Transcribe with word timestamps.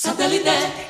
Satellite. 0.00 0.89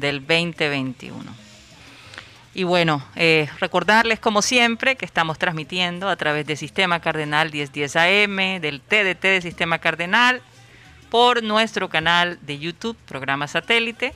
del 0.00 0.26
2021. 0.26 1.32
Y 2.52 2.64
bueno, 2.64 3.04
eh, 3.14 3.48
recordarles 3.60 4.18
como 4.18 4.42
siempre 4.42 4.96
que 4.96 5.04
estamos 5.04 5.38
transmitiendo 5.38 6.08
a 6.08 6.16
través 6.16 6.46
de 6.46 6.56
Sistema 6.56 7.00
Cardenal 7.00 7.52
1010 7.52 7.96
AM, 7.96 8.60
del 8.60 8.80
TDT 8.80 9.22
de 9.22 9.40
Sistema 9.40 9.78
Cardenal, 9.78 10.42
por 11.10 11.42
nuestro 11.42 11.88
canal 11.88 12.38
de 12.42 12.58
YouTube, 12.58 12.96
programa 13.06 13.46
satélite. 13.46 14.14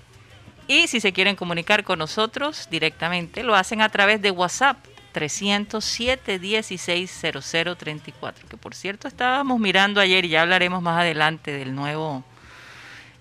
Y 0.67 0.89
si 0.89 1.01
se 1.01 1.13
quieren 1.13 1.37
comunicar 1.37 1.85
con 1.85 1.99
nosotros 1.99 2.69
directamente, 2.71 3.45
lo 3.45 3.55
hacen 3.55 3.83
a 3.83 3.91
través 3.91 4.23
de 4.23 4.31
WhatsApp 4.31 4.79
307 5.15 6.39
160034 6.41 8.49
que 8.49 8.57
por 8.57 8.75
cierto 8.75 9.07
estábamos 9.07 9.61
mirando 9.61 10.01
ayer 10.01 10.25
y 10.25 10.31
ya 10.31 10.43
hablaremos 10.43 10.83
más 10.83 11.01
adelante 11.01 11.53
del 11.53 11.73
nuevo, 11.75 12.25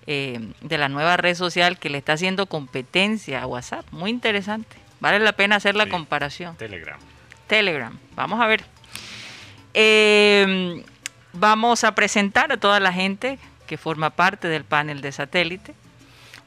eh, 0.08 0.40
de 0.62 0.78
la 0.78 0.90
nueva 0.90 1.18
red 1.18 1.36
social 1.36 1.78
que 1.78 1.90
le 1.90 1.98
está 1.98 2.14
haciendo 2.14 2.46
competencia 2.48 3.42
a 3.42 3.48
WhatsApp. 3.48 3.86
Muy 3.92 4.10
interesante. 4.10 4.76
Vale 5.00 5.20
la 5.20 5.34
pena 5.34 5.58
hacer 5.58 5.76
la 5.76 5.88
comparación. 5.90 6.56
Telegram. 6.58 7.00
Telegram. 7.48 7.98
Vamos 8.16 8.40
a 8.42 8.48
ver. 8.48 8.64
Eh, 9.74 10.84
vamos 11.34 11.84
a 11.84 11.96
presentar 11.96 12.52
a 12.52 12.58
toda 12.58 12.80
la 12.80 12.94
gente 12.94 13.40
que 13.68 13.78
forma 13.78 14.12
parte 14.12 14.48
del 14.48 14.64
panel 14.64 15.02
de 15.02 15.12
satélite. 15.12 15.74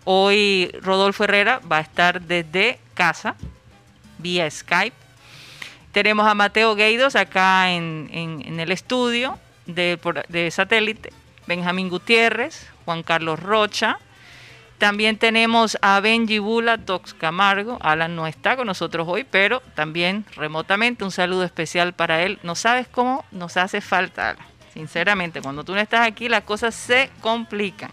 Hoy 0.05 0.71
Rodolfo 0.81 1.25
Herrera 1.25 1.61
va 1.71 1.79
a 1.79 1.81
estar 1.81 2.23
desde 2.23 2.79
casa, 2.95 3.35
vía 4.19 4.49
Skype 4.51 5.07
tenemos 5.97 6.27
a 6.27 6.35
Mateo 6.35 6.75
Gueidos 6.75 7.17
acá 7.17 7.73
en, 7.73 8.61
el 8.61 8.71
estudio 8.71 9.39
de, 9.65 9.99
satélite, 10.53 11.11
Benjamín 11.47 11.89
Gutiérrez, 11.89 12.67
Juan 12.87 13.03
Carlos 13.03 13.39
Rocha. 13.39 13.99
También 14.79 15.19
tenemos 15.19 15.77
a 15.83 16.01
Benji 16.01 16.39
Bula 16.39 16.79
Tox 16.79 17.15
Camargo. 17.15 17.79
Alan 17.81 18.15
no 18.15 18.27
está 18.27 18.57
con 18.57 18.67
nosotros 18.67 19.07
hoy, 19.09 19.25
pero 19.25 19.61
también 19.75 20.25
remotamente 20.37 21.05
un 21.05 21.11
saludo 21.11 21.45
especial 21.45 21.93
para 21.93 22.23
él. 22.23 22.39
No 22.43 22.55
sabes 22.55 22.87
cómo 22.89 23.25
nos 23.33 23.57
hace 23.57 23.81
falta, 23.81 24.31
Alan. 24.31 24.47
Sinceramente, 24.73 25.41
cuando 25.41 25.65
tú 25.65 25.75
no 25.75 25.81
estás 25.81 26.07
aquí, 26.07 26.29
las 26.29 26.43
cosas 26.43 26.75
se 26.75 27.11
complican. 27.21 27.91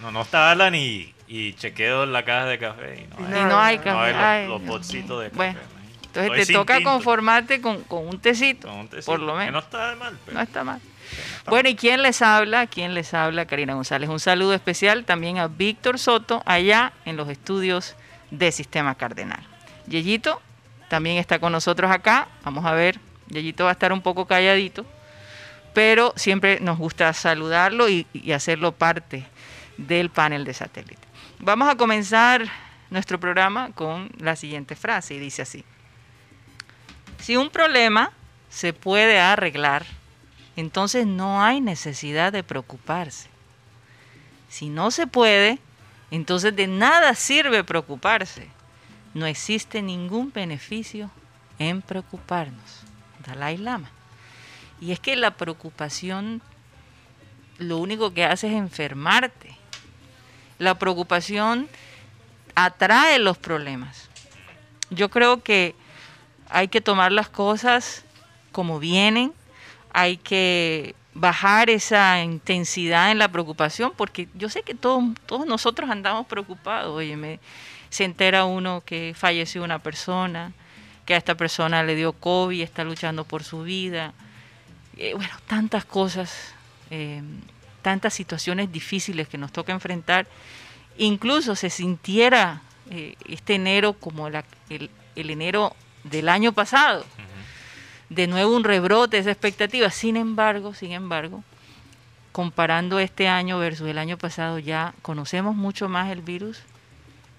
No, 0.00 0.10
no 0.10 0.22
está 0.22 0.50
Alan 0.50 0.74
y, 0.74 1.14
chequeo 1.54 2.06
la 2.06 2.24
caja 2.24 2.46
de 2.46 2.58
café. 2.58 3.06
Y 3.18 3.22
no, 3.22 3.58
hay, 3.58 3.78
café. 3.78 4.46
los, 4.46 4.62
de 4.92 5.30
café. 5.30 5.56
Entonces 6.14 6.46
te 6.46 6.52
toca 6.52 6.82
conformarte 6.82 7.60
con, 7.60 7.84
un 7.88 8.20
tecito, 8.20 8.68
por 9.06 9.20
lo 9.20 9.36
menos. 9.36 9.46
Que 9.46 9.52
no 9.52 9.58
está 9.58 9.96
mal. 9.96 10.18
No 10.32 10.40
está 10.40 10.64
mal. 10.64 10.80
Bueno, 11.46 11.68
¿y 11.68 11.76
quién 11.76 12.02
les 12.02 12.22
habla? 12.22 12.66
¿Quién 12.66 12.94
les 12.94 13.14
habla? 13.14 13.46
Karina 13.46 13.74
González. 13.74 14.08
Un 14.08 14.20
saludo 14.20 14.54
especial 14.54 15.04
también 15.04 15.38
a 15.38 15.48
Víctor 15.48 15.98
Soto, 15.98 16.42
allá 16.46 16.92
en 17.04 17.16
los 17.16 17.28
estudios 17.28 17.96
de 18.30 18.52
Sistema 18.52 18.94
Cardenal. 18.94 19.46
Yeyito 19.86 20.40
también 20.88 21.16
está 21.16 21.38
con 21.38 21.52
nosotros 21.52 21.90
acá. 21.90 22.28
Vamos 22.44 22.64
a 22.64 22.72
ver, 22.72 22.98
Yeyito 23.28 23.64
va 23.64 23.70
a 23.70 23.72
estar 23.72 23.92
un 23.92 24.02
poco 24.02 24.26
calladito, 24.26 24.86
pero 25.74 26.12
siempre 26.16 26.60
nos 26.60 26.78
gusta 26.78 27.12
saludarlo 27.12 27.88
y 27.88 28.32
hacerlo 28.32 28.72
parte 28.72 29.26
del 29.76 30.10
panel 30.10 30.44
de 30.44 30.54
satélite. 30.54 31.10
Vamos 31.38 31.68
a 31.68 31.76
comenzar 31.76 32.44
nuestro 32.90 33.18
programa 33.18 33.70
con 33.74 34.10
la 34.18 34.36
siguiente 34.36 34.76
frase 34.76 35.14
y 35.14 35.18
dice 35.18 35.42
así. 35.42 35.64
Si 37.18 37.36
un 37.36 37.50
problema 37.50 38.12
se 38.48 38.72
puede 38.72 39.18
arreglar, 39.18 39.86
entonces 40.56 41.06
no 41.06 41.42
hay 41.42 41.60
necesidad 41.60 42.32
de 42.32 42.42
preocuparse. 42.42 43.28
Si 44.48 44.68
no 44.68 44.90
se 44.90 45.06
puede, 45.06 45.58
entonces 46.10 46.54
de 46.56 46.66
nada 46.66 47.14
sirve 47.14 47.64
preocuparse. 47.64 48.48
No 49.14 49.26
existe 49.26 49.82
ningún 49.82 50.32
beneficio 50.32 51.10
en 51.58 51.82
preocuparnos. 51.82 52.80
Dalai 53.26 53.56
Lama. 53.56 53.90
Y 54.80 54.92
es 54.92 55.00
que 55.00 55.14
la 55.16 55.32
preocupación 55.32 56.42
lo 57.58 57.78
único 57.78 58.12
que 58.12 58.24
hace 58.24 58.48
es 58.48 58.54
enfermarte. 58.54 59.56
La 60.58 60.78
preocupación 60.78 61.68
atrae 62.54 63.18
los 63.18 63.38
problemas. 63.38 64.08
Yo 64.90 65.10
creo 65.10 65.42
que 65.42 65.74
hay 66.48 66.68
que 66.68 66.80
tomar 66.80 67.12
las 67.12 67.28
cosas 67.28 68.04
como 68.50 68.80
vienen, 68.80 69.32
hay 69.92 70.16
que 70.16 70.94
bajar 71.14 71.70
esa 71.70 72.22
intensidad 72.22 73.10
en 73.10 73.18
la 73.18 73.28
preocupación, 73.28 73.92
porque 73.96 74.28
yo 74.34 74.48
sé 74.48 74.62
que 74.62 74.74
todos, 74.74 75.04
todos 75.26 75.46
nosotros 75.46 75.90
andamos 75.90 76.26
preocupados, 76.26 76.94
oye, 76.94 77.16
me, 77.16 77.40
se 77.88 78.04
entera 78.04 78.44
uno 78.44 78.82
que 78.84 79.14
falleció 79.16 79.64
una 79.64 79.80
persona, 79.80 80.52
que 81.04 81.14
a 81.14 81.16
esta 81.16 81.34
persona 81.34 81.82
le 81.82 81.96
dio 81.96 82.12
COVID, 82.12 82.62
está 82.62 82.84
luchando 82.84 83.24
por 83.24 83.42
su 83.42 83.62
vida, 83.62 84.14
eh, 84.96 85.14
bueno, 85.14 85.32
tantas 85.46 85.84
cosas, 85.84 86.54
eh, 86.90 87.22
tantas 87.82 88.14
situaciones 88.14 88.70
difíciles 88.70 89.28
que 89.28 89.38
nos 89.38 89.50
toca 89.50 89.72
enfrentar, 89.72 90.26
incluso 90.98 91.56
se 91.56 91.70
sintiera 91.70 92.62
eh, 92.90 93.16
este 93.28 93.54
enero 93.56 93.94
como 93.94 94.28
el, 94.28 94.42
el 94.68 95.30
enero 95.30 95.74
del 96.04 96.28
año 96.28 96.52
pasado. 96.52 97.04
De 98.10 98.26
nuevo 98.26 98.54
un 98.54 98.64
rebrote, 98.64 99.18
esa 99.18 99.30
expectativa. 99.30 99.88
Sin 99.90 100.16
embargo, 100.16 100.74
sin 100.74 100.92
embargo, 100.92 101.42
comparando 102.32 102.98
este 102.98 103.28
año 103.28 103.58
versus 103.58 103.88
el 103.88 103.98
año 103.98 104.18
pasado, 104.18 104.58
ya 104.58 104.92
conocemos 105.00 105.56
mucho 105.56 105.88
más 105.88 106.10
el 106.10 106.20
virus, 106.20 106.60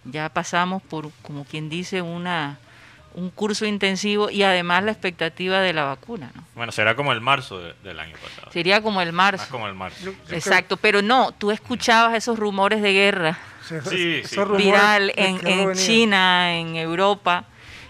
ya 0.05 0.29
pasamos 0.29 0.81
por, 0.81 1.11
como 1.21 1.45
quien 1.45 1.69
dice, 1.69 2.01
una 2.01 2.57
un 3.13 3.29
curso 3.29 3.65
intensivo 3.65 4.29
y 4.29 4.43
además 4.43 4.83
la 4.83 4.91
expectativa 4.91 5.59
de 5.59 5.73
la 5.73 5.83
vacuna. 5.83 6.31
¿no? 6.33 6.43
Bueno, 6.55 6.71
será 6.71 6.95
como 6.95 7.11
el 7.11 7.21
marzo 7.21 7.59
del 7.59 7.99
año 7.99 8.15
pasado. 8.23 8.51
Sería 8.51 8.81
como 8.81 9.01
el 9.01 9.11
marzo. 9.11 9.45
como 9.49 9.67
el 9.67 9.73
marzo. 9.73 10.13
Exacto, 10.29 10.77
pero 10.77 11.01
no, 11.01 11.33
tú 11.33 11.51
escuchabas 11.51 12.15
esos 12.15 12.39
rumores 12.39 12.81
de 12.81 12.93
guerra 12.93 13.37
sí, 13.89 14.23
viral 14.57 15.11
en, 15.15 15.45
en 15.45 15.73
China, 15.73 16.55
en 16.55 16.75
Europa, 16.75 17.45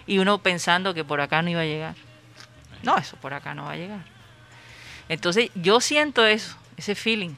y 0.06 0.18
uno 0.18 0.38
pensando 0.38 0.94
que 0.94 1.04
por 1.04 1.20
acá 1.20 1.42
no 1.42 1.50
iba 1.50 1.60
a 1.60 1.64
llegar. 1.64 1.94
No, 2.82 2.96
eso 2.98 3.16
por 3.16 3.34
acá 3.34 3.54
no 3.54 3.64
va 3.64 3.72
a 3.72 3.76
llegar. 3.76 4.00
Entonces 5.08 5.50
yo 5.54 5.80
siento 5.80 6.24
eso, 6.26 6.56
ese 6.76 6.94
feeling, 6.94 7.34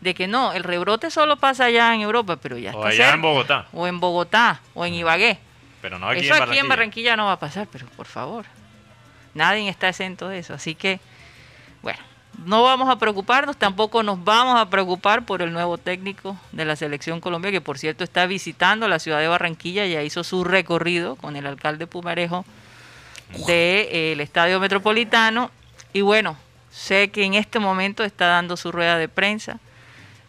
de 0.00 0.14
que 0.14 0.28
no, 0.28 0.52
el 0.52 0.64
rebrote 0.64 1.10
solo 1.10 1.36
pasa 1.36 1.66
allá 1.66 1.94
en 1.94 2.02
Europa, 2.02 2.36
pero 2.36 2.58
ya 2.58 2.72
o 2.72 2.84
allá 2.84 3.14
en 3.14 3.22
Bogotá. 3.22 3.66
O 3.72 3.86
en 3.86 4.00
Bogotá, 4.00 4.60
o 4.74 4.84
en 4.84 4.94
Ibagué. 4.94 5.38
Pero 5.80 5.98
no 5.98 6.08
aquí 6.08 6.26
eso 6.26 6.34
en 6.34 6.42
aquí 6.42 6.58
en 6.58 6.68
Barranquilla 6.68 7.16
no 7.16 7.26
va 7.26 7.32
a 7.32 7.38
pasar, 7.38 7.66
pero 7.70 7.86
por 7.88 8.06
favor, 8.06 8.44
nadie 9.34 9.68
está 9.68 9.88
exento 9.88 10.28
de 10.28 10.38
eso. 10.38 10.54
Así 10.54 10.74
que, 10.74 11.00
bueno, 11.82 12.00
no 12.44 12.62
vamos 12.62 12.88
a 12.90 12.98
preocuparnos, 12.98 13.56
tampoco 13.56 14.02
nos 14.02 14.22
vamos 14.22 14.60
a 14.60 14.68
preocupar 14.68 15.24
por 15.24 15.40
el 15.40 15.52
nuevo 15.52 15.78
técnico 15.78 16.36
de 16.52 16.64
la 16.64 16.76
selección 16.76 17.20
Colombia, 17.20 17.50
que 17.50 17.60
por 17.60 17.78
cierto 17.78 18.04
está 18.04 18.26
visitando 18.26 18.88
la 18.88 18.98
ciudad 18.98 19.20
de 19.20 19.28
Barranquilla, 19.28 19.86
ya 19.86 20.02
hizo 20.02 20.24
su 20.24 20.44
recorrido 20.44 21.16
con 21.16 21.36
el 21.36 21.46
alcalde 21.46 21.86
Pumarejo 21.86 22.44
del 23.46 24.20
Estadio 24.20 24.60
Metropolitano 24.60 25.50
Y 25.92 26.00
bueno, 26.02 26.36
sé 26.70 27.10
que 27.10 27.24
en 27.24 27.34
este 27.34 27.58
momento 27.58 28.04
está 28.04 28.26
dando 28.26 28.56
su 28.56 28.72
rueda 28.72 28.98
de 28.98 29.08
prensa. 29.08 29.58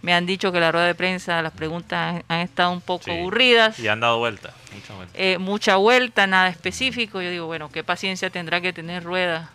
Me 0.04 0.14
han 0.14 0.28
dicho 0.28 0.52
que 0.52 0.60
la 0.60 0.72
rueda 0.72 0.86
de 0.86 0.94
prensa, 0.94 1.42
las 1.42 1.52
preguntas 1.54 2.24
han 2.28 2.40
estado 2.42 2.70
un 2.72 2.82
poco 2.82 3.06
Sí. 3.06 3.12
aburridas. 3.12 3.80
Y 3.80 3.88
han 3.88 4.00
dado 4.00 4.20
vuelta. 4.20 4.54
Mucha 4.74 4.94
vuelta. 4.94 5.14
eh, 5.18 5.38
mucha 5.40 5.76
vuelta, 5.78 6.28
nada 6.28 6.48
específico. 6.50 7.22
Yo 7.22 7.32
digo, 7.32 7.48
bueno, 7.48 7.72
qué 7.72 7.84
paciencia 7.84 8.30
tendrá 8.30 8.62
que 8.62 8.72
tener 8.74 9.04
Rueda 9.04 9.50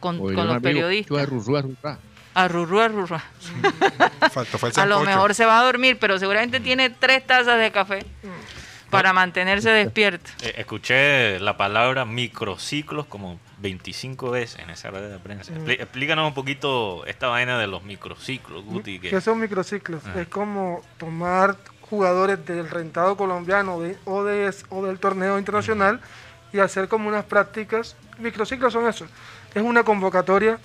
con, 0.00 0.20
Oye, 0.20 0.34
con 0.34 0.46
los 0.46 0.56
amigo, 0.56 0.62
periodistas. 0.62 1.18
arrurrú, 1.18 1.56
arrurrá. 1.56 1.98
Arrurú, 2.34 2.80
arrurú. 2.80 3.16
Faltó, 4.32 4.58
fue 4.58 4.68
el 4.70 4.80
A 4.80 4.84
lo 4.86 5.00
mejor 5.00 5.34
se 5.34 5.46
va 5.46 5.60
a 5.60 5.64
dormir, 5.64 5.96
pero 5.98 6.18
seguramente 6.18 6.60
tiene 6.60 6.90
tres 6.90 7.26
tazas 7.26 7.58
de 7.58 7.70
café 7.70 8.04
para 8.94 9.12
mantenerse 9.12 9.70
despierto. 9.70 10.30
Eh, 10.42 10.54
escuché 10.58 11.38
la 11.40 11.56
palabra 11.56 12.04
microciclos 12.04 13.06
como 13.06 13.38
25 13.58 14.30
veces 14.30 14.60
en 14.60 14.70
esa 14.70 14.90
rueda 14.90 15.08
de 15.08 15.18
prensa. 15.18 15.52
Mm. 15.52 15.70
Explícanos 15.70 16.26
un 16.28 16.34
poquito 16.34 17.04
esta 17.06 17.28
vaina 17.28 17.58
de 17.58 17.66
los 17.66 17.82
microciclos, 17.82 18.64
Guti. 18.64 18.98
que- 19.00 19.10
que 19.10 19.20
son 19.20 19.38
microciclos. 19.40 20.02
Ah. 20.06 20.20
Es 20.20 20.28
como 20.28 20.82
tomar 20.98 21.56
jugadores 21.82 22.44
del 22.46 22.68
rentado 22.70 23.16
colombiano 23.16 23.80
de- 23.80 23.96
o, 24.04 24.24
de, 24.24 24.52
o 24.70 24.84
del 24.84 24.98
torneo 24.98 25.38
internacional 25.38 26.00
y 26.52 26.58
hacer 26.58 26.88
como 26.88 27.08
unas 27.08 27.24
prácticas. 27.24 27.96
Microciclos 28.18 28.72
son 28.72 28.86
eso. 28.88 29.06
Es 29.54 29.62
una 29.62 29.82
convocatoria 29.84 30.58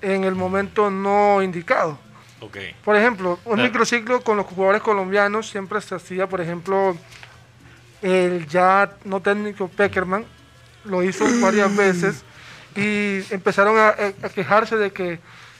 en 0.00 0.24
el 0.24 0.34
momento 0.34 0.90
no 0.90 1.42
indicado. 1.42 1.98
Ok. 2.40 2.56
Por 2.84 2.96
ejemplo, 2.96 3.38
un 3.44 3.58
Ah. 3.60 3.64
microciclo 3.64 4.20
con 4.22 4.36
los 4.36 4.46
jugadores 4.46 4.80
colombianos 4.80 5.48
siempre 5.50 5.80
se 5.80 5.94
hacía, 5.94 6.26
por 6.28 6.40
ejemplo, 6.40 6.96
el 8.02 8.46
ya 8.46 8.96
no 9.04 9.20
técnico 9.20 9.68
Peckerman 9.68 10.24
lo 10.84 11.02
hizo 11.02 11.24
varias 11.40 11.74
veces 11.76 12.24
y 12.76 13.20
empezaron 13.32 13.76
a, 13.78 13.88
a 13.88 14.28
quejarse 14.28 14.76
de 14.76 14.92
que 14.92 15.18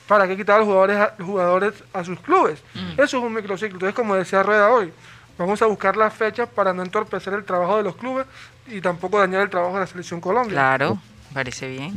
para 0.09 0.27
qué 0.27 0.35
quitar 0.35 0.55
a 0.55 0.59
los 0.59 0.67
jugadores 0.67 0.97
a, 0.97 1.13
los 1.19 1.27
jugadores 1.27 1.73
a 1.93 2.03
sus 2.03 2.19
clubes. 2.19 2.59
Eso 2.97 3.17
es 3.17 3.23
un 3.23 3.31
microciclo. 3.31 3.75
Entonces, 3.75 3.93
como 3.93 4.15
decía 4.15 4.41
Rueda 4.41 4.71
hoy, 4.71 4.91
vamos 5.37 5.61
a 5.61 5.67
buscar 5.67 5.95
las 5.95 6.13
fechas 6.13 6.49
para 6.49 6.73
no 6.73 6.81
entorpecer 6.81 7.33
el 7.33 7.45
trabajo 7.45 7.77
de 7.77 7.83
los 7.83 7.95
clubes 7.95 8.25
y 8.67 8.81
tampoco 8.81 9.19
dañar 9.19 9.41
el 9.43 9.51
trabajo 9.51 9.75
de 9.75 9.81
la 9.81 9.87
selección 9.87 10.19
Colombia. 10.19 10.51
Claro, 10.51 10.99
parece 11.31 11.69
bien. 11.69 11.93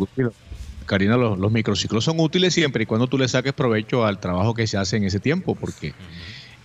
Karina, 0.85 1.17
los, 1.17 1.39
los 1.39 1.50
microciclos 1.50 2.05
son 2.05 2.21
útiles 2.21 2.53
siempre 2.53 2.83
y 2.83 2.87
cuando 2.87 3.06
tú 3.06 3.17
le 3.17 3.27
saques 3.29 3.55
provecho 3.55 4.05
al 4.05 4.19
trabajo 4.19 4.53
que 4.53 4.67
se 4.67 4.77
hace 4.77 4.99
en 4.99 5.05
ese 5.05 5.19
tiempo, 5.19 5.55
porque 5.55 5.94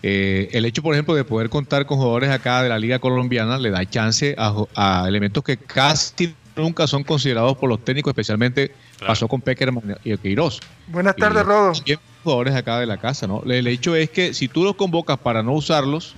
eh, 0.04 0.50
el 0.52 0.66
hecho, 0.66 0.82
por 0.82 0.94
ejemplo, 0.94 1.16
de 1.16 1.24
poder 1.24 1.50
contar 1.50 1.86
con 1.86 1.98
jugadores 1.98 2.30
acá 2.30 2.62
de 2.62 2.70
la 2.70 2.78
Liga 2.78 3.00
Colombiana 3.00 3.58
le 3.58 3.72
da 3.72 3.84
chance 3.90 4.36
a, 4.38 5.06
elementos 5.08 5.44
que 5.44 5.58
casi 5.58 6.36
nunca 6.56 6.88
son 6.88 7.04
considerados 7.04 7.58
por 7.58 7.70
los 7.70 7.84
técnicos, 7.84 8.12
especialmente 8.12 8.74
Claro. 8.98 9.12
pasó 9.12 9.28
con 9.28 9.42
Peckerman 9.42 9.98
y 10.04 10.18
Queiroz. 10.18 10.60
Buenas 10.88 11.16
tardes, 11.16 11.46
Rodo. 11.46 11.74
también 11.74 12.00
jugadores 12.24 12.56
acá 12.56 12.80
de 12.80 12.88
la 12.88 12.98
casa, 12.98 13.28
¿no? 13.28 13.44
El 13.44 13.68
hecho 13.68 13.96
es 13.96 14.10
que 14.10 14.34
si 14.34 14.48
tú 14.48 14.64
los 14.64 14.76
convocas 14.76 15.20
para 15.20 15.44
no 15.44 15.54
usarlos, 15.54 16.16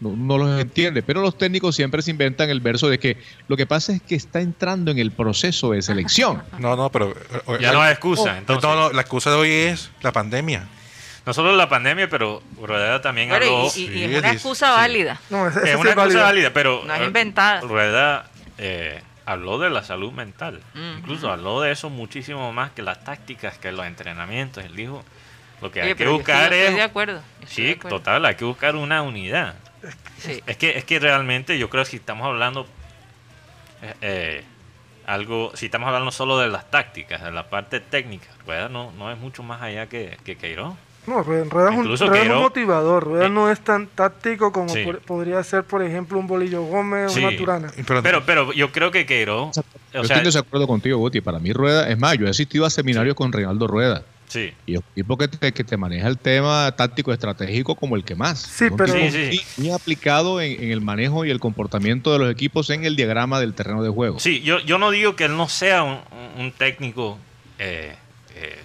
no, 0.00 0.16
no 0.16 0.38
los 0.38 0.60
entiende, 0.60 1.02
pero 1.02 1.20
los 1.20 1.38
técnicos 1.38 1.76
siempre 1.76 2.02
se 2.02 2.10
inventan 2.10 2.50
el 2.50 2.60
verso 2.60 2.88
de 2.88 2.98
que 2.98 3.16
lo 3.48 3.56
que 3.56 3.66
pasa 3.66 3.92
es 3.92 4.02
que 4.02 4.14
está 4.14 4.40
entrando 4.40 4.90
en 4.90 4.98
el 4.98 5.12
proceso 5.12 5.70
de 5.72 5.82
selección. 5.82 6.42
No, 6.58 6.74
no, 6.74 6.90
pero. 6.90 7.10
eh, 7.10 7.58
Ya 7.60 7.70
eh, 7.70 7.72
no 7.72 7.82
hay 7.82 7.92
excusa, 7.92 8.32
oh, 8.34 8.38
entonces. 8.38 8.68
No, 8.68 8.74
no, 8.74 8.92
la 8.92 9.02
excusa 9.02 9.30
de 9.30 9.36
hoy 9.36 9.50
es 9.50 9.90
la 10.02 10.10
pandemia. 10.12 10.66
No 11.30 11.34
solo 11.34 11.54
la 11.54 11.68
pandemia, 11.68 12.10
pero 12.10 12.42
Rueda 12.60 13.00
también 13.00 13.30
habló. 13.30 13.70
y, 13.76 13.80
y- 13.82 13.84
y 13.84 13.88
sí, 13.88 14.04
es 14.04 14.18
una 14.18 14.32
excusa 14.32 14.66
sí. 14.66 14.72
válida. 14.72 15.20
No, 15.30 15.46
es 15.46 15.54
sí 15.54 15.60
una 15.60 15.70
es 15.70 15.76
válido. 15.76 15.92
excusa 16.02 16.22
válida, 16.24 16.50
pero 16.52 16.82
No 16.84 16.92
es 16.92 17.00
eh, 17.00 17.04
inventada. 17.04 17.60
Rueda 17.60 18.28
eh, 18.58 19.00
habló 19.26 19.60
de 19.60 19.70
la 19.70 19.84
salud 19.84 20.10
mental. 20.10 20.60
Mm. 20.74 20.98
Incluso 20.98 21.30
habló 21.30 21.60
de 21.60 21.70
eso 21.70 21.88
muchísimo 21.88 22.52
más 22.52 22.72
que 22.72 22.82
las 22.82 23.04
tácticas, 23.04 23.58
que 23.58 23.70
los 23.70 23.86
entrenamientos. 23.86 24.64
Él 24.64 24.74
dijo, 24.74 25.04
lo 25.62 25.70
que 25.70 25.80
Oye, 25.82 25.90
hay 25.90 25.94
que 25.94 26.02
yo 26.04 26.14
buscar 26.14 26.52
estoy, 26.52 26.58
yo 26.58 26.64
estoy 26.64 26.74
de 26.74 26.80
es... 26.82 26.90
acuerdo. 26.90 27.22
de 27.42 27.46
Sí, 27.46 27.70
acuerdo. 27.78 27.98
total, 27.98 28.24
hay 28.26 28.34
que 28.34 28.44
buscar 28.44 28.74
una 28.74 29.02
unidad. 29.02 29.54
Sí. 30.18 30.42
Es 30.48 30.56
que, 30.56 30.76
es 30.78 30.84
que 30.84 30.98
realmente 30.98 31.56
yo 31.60 31.70
creo 31.70 31.84
que 31.84 31.90
si 31.90 31.96
estamos 31.98 32.26
hablando 32.26 32.66
eh, 33.82 33.94
eh, 34.00 34.44
algo, 35.06 35.52
si 35.54 35.66
estamos 35.66 35.86
hablando 35.86 36.10
solo 36.10 36.40
de 36.40 36.48
las 36.48 36.68
tácticas, 36.72 37.22
de 37.22 37.30
la 37.30 37.48
parte 37.48 37.78
técnica, 37.78 38.26
Rueda 38.44 38.68
no, 38.68 38.90
no 38.98 39.12
es 39.12 39.16
mucho 39.18 39.44
más 39.44 39.62
allá 39.62 39.86
que, 39.86 40.18
que 40.24 40.36
Queiroz. 40.36 40.74
No, 41.06 41.22
Rueda 41.22 41.44
Rueda 41.48 41.70
es 41.72 41.76
un, 41.78 41.84
Rueda 42.08 42.22
es 42.22 42.28
un 42.30 42.38
motivador. 42.42 43.04
Rueda 43.04 43.26
Eh, 43.26 43.30
no 43.30 43.50
es 43.50 43.60
tan 43.60 43.86
táctico 43.88 44.52
como 44.52 44.68
sí. 44.68 44.84
por- 44.84 45.00
podría 45.00 45.42
ser, 45.42 45.64
por 45.64 45.82
ejemplo, 45.82 46.18
un 46.18 46.26
Bolillo 46.26 46.62
Gómez 46.62 47.06
o 47.06 47.14
Sí. 47.14 47.24
una 47.24 47.36
Turana. 47.36 47.72
Pero, 48.02 48.22
Pero, 48.24 48.52
yo 48.52 48.70
creo 48.70 48.90
que 48.90 49.06
Queiroz, 49.06 49.56
Yo 49.56 49.60
o 49.60 49.64
sea, 49.92 50.02
estoy 50.02 50.18
en 50.18 50.24
desacuerdo 50.24 50.66
contigo, 50.66 50.98
Guti. 50.98 51.20
Para 51.20 51.38
mí, 51.38 51.52
Rueda, 51.52 51.88
es 51.88 51.98
más, 51.98 52.16
yo 52.18 52.26
he 52.26 52.30
asistido 52.30 52.64
a 52.66 52.70
seminarios 52.70 53.14
con 53.16 53.32
Reinaldo 53.32 53.66
Rueda. 53.66 54.04
sí, 54.28 54.52
Y 54.66 54.74
es 54.74 54.78
un 54.78 54.84
tipo 54.94 55.18
que 55.18 55.26
te, 55.26 55.50
que 55.52 55.64
te 55.64 55.76
maneja 55.76 56.06
el 56.06 56.16
tema 56.16 56.70
táctico 56.76 57.12
estratégico 57.12 57.74
como 57.74 57.96
el 57.96 58.04
que 58.04 58.14
más. 58.14 58.38
Sí, 58.42 58.66
Es 58.66 58.70
un 58.70 58.76
pero- 58.76 58.92
tipo 58.94 59.06
Sí, 59.10 59.12
sí. 59.38 59.40
muy- 59.56 59.66
muy 59.66 59.74
aplicado 59.74 60.40
en, 60.40 60.62
en 60.62 60.70
el 60.70 60.80
manejo 60.80 61.24
y 61.24 61.30
el 61.30 61.40
comportamiento 61.40 62.12
de 62.12 62.20
los 62.20 62.30
equipos 62.30 62.70
en 62.70 62.84
el 62.84 62.94
diagrama 62.94 63.40
del 63.40 63.54
terreno 63.54 63.82
de 63.82 63.88
juego. 63.90 64.20
Sí, 64.20 64.40
yo, 64.42 64.60
yo 64.60 64.78
no 64.78 64.92
digo 64.92 65.16
que 65.16 65.24
él 65.24 65.36
no 65.36 65.48
sea 65.48 65.82
un, 65.82 65.98
un 66.38 66.52
técnico 66.52 67.18
eh, 67.58 67.96
eh, 68.36 68.56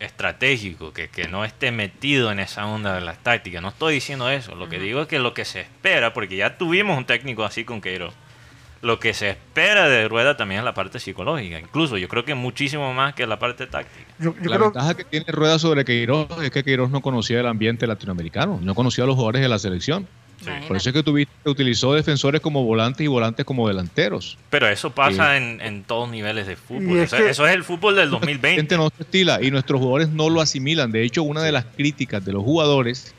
estratégico, 0.00 0.92
que, 0.92 1.08
que 1.08 1.28
no 1.28 1.44
esté 1.44 1.70
metido 1.70 2.32
en 2.32 2.40
esa 2.40 2.66
onda 2.66 2.94
de 2.94 3.02
las 3.02 3.18
tácticas. 3.22 3.62
No 3.62 3.68
estoy 3.68 3.94
diciendo 3.94 4.28
eso. 4.30 4.54
Lo 4.54 4.68
que 4.68 4.78
digo 4.78 5.02
es 5.02 5.08
que 5.08 5.18
lo 5.18 5.34
que 5.34 5.44
se 5.44 5.60
espera, 5.60 6.12
porque 6.12 6.36
ya 6.36 6.58
tuvimos 6.58 6.98
un 6.98 7.04
técnico 7.04 7.44
así 7.44 7.64
con 7.64 7.80
Queiroz, 7.80 8.14
lo 8.82 8.98
que 8.98 9.12
se 9.12 9.30
espera 9.30 9.88
de 9.88 10.08
Rueda 10.08 10.36
también 10.36 10.60
es 10.60 10.64
la 10.64 10.72
parte 10.72 10.98
psicológica. 10.98 11.58
Incluso 11.58 11.98
yo 11.98 12.08
creo 12.08 12.24
que 12.24 12.34
muchísimo 12.34 12.94
más 12.94 13.14
que 13.14 13.26
la 13.26 13.38
parte 13.38 13.66
táctica. 13.66 14.06
Yo, 14.18 14.34
yo 14.40 14.50
la 14.50 14.56
creo 14.56 14.70
ventaja 14.70 14.94
que 14.94 15.04
tiene 15.04 15.26
Rueda 15.28 15.58
sobre 15.58 15.84
Queiroz 15.84 16.28
es 16.42 16.50
que 16.50 16.64
Queiroz 16.64 16.90
no 16.90 17.02
conocía 17.02 17.40
el 17.40 17.46
ambiente 17.46 17.86
latinoamericano, 17.86 18.58
no 18.62 18.74
conocía 18.74 19.04
a 19.04 19.06
los 19.06 19.16
jugadores 19.16 19.42
de 19.42 19.48
la 19.48 19.58
selección. 19.58 20.08
Imagínate. 20.42 20.68
Por 20.68 20.76
eso 20.76 20.88
es 20.90 20.94
que 20.94 21.02
tuviste, 21.02 21.32
utilizó 21.48 21.92
defensores 21.94 22.40
como 22.40 22.64
volantes 22.64 23.04
y 23.04 23.08
volantes 23.08 23.44
como 23.44 23.68
delanteros. 23.68 24.38
Pero 24.50 24.68
eso 24.68 24.90
pasa 24.90 25.36
en, 25.36 25.60
en 25.60 25.84
todos 25.84 26.08
niveles 26.10 26.46
de 26.46 26.56
fútbol. 26.56 26.98
Es 26.98 27.12
O 27.12 27.16
sea, 27.16 27.24
que- 27.24 27.30
eso 27.30 27.46
es 27.46 27.54
el 27.54 27.62
fútbol 27.64 27.96
del 27.96 28.06
La 28.06 28.18
2020. 28.18 28.54
gente 28.56 28.76
no 28.76 28.88
se 28.96 29.02
estila 29.02 29.42
y 29.42 29.50
nuestros 29.50 29.78
jugadores 29.80 30.08
no 30.10 30.28
lo 30.30 30.40
asimilan. 30.40 30.92
De 30.92 31.02
hecho, 31.04 31.22
una 31.22 31.42
de 31.42 31.52
las 31.52 31.64
críticas 31.66 32.24
de 32.24 32.32
los 32.32 32.42
jugadores 32.42 33.14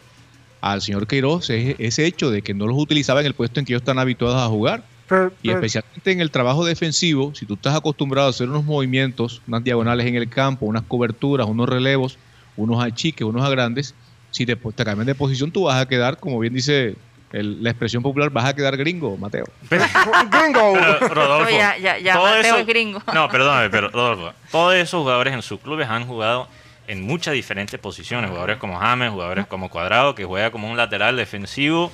al 0.62 0.82
señor 0.82 1.08
Queiroz 1.08 1.50
es 1.50 1.76
ese 1.80 2.06
hecho 2.06 2.30
de 2.30 2.42
que 2.44 2.54
no 2.54 2.68
los 2.68 2.78
utilizaba 2.78 3.20
en 3.22 3.26
el 3.28 3.34
puesto 3.34 3.60
en 3.60 3.66
que 3.66 3.74
ellos 3.74 3.82
están 3.82 4.00
habituados 4.00 4.42
a 4.42 4.48
jugar. 4.48 4.84
pero- 5.08 5.34
Y 5.44 5.50
especialmente 5.50 6.12
en 6.12 6.22
el 6.22 6.32
trabajo 6.32 6.64
defensivo, 6.66 7.34
si 7.36 7.46
tú 7.46 7.56
estás 7.56 7.76
acostumbrado 7.76 8.28
a 8.28 8.30
hacer 8.30 8.48
unos 8.48 8.64
movimientos, 8.64 9.42
unas 9.48 9.64
diagonales 9.64 10.06
en 10.08 10.16
el 10.16 10.30
campo, 10.30 10.66
unas 10.68 10.84
coberturas, 10.84 11.48
unos 11.48 11.68
relevos, 11.68 12.18
unos 12.56 12.82
achiques, 12.82 13.26
unos 13.28 13.44
agrandes, 13.44 13.94
si 14.30 14.46
te, 14.46 14.56
te 14.56 14.86
cambian 14.86 15.06
de 15.08 15.14
posición, 15.16 15.52
tú 15.52 15.64
vas 15.64 15.82
a 15.82 15.86
quedar, 15.88 16.18
como 16.18 16.40
bien 16.40 16.54
dice 16.54 16.96
el- 17.34 17.64
la 17.64 17.70
expresión 17.72 18.04
popular, 18.04 18.30
vas 18.30 18.46
a 18.46 18.56
quedar 18.56 18.76
gringo, 18.78 19.16
Mateo. 19.18 19.46
Pero- 19.70 19.84
Gringo. 20.30 20.74
Pero, 20.74 21.08
Rodolfo, 21.14 21.50
No, 21.52 21.58
ya- 21.58 21.78
ya- 21.78 21.98
ya 22.00 22.14
todo 22.14 22.26
Mateo 22.26 22.42
eso- 22.42 22.58
es 22.58 22.68
gringo. 22.68 23.02
No, 23.14 23.30
perdóname, 23.30 23.70
pero 23.70 23.90
Rodolfo, 23.90 24.34
todos 24.52 24.76
esos 24.76 25.00
jugadores 25.02 25.34
en 25.34 25.42
sus 25.42 25.60
clubes 25.60 25.88
han 25.90 26.06
jugado 26.06 26.48
en 26.88 27.02
muchas 27.04 27.34
diferentes 27.34 27.80
posiciones. 27.80 28.30
Jugadores 28.30 28.58
como 28.58 28.78
James, 28.80 29.12
jugadores 29.12 29.46
como 29.48 29.70
Cuadrado, 29.70 30.14
que 30.16 30.26
juega 30.26 30.52
como 30.52 30.70
un 30.70 30.76
lateral 30.78 31.16
defensivo 31.16 31.92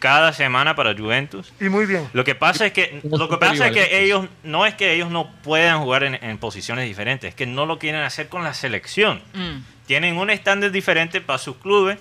cada 0.00 0.32
semana 0.32 0.74
para 0.74 0.94
Juventus. 0.96 1.52
Y 1.60 1.68
muy 1.68 1.84
bien. 1.86 2.08
Lo 2.14 2.24
que 2.24 2.34
pasa 2.34 2.64
es 2.66 2.72
que 2.72 3.00
lo 3.04 3.28
que 3.28 3.36
pasa 3.36 3.66
es 3.68 3.72
que 3.72 4.02
ellos 4.02 4.26
no 4.42 4.64
es 4.64 4.74
que 4.74 4.94
ellos 4.94 5.10
no 5.10 5.30
puedan 5.42 5.80
jugar 5.82 6.04
en, 6.04 6.14
en 6.14 6.38
posiciones 6.38 6.86
diferentes, 6.88 7.28
es 7.28 7.34
que 7.34 7.44
no 7.46 7.66
lo 7.66 7.78
quieren 7.78 8.00
hacer 8.00 8.28
con 8.28 8.42
la 8.42 8.54
selección. 8.54 9.20
Mm. 9.34 9.58
Tienen 9.86 10.16
un 10.16 10.30
estándar 10.30 10.70
diferente 10.70 11.20
para 11.20 11.38
sus 11.38 11.56
clubes 11.56 11.98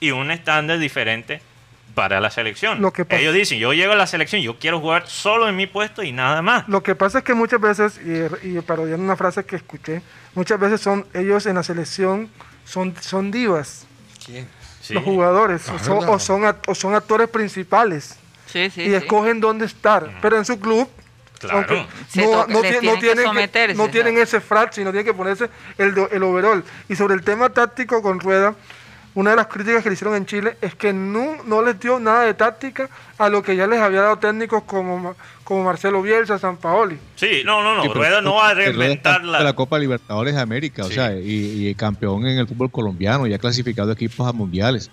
y 0.00 0.10
un 0.10 0.30
estándar 0.32 0.78
diferente 0.80 1.34
para 1.36 1.46
la 1.96 2.30
selección. 2.30 2.80
Lo 2.82 2.92
que 2.92 3.04
pasa- 3.04 3.20
ellos 3.20 3.34
dicen, 3.34 3.58
yo 3.58 3.72
llego 3.72 3.92
a 3.92 3.96
la 3.96 4.06
selección, 4.06 4.42
yo 4.42 4.58
quiero 4.58 4.80
jugar 4.80 5.06
solo 5.06 5.48
en 5.48 5.56
mi 5.56 5.66
puesto 5.66 6.02
y 6.02 6.12
nada 6.12 6.42
más. 6.42 6.68
Lo 6.68 6.82
que 6.82 6.94
pasa 6.94 7.18
es 7.18 7.24
que 7.24 7.34
muchas 7.34 7.60
veces, 7.60 7.98
y, 8.42 8.56
y 8.56 8.60
parodiando 8.60 9.02
una 9.04 9.16
frase 9.16 9.44
que 9.44 9.56
escuché, 9.56 10.02
muchas 10.34 10.60
veces 10.60 10.80
son 10.80 11.06
ellos 11.14 11.46
en 11.46 11.54
la 11.56 11.62
selección 11.62 12.30
son, 12.64 12.94
son 13.00 13.30
divas, 13.30 13.86
Sí. 14.18 14.92
los 14.94 15.02
jugadores, 15.04 15.68
o, 15.68 15.78
son, 15.78 16.08
o 16.08 16.18
son 16.18 16.44
o 16.66 16.74
son 16.74 16.94
actores 16.94 17.28
principales 17.28 18.16
Sí, 18.46 18.70
sí, 18.70 18.82
y 18.82 18.86
sí. 18.86 18.94
escogen 18.94 19.40
dónde 19.40 19.64
estar. 19.66 20.18
Pero 20.20 20.36
en 20.36 20.44
su 20.44 20.60
club, 20.60 20.88
Claro. 21.40 21.86
no, 22.14 22.46
no 22.46 22.62
les 22.62 22.80
tie- 22.80 22.82
no 22.82 22.98
tienen 22.98 23.32
que 23.32 23.48
tienen, 23.48 23.50
que- 23.68 23.74
no 23.74 23.88
tienen 23.88 24.18
ese 24.18 24.40
frac, 24.40 24.72
sino 24.72 24.90
tienen 24.90 25.04
que 25.06 25.14
ponerse 25.14 25.48
el, 25.78 25.94
el 26.10 26.22
overall. 26.22 26.64
Y 26.88 26.96
sobre 26.96 27.14
el 27.14 27.22
tema 27.22 27.48
táctico 27.50 28.00
con 28.02 28.20
Rueda, 28.20 28.54
una 29.16 29.30
de 29.30 29.36
las 29.36 29.46
críticas 29.46 29.82
que 29.82 29.88
le 29.88 29.94
hicieron 29.94 30.14
en 30.14 30.26
Chile 30.26 30.58
es 30.60 30.74
que 30.74 30.92
no, 30.92 31.42
no 31.44 31.62
les 31.62 31.80
dio 31.80 31.98
nada 31.98 32.24
de 32.24 32.34
táctica 32.34 32.90
a 33.16 33.30
lo 33.30 33.42
que 33.42 33.56
ya 33.56 33.66
les 33.66 33.80
había 33.80 34.02
dado 34.02 34.18
técnicos 34.18 34.64
como, 34.64 35.16
como 35.42 35.64
Marcelo 35.64 36.02
Bielsa, 36.02 36.38
San 36.38 36.58
Paoli. 36.58 36.98
Sí, 37.14 37.40
no, 37.42 37.62
no, 37.62 37.76
no. 37.76 37.82
Sí, 37.82 37.88
Rueda 37.88 38.20
no 38.20 38.34
va 38.34 38.50
a 38.50 38.54
reinventar 38.54 39.24
la 39.24 39.40
la. 39.40 39.54
Copa 39.54 39.78
Libertadores 39.78 40.34
de 40.34 40.40
América, 40.42 40.84
o 40.84 40.90
sea, 40.90 41.14
y, 41.18 41.66
y 41.66 41.74
campeón 41.74 42.26
en 42.26 42.36
el 42.36 42.46
fútbol 42.46 42.70
colombiano, 42.70 43.26
y 43.26 43.32
ha 43.32 43.38
clasificado 43.38 43.90
equipos 43.90 44.28
a 44.28 44.34
mundiales. 44.34 44.90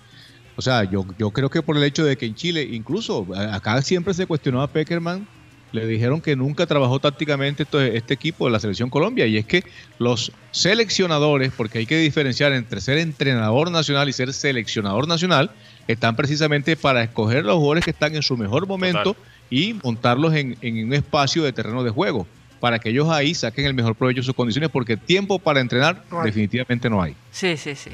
O 0.56 0.62
sea, 0.62 0.84
yo, 0.84 1.04
yo 1.18 1.30
creo 1.30 1.50
que 1.50 1.60
por 1.60 1.76
el 1.76 1.84
hecho 1.84 2.02
de 2.02 2.16
que 2.16 2.24
en 2.24 2.34
Chile, 2.34 2.62
incluso 2.62 3.26
acá 3.52 3.82
siempre 3.82 4.14
se 4.14 4.26
cuestionó 4.26 4.62
a 4.62 4.68
Peckerman 4.68 5.28
le 5.74 5.86
dijeron 5.86 6.20
que 6.20 6.36
nunca 6.36 6.66
trabajó 6.66 7.00
tácticamente 7.00 7.66
este 7.94 8.14
equipo 8.14 8.46
de 8.46 8.52
la 8.52 8.60
selección 8.60 8.90
Colombia 8.90 9.26
y 9.26 9.36
es 9.36 9.44
que 9.44 9.64
los 9.98 10.30
seleccionadores, 10.52 11.52
porque 11.56 11.78
hay 11.78 11.86
que 11.86 11.98
diferenciar 11.98 12.52
entre 12.52 12.80
ser 12.80 12.98
entrenador 12.98 13.70
nacional 13.72 14.08
y 14.08 14.12
ser 14.12 14.32
seleccionador 14.32 15.08
nacional, 15.08 15.50
están 15.88 16.14
precisamente 16.14 16.76
para 16.76 17.02
escoger 17.02 17.44
los 17.44 17.56
jugadores 17.56 17.84
que 17.84 17.90
están 17.90 18.14
en 18.14 18.22
su 18.22 18.36
mejor 18.36 18.68
momento 18.68 19.14
Total. 19.14 19.22
y 19.50 19.74
montarlos 19.82 20.34
en, 20.34 20.56
en 20.60 20.86
un 20.86 20.94
espacio 20.94 21.42
de 21.42 21.52
terreno 21.52 21.82
de 21.82 21.90
juego 21.90 22.26
para 22.60 22.78
que 22.78 22.90
ellos 22.90 23.10
ahí 23.10 23.34
saquen 23.34 23.66
el 23.66 23.74
mejor 23.74 23.96
provecho 23.96 24.20
de 24.20 24.26
sus 24.26 24.34
condiciones 24.34 24.70
porque 24.70 24.96
tiempo 24.96 25.38
para 25.38 25.60
entrenar 25.60 26.04
No 26.10 26.22
definitivamente 26.22 26.88
no 26.88 27.02
hay. 27.02 27.16
Sí, 27.32 27.56
sí, 27.56 27.74
sí. 27.74 27.90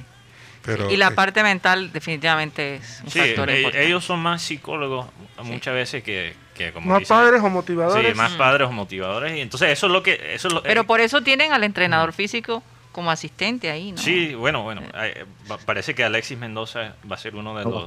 Pero, 0.62 0.90
y 0.90 0.97
la 0.97 1.09
eh, 1.09 1.11
parte 1.12 1.43
mental 1.43 1.90
definitivamente 1.93 2.76
es 2.76 3.00
un 3.05 3.11
Sí, 3.11 3.19
factor 3.21 3.49
e- 3.50 3.57
importante. 3.59 3.87
ellos 3.87 4.05
son 4.05 4.21
más 4.21 4.43
psicólogos 4.43 5.07
muchas 5.43 5.75
veces 5.75 6.02
que, 6.02 6.35
que 6.55 6.73
como 6.73 6.87
Más 6.90 7.00
dicen- 7.00 7.17
padres 7.17 7.43
o 7.43 7.49
motivadores. 7.49 8.11
Sí, 8.12 8.14
más 8.14 8.33
padres 8.33 8.69
o 8.69 8.73
motivadores. 8.73 9.37
Y 9.37 9.40
entonces 9.40 9.71
eso 9.71 9.87
es 9.87 9.93
lo 9.93 10.02
que... 10.02 10.35
Eso 10.35 10.49
es 10.49 10.55
lo- 10.55 10.62
Pero 10.62 10.83
eh, 10.83 10.85
por 10.85 11.00
eso 11.00 11.23
tienen 11.23 11.52
al 11.52 11.64
entrenador 11.64 12.12
físico 12.12 12.62
como 12.93 13.11
asistente 13.11 13.71
ahí, 13.71 13.93
¿no? 13.93 13.99
Sí, 13.99 14.35
bueno, 14.35 14.62
bueno. 14.62 14.83
eh, 14.95 15.25
va- 15.50 15.57
parece 15.59 15.95
que 15.95 16.05
Alexis 16.05 16.37
Mendoza 16.37 16.95
va 17.11 17.14
a 17.17 17.19
ser 17.19 17.37
uno 17.37 17.57
de 17.57 17.64
los... 17.64 17.85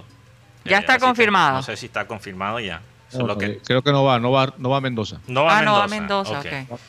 Ya 0.65 0.77
está 0.79 0.93
asistentes. 0.93 1.03
confirmado. 1.03 1.57
No 1.57 1.63
sé 1.63 1.77
si 1.77 1.85
está 1.87 2.07
confirmado 2.07 2.59
ya. 2.59 2.77
Eso 3.09 3.17
es 3.17 3.19
No, 3.19 3.27
lo 3.27 3.37
que- 3.37 3.45
eh, 3.45 3.61
Creo 3.65 3.83
que 3.83 3.91
no 3.91 4.03
va, 4.03 4.17
no 4.19 4.31
va, 4.31 4.51
no 4.57 4.69
va 4.69 4.77
a 4.77 4.81
Mendoza. 4.81 5.19
no 5.27 5.43
va 5.43 5.57
ah, 5.57 5.59
a 5.59 5.61
no, 5.61 5.75
a 5.75 5.87
Mendoza. 5.87 6.41
Mendoza, 6.41 6.67
ok. 6.71 6.79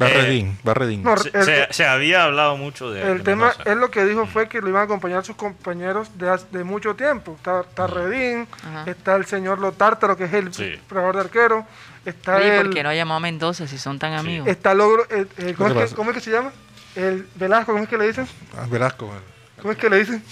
Va 0.00 0.08
Eh, 0.08 0.14
Redín, 0.22 0.58
va 0.66 0.74
Redín. 0.74 1.02
No, 1.02 1.16
Se, 1.16 1.30
el, 1.36 1.44
se- 1.44 1.66
se 1.70 1.84
había 1.86 2.24
hablado 2.24 2.56
mucho 2.56 2.90
de, 2.90 3.02
el 3.02 3.18
de 3.18 3.24
tema, 3.24 3.48
Mendoza. 3.48 3.70
él 3.72 3.78
lo 3.80 3.90
que 3.90 4.04
dijo 4.04 4.26
fue 4.26 4.48
que 4.48 4.60
lo 4.60 4.68
iban 4.68 4.82
a 4.82 4.84
acompañar 4.84 5.24
sus 5.24 5.34
compañeros 5.36 6.08
de, 6.18 6.62
mucho 6.64 6.94
tiempo. 6.94 7.34
Está, 7.36 7.62
está 7.62 7.86
Redín, 7.88 8.46
Ajá. 8.64 8.84
está 8.90 9.16
el 9.16 9.26
señor 9.26 9.58
Lotártaro, 9.58 10.16
que 10.16 10.24
es 10.24 10.32
el 10.34 10.54
Sí. 10.54 10.74
preparador 10.88 11.16
de 11.16 11.20
arquero. 11.22 11.66
Está 12.04 12.36
Oye, 12.36 12.56
el, 12.58 12.66
¿por 12.66 12.74
qué 12.74 12.82
no 12.84 12.92
llamó 12.94 13.14
a 13.16 13.20
Mendoza 13.20 13.66
si 13.66 13.76
son 13.76 13.98
tan 13.98 14.12
amigos? 14.14 14.46
está 14.48 14.72
Logro, 14.74 15.04
el- 15.10 15.28
el- 15.38 15.56
¿cómo, 15.56 15.68
¿Qué 15.68 15.72
es 15.72 15.72
que, 15.74 15.80
pasa? 15.84 15.96
cómo 15.96 16.10
es 16.10 16.16
que 16.16 16.22
se 16.22 16.30
llama? 16.30 16.52
El 16.94 17.26
Velasco, 17.34 17.72
¿cómo 17.72 17.82
es 17.84 17.90
que 17.90 17.98
le 17.98 18.06
dicen? 18.06 18.26
Ah, 18.56 18.66
Velasco. 18.68 19.12
¿Cómo 19.60 19.72
es 19.72 19.78
que 19.78 19.90
le 19.90 19.98
dicen? 19.98 20.22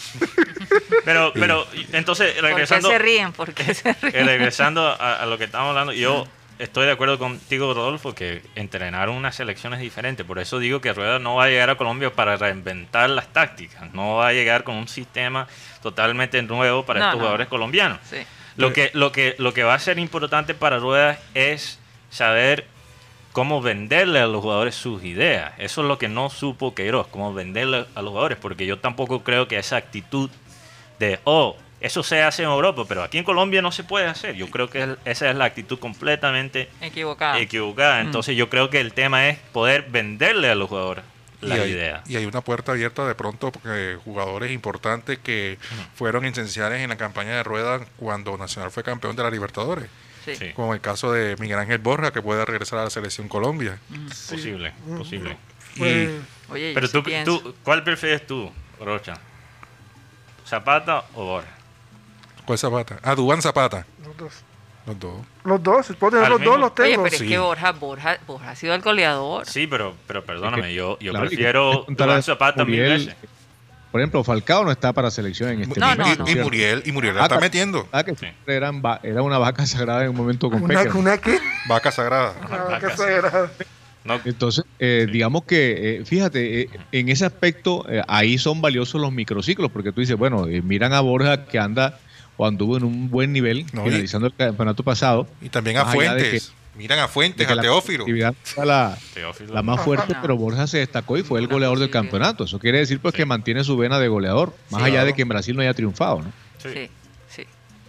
Pero, 1.04 1.32
pero, 1.34 1.66
entonces, 1.92 2.32
¿Por 2.34 2.42
qué 2.42 2.48
regresando... 2.48 2.88
se 2.88 2.98
ríen? 2.98 3.32
¿Por 3.32 3.52
qué 3.52 3.74
se 3.74 3.88
Eh, 3.90 3.96
ríen? 4.02 4.26
regresando 4.26 4.86
a, 4.86 5.16
a 5.16 5.26
lo 5.26 5.36
que 5.38 5.44
estamos 5.44 5.70
hablando, 5.70 5.92
yo 5.92 6.26
estoy 6.58 6.86
de 6.86 6.92
acuerdo 6.92 7.18
contigo, 7.18 7.72
Rodolfo, 7.74 8.14
que 8.14 8.42
entrenar 8.54 9.08
una 9.08 9.32
selección 9.32 9.74
es 9.74 9.80
diferente. 9.80 10.24
Por 10.24 10.38
eso 10.38 10.58
digo 10.58 10.80
que 10.80 10.92
Rueda 10.92 11.18
no 11.18 11.36
va 11.36 11.44
a 11.44 11.48
llegar 11.48 11.70
a 11.70 11.76
Colombia 11.76 12.12
para 12.12 12.36
reinventar 12.36 13.10
las 13.10 13.32
tácticas. 13.32 13.92
No 13.94 14.16
va 14.16 14.28
a 14.28 14.32
llegar 14.32 14.64
con 14.64 14.76
un 14.76 14.88
sistema 14.88 15.46
totalmente 15.82 16.42
nuevo 16.42 16.84
para 16.84 17.00
No, 17.00 17.06
estos 17.06 17.18
no. 17.18 17.24
jugadores 17.24 17.48
colombianos. 17.48 17.98
Sí. 18.04 18.18
Lo 18.56 18.72
que, 18.72 18.90
lo, 18.94 19.12
que, 19.12 19.34
lo 19.38 19.52
que 19.52 19.64
va 19.64 19.74
a 19.74 19.78
ser 19.78 19.98
importante 19.98 20.54
para 20.54 20.78
Rueda 20.78 21.18
es 21.34 21.78
saber 22.10 22.66
cómo 23.32 23.60
venderle 23.60 24.20
a 24.20 24.26
los 24.26 24.40
jugadores 24.40 24.74
sus 24.74 25.04
ideas. 25.04 25.52
Eso 25.58 25.82
es 25.82 25.88
lo 25.88 25.98
que 25.98 26.08
no 26.08 26.30
supo 26.30 26.74
Queiroz, 26.74 27.06
cómo 27.08 27.34
venderle 27.34 27.84
a 27.94 28.00
los 28.00 28.10
jugadores, 28.10 28.38
porque 28.40 28.64
yo 28.64 28.78
tampoco 28.78 29.22
creo 29.22 29.46
que 29.46 29.58
esa 29.58 29.76
actitud 29.76 30.30
de, 30.98 31.20
oh, 31.24 31.54
eso 31.80 32.02
se 32.02 32.22
hace 32.22 32.42
en 32.42 32.48
Europa, 32.48 32.84
pero 32.88 33.02
aquí 33.02 33.18
en 33.18 33.24
Colombia 33.24 33.60
no 33.62 33.70
se 33.72 33.84
puede 33.84 34.06
hacer. 34.06 34.34
Yo 34.34 34.48
creo 34.50 34.70
que 34.70 34.82
es- 34.82 34.88
esa 35.04 35.30
es 35.30 35.36
la 35.36 35.44
actitud 35.44 35.78
completamente 35.78 36.68
Equivocado. 36.80 37.38
equivocada. 37.38 38.02
Mm. 38.02 38.06
Entonces 38.06 38.36
yo 38.36 38.48
creo 38.48 38.70
que 38.70 38.80
el 38.80 38.92
tema 38.92 39.28
es 39.28 39.38
poder 39.52 39.86
venderle 39.90 40.48
a 40.50 40.54
los 40.54 40.68
jugadores 40.68 41.04
Y 41.42 41.46
las 41.46 41.58
hay, 41.60 41.70
ideas. 41.72 42.08
y 42.10 42.16
hay 42.16 42.24
una 42.24 42.40
puerta 42.40 42.72
abierta 42.72 43.06
de 43.06 43.14
pronto 43.14 43.52
porque 43.52 43.98
jugadores 44.04 44.50
importantes 44.52 45.18
que 45.18 45.58
fueron 45.94 46.24
esenciales 46.24 46.80
en 46.80 46.88
la 46.88 46.96
campaña 46.96 47.36
de 47.36 47.42
Rueda 47.42 47.80
cuando 47.96 48.36
Nacional 48.38 48.70
fue 48.70 48.82
campeón 48.82 49.14
de 49.16 49.22
la 49.22 49.30
Libertadores. 49.30 49.86
Sí. 50.24 50.52
Como 50.54 50.74
el 50.74 50.80
caso 50.80 51.12
de 51.12 51.36
Miguel 51.38 51.58
Ángel 51.58 51.78
Borja, 51.78 52.10
que 52.10 52.20
puede 52.20 52.44
regresar 52.44 52.80
a 52.80 52.84
la 52.84 52.90
selección 52.90 53.28
Colombia. 53.28 53.78
posible, 54.28 54.72
posible. 54.98 55.36
Pues, 55.78 56.10
Oye, 56.48 56.68
yo 56.72 56.74
Pero 56.74 56.88
tú, 56.90 57.02
tú, 57.24 57.54
¿cuál 57.62 57.84
prefieres 57.84 58.26
tú, 58.26 58.50
Rocha? 58.80 59.14
¿Zapata 60.46 61.04
o 61.14 61.24
Borja? 61.24 61.55
¿Cuál 62.46 62.58
Zapata? 62.58 62.98
Ah, 63.02 63.14
Dubán 63.14 63.42
Zapata. 63.42 63.86
los 64.04 64.16
dos. 64.16 64.32
Los 64.86 64.98
dos. 65.00 65.14
Los 65.44 65.62
dos, 65.64 65.86
puedo 65.98 66.12
tener 66.12 66.26
Al 66.26 66.30
los 66.30 66.40
dos, 66.44 66.60
los 66.60 66.70
Oye, 66.78 66.90
tengo. 66.92 67.02
pero 67.02 67.16
Sí. 67.16 67.24
es 67.24 67.30
que 67.30 67.38
Borja, 67.38 67.72
Borja, 67.72 68.18
Borja 68.24 68.50
ha 68.50 68.54
sido 68.54 68.72
el 68.74 68.82
goleador. 68.82 69.44
Sí, 69.44 69.66
pero, 69.66 69.96
pero 70.06 70.24
perdóname, 70.24 70.72
yo, 70.74 70.96
yo 71.00 71.10
Claro, 71.10 71.26
prefiero 71.26 71.84
Duván 71.88 72.22
Zapata 72.22 72.64
mil 72.64 72.76
Muriel, 72.78 73.06
veces. 73.06 73.16
Por 73.90 74.00
ejemplo, 74.00 74.22
Falcao 74.22 74.62
no 74.64 74.70
está 74.70 74.92
para 74.92 75.10
selección 75.10 75.50
en 75.50 75.62
este 75.62 75.80
No, 75.80 75.86
momento. 75.88 76.22
no, 76.24 76.30
y, 76.30 76.34
no. 76.34 76.40
y. 76.40 76.44
Muriel, 76.44 76.82
y 76.84 76.92
Muriel 76.92 77.14
la 77.16 77.22
Ah, 77.22 77.24
está 77.24 77.34
ta- 77.36 77.40
metiendo. 77.40 77.88
Ah, 77.90 78.04
que 78.04 78.14
Sí. 78.14 78.26
eran 78.46 78.80
va- 78.80 79.00
era 79.02 79.22
una 79.22 79.38
vaca 79.38 79.66
sagrada 79.66 80.04
en 80.04 80.10
un 80.10 80.16
momento 80.16 80.50
con 80.50 80.62
Una, 80.62 80.74
Peckerman. 80.74 80.96
una 81.02 81.18
qué? 81.18 81.38
Vaca 81.68 81.90
sagrada. 81.90 82.34
Una 82.46 82.56
vaca 82.64 82.96
sagrada. 82.96 83.50
No, 84.04 84.20
Entonces, 84.24 84.64
eh, 84.78 85.08
digamos 85.10 85.44
que, 85.46 85.96
eh, 85.96 86.04
fíjate, 86.04 86.60
eh, 86.62 86.68
en 86.92 87.08
ese 87.08 87.24
aspecto, 87.26 87.84
eh, 87.88 88.02
ahí 88.06 88.38
son 88.38 88.60
valiosos 88.60 89.00
los 89.00 89.10
microciclos, 89.10 89.68
porque 89.72 89.90
tú 89.90 90.00
dices, 90.00 90.16
bueno, 90.16 90.46
eh, 90.46 90.62
miran 90.62 90.92
a 90.92 91.00
Borja 91.00 91.46
que 91.46 91.58
anda 91.58 91.98
o 92.36 92.46
anduvo 92.46 92.76
en 92.76 92.84
un 92.84 93.10
buen 93.10 93.32
nivel, 93.32 93.66
No, 93.72 93.82
y- 93.82 93.90
finalizando 93.90 94.26
el 94.26 94.34
campeonato 94.34 94.82
pasado. 94.82 95.26
Y 95.40 95.48
también 95.48 95.76
a 95.78 95.86
Fuentes. 95.86 96.52
Miran 96.74 96.98
a 96.98 97.08
Fuentes, 97.08 97.46
que 97.46 97.52
a 97.52 97.56
la 97.56 97.62
Teófilo. 97.62 98.04
fue 98.44 98.66
la, 98.66 98.98
Teófilo. 99.14 99.54
la 99.54 99.62
más 99.62 99.80
fuerte, 99.80 100.12
No. 100.12 100.20
pero 100.20 100.36
Borja 100.36 100.66
se 100.66 100.76
destacó 100.78 101.16
y 101.16 101.22
fue 101.22 101.40
el 101.40 101.46
goleador 101.48 101.78
del 101.78 101.88
campeonato. 101.88 102.44
Eso 102.44 102.58
quiere 102.58 102.78
decir 102.80 103.00
pues 103.00 103.12
Sí. 103.12 103.16
que 103.18 103.24
mantiene 103.24 103.64
su 103.64 103.78
vena 103.78 103.98
de 103.98 104.08
goleador, 104.08 104.52
más 104.70 104.82
Sí. 104.82 104.88
allá 104.90 105.04
de 105.06 105.14
que 105.14 105.22
en 105.22 105.28
Brasil 105.28 105.56
no 105.56 105.62
haya 105.62 105.72
triunfado, 105.72 106.20
¿no? 106.20 106.32
Sí. 106.62 106.68
Sí, 106.74 106.90
sí, 107.34 107.46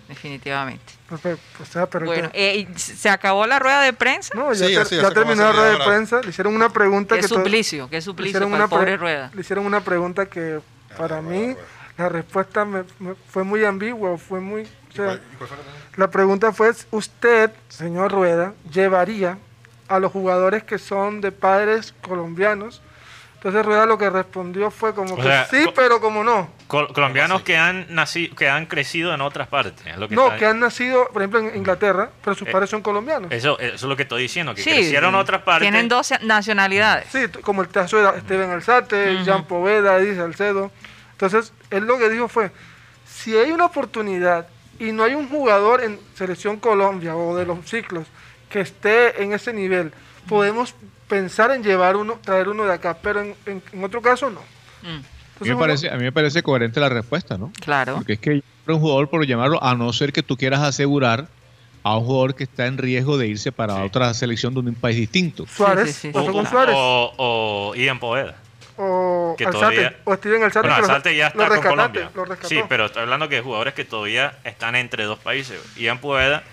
definitivamente. 0.07 0.93
Pues, 1.09 1.19
pues, 1.21 1.37
pero 1.91 2.05
Bueno, 2.05 2.29
eh, 2.33 2.65
¿y 2.73 2.79
¿se 2.79 3.09
acabó 3.09 3.45
la 3.45 3.59
rueda 3.59 3.81
de 3.81 3.91
prensa? 3.93 4.33
no, 4.35 4.53
ya, 4.53 4.67
Sí, 4.85 4.95
ter- 4.95 5.13
terminó 5.13 5.43
la 5.43 5.51
rueda 5.51 5.71
de 5.77 5.85
prensa. 5.85 6.21
Le 6.21 6.29
hicieron 6.29 6.55
una 6.55 6.69
pregunta 6.69 7.15
Qué 7.15 7.21
que 7.21 7.27
suplicio, 7.27 7.89
qué 7.89 7.97
le 7.97 8.01
suplicio 8.01 8.29
hicieron 8.31 8.51
para 8.51 8.63
una 8.65 8.69
pobre 8.69 8.95
Rueda. 8.97 9.31
Le 9.33 9.41
hicieron 9.41 9.65
una 9.65 9.81
pregunta 9.81 10.25
que 10.27 10.59
para 10.97 11.21
mí 11.21 11.55
la 11.97 12.09
respuesta 12.09 12.65
me- 12.65 12.83
me- 12.99 13.15
fue 13.29 13.43
muy 13.43 13.63
ambigua, 13.65 14.17
fue 14.17 14.39
muy... 14.39 14.63
o 14.63 14.95
sea, 14.95 15.19
la 15.95 16.09
pregunta 16.11 16.51
fue, 16.53 16.71
¿usted, 16.91 17.51
señor 17.69 18.11
Rueda, 18.11 18.53
llevaría 18.71 19.37
a 19.87 19.99
los 19.99 20.11
jugadores 20.11 20.63
que 20.63 20.77
son 20.77 21.21
de 21.21 21.31
padres 21.31 21.93
colombianos? 22.01 22.81
Entonces 23.35 23.63
Rueda 23.65 23.85
lo 23.85 23.97
que 23.99 24.09
respondió 24.09 24.71
fue 24.71 24.95
como 24.95 25.13
O 25.13 25.17
que 25.17 25.21
sea, 25.23 25.45
sí, 25.45 25.63
co- 25.65 25.73
pero 25.73 26.01
como 26.01 26.23
no. 26.23 26.49
Col- 26.67 26.91
colombianos 26.91 27.43
que 27.43 27.55
han 27.55 27.85
nacido, 27.93 28.35
que 28.35 28.49
han 28.49 28.65
crecido 28.65 29.13
en 29.13 29.21
otras 29.21 29.47
partes. 29.47 29.85
es 29.85 29.95
lo 29.97 30.09
que 30.09 30.15
No, 30.15 30.25
está- 30.25 30.37
que 30.37 30.45
han 30.47 30.59
nacido, 30.59 31.07
por 31.13 31.21
ejemplo, 31.21 31.39
en 31.41 31.55
Inglaterra, 31.55 32.09
pero 32.23 32.35
sus 32.35 32.47
Eh, 32.47 32.51
padres 32.51 32.69
son 32.71 32.81
colombianos. 32.81 33.31
Eso, 33.31 33.57
eso 33.59 33.75
es 33.75 33.83
lo 33.83 33.95
que 33.95 34.01
estoy 34.03 34.23
diciendo, 34.23 34.55
que 34.55 34.63
Sí, 34.63 34.71
crecieron 34.71 35.13
en 35.13 35.19
otras 35.21 35.43
partes. 35.43 35.61
tienen 35.61 35.87
dos 35.87 36.11
nacionalidades. 36.23 37.07
Sí, 37.11 37.27
como 37.41 37.61
el 37.61 37.69
caso 37.69 37.97
de 38.11 38.21
Steven 38.21 38.49
Alzate. 38.49 39.23
Jean 39.23 39.45
Poveda, 39.45 39.97
Edith 39.97 40.17
Salcedo. 40.17 40.71
Entonces, 41.19 41.51
él 41.71 41.86
lo 41.86 41.97
que 41.97 42.09
dijo 42.09 42.27
fue, 42.27 42.51
si 43.07 43.36
hay 43.36 43.51
una 43.51 43.65
oportunidad 43.65 44.47
y 44.79 44.91
no 44.91 45.03
hay 45.03 45.15
un 45.15 45.27
jugador 45.27 45.83
en 45.83 46.00
Selección 46.15 46.57
Colombia 46.57 47.15
o 47.15 47.36
de 47.36 47.45
los 47.45 47.67
ciclos 47.67 48.05
que 48.50 48.59
esté 48.62 49.24
en 49.24 49.33
ese 49.33 49.51
nivel, 49.51 49.91
podemos 50.29 50.75
pensar 51.07 51.50
en 51.51 51.63
llevar 51.63 51.95
uno, 51.95 52.19
traer 52.24 52.47
uno 52.50 52.65
de 52.65 52.74
acá, 52.74 52.97
pero 53.01 53.21
en, 53.21 53.33
en- 53.47 53.63
en 53.74 53.83
otro 53.83 54.01
caso 54.01 54.29
no. 54.29 54.41
Mm, 54.83 54.86
A 55.41 55.43
mí, 55.43 55.50
me 55.50 55.55
parece, 55.55 55.89
a 55.89 55.95
mí 55.95 56.03
me 56.03 56.12
parece 56.12 56.43
coherente 56.43 56.79
la 56.79 56.89
respuesta, 56.89 57.36
¿no? 57.38 57.51
claro. 57.62 57.95
Porque 57.95 58.13
es 58.13 58.19
que 58.19 58.43
un 58.67 58.79
jugador, 58.79 59.09
por 59.09 59.25
llamarlo, 59.25 59.63
a 59.63 59.74
no 59.74 59.91
ser 59.93 60.13
que 60.13 60.21
tú 60.21 60.38
quieras 60.38 60.62
asegurar 60.62 61.29
a 61.81 61.97
un 61.97 62.05
jugador 62.05 62.36
que 62.36 62.43
está 62.43 62.67
en 62.67 62.77
riesgo 62.77 63.17
de 63.17 63.27
irse 63.27 63.51
para 63.51 63.75
Sí. 63.77 63.81
otra 63.81 64.13
selección 64.13 64.53
de 64.53 64.59
un 64.59 64.75
país 64.75 64.97
distinto. 64.97 65.47
Suárez, 65.47 65.88
Sí, 65.88 65.93
sí, 65.93 66.00
sí. 66.09 66.13
pasó 66.13 66.29
o, 66.29 66.33
con 66.33 66.45
Suárez, 66.45 66.75
o, 66.77 67.13
o, 67.17 67.69
o 67.71 67.75
Ian 67.75 67.97
Poveda. 67.97 68.36
O 68.77 69.36
que 69.38 69.46
Alzate, 69.46 69.60
todavía- 69.75 69.96
o 70.03 70.15
Steven 70.15 70.43
Alzate, 70.43 70.67
Bueno, 70.69 70.88
ya 71.12 71.27
está 71.27 71.48
con 71.48 71.62
Colombia. 71.62 72.10
Sí, 72.43 72.62
pero 72.69 72.86
estoy 72.86 73.01
hablando 73.03 73.27
que 73.29 73.41
jugadores 73.41 73.74
que 73.74 73.86
todavía 73.86 74.34
están 74.43 74.75
entre 74.75 75.03
dos 75.05 75.19
países. 75.19 75.60
Ian 75.75 76.00
Poveda, 76.00 76.43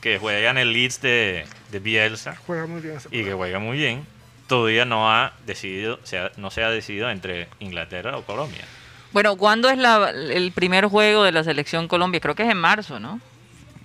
que 0.00 0.18
juega 0.18 0.50
en 0.50 0.58
el 0.58 0.72
Leeds 0.72 1.00
de, 1.02 1.46
de 1.70 1.78
Bielsa 1.78 2.34
Juega 2.46 2.66
muy 2.66 2.80
bien 2.80 2.96
ese 2.96 3.08
y 3.10 3.22
que 3.24 3.32
juega 3.34 3.58
muy 3.58 3.76
bien, 3.76 4.06
todavía 4.46 4.84
no 4.84 5.12
ha 5.12 5.32
decidido, 5.46 5.98
se 6.04 6.18
ha- 6.18 6.32
no 6.36 6.50
se 6.50 6.62
ha 6.64 6.70
decidido 6.70 7.10
entre 7.10 7.48
Inglaterra 7.60 8.16
o 8.16 8.22
Colombia. 8.24 8.64
Bueno, 9.12 9.36
¿cuándo 9.36 9.68
es 9.68 9.76
la- 9.78 10.10
el 10.10 10.52
primer 10.52 10.86
juego 10.86 11.24
de 11.24 11.32
la 11.32 11.44
selección 11.44 11.88
Colombia? 11.88 12.20
Creo 12.20 12.34
que 12.34 12.44
es 12.44 12.50
en 12.50 12.58
marzo, 12.58 13.00
¿no? 13.00 13.20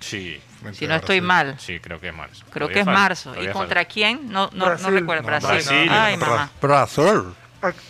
Sí, 0.00 0.40
Si 0.72 0.86
no 0.86 0.94
estoy 0.94 1.20
mal. 1.20 1.56
sí, 1.58 1.80
creo 1.80 2.00
que 2.00 2.08
es 2.08 2.14
marzo. 2.14 2.44
Creo 2.50 2.68
Todavía 2.68 2.74
que 2.74 2.80
es 2.80 2.86
marzo. 2.86 3.30
¿Y 3.34 3.46
contra 3.48 3.80
falta. 3.80 3.84
quién? 3.86 4.30
No, 4.30 4.50
no, 4.52 4.74
no 4.76 4.90
recuerdo. 4.90 5.22
No, 5.22 5.26
Brasil. 5.28 5.48
Brasil. 5.50 5.88
Ay, 5.90 6.16
Bra- 6.16 6.26
mamá. 6.28 6.50
Brasil. 6.60 7.22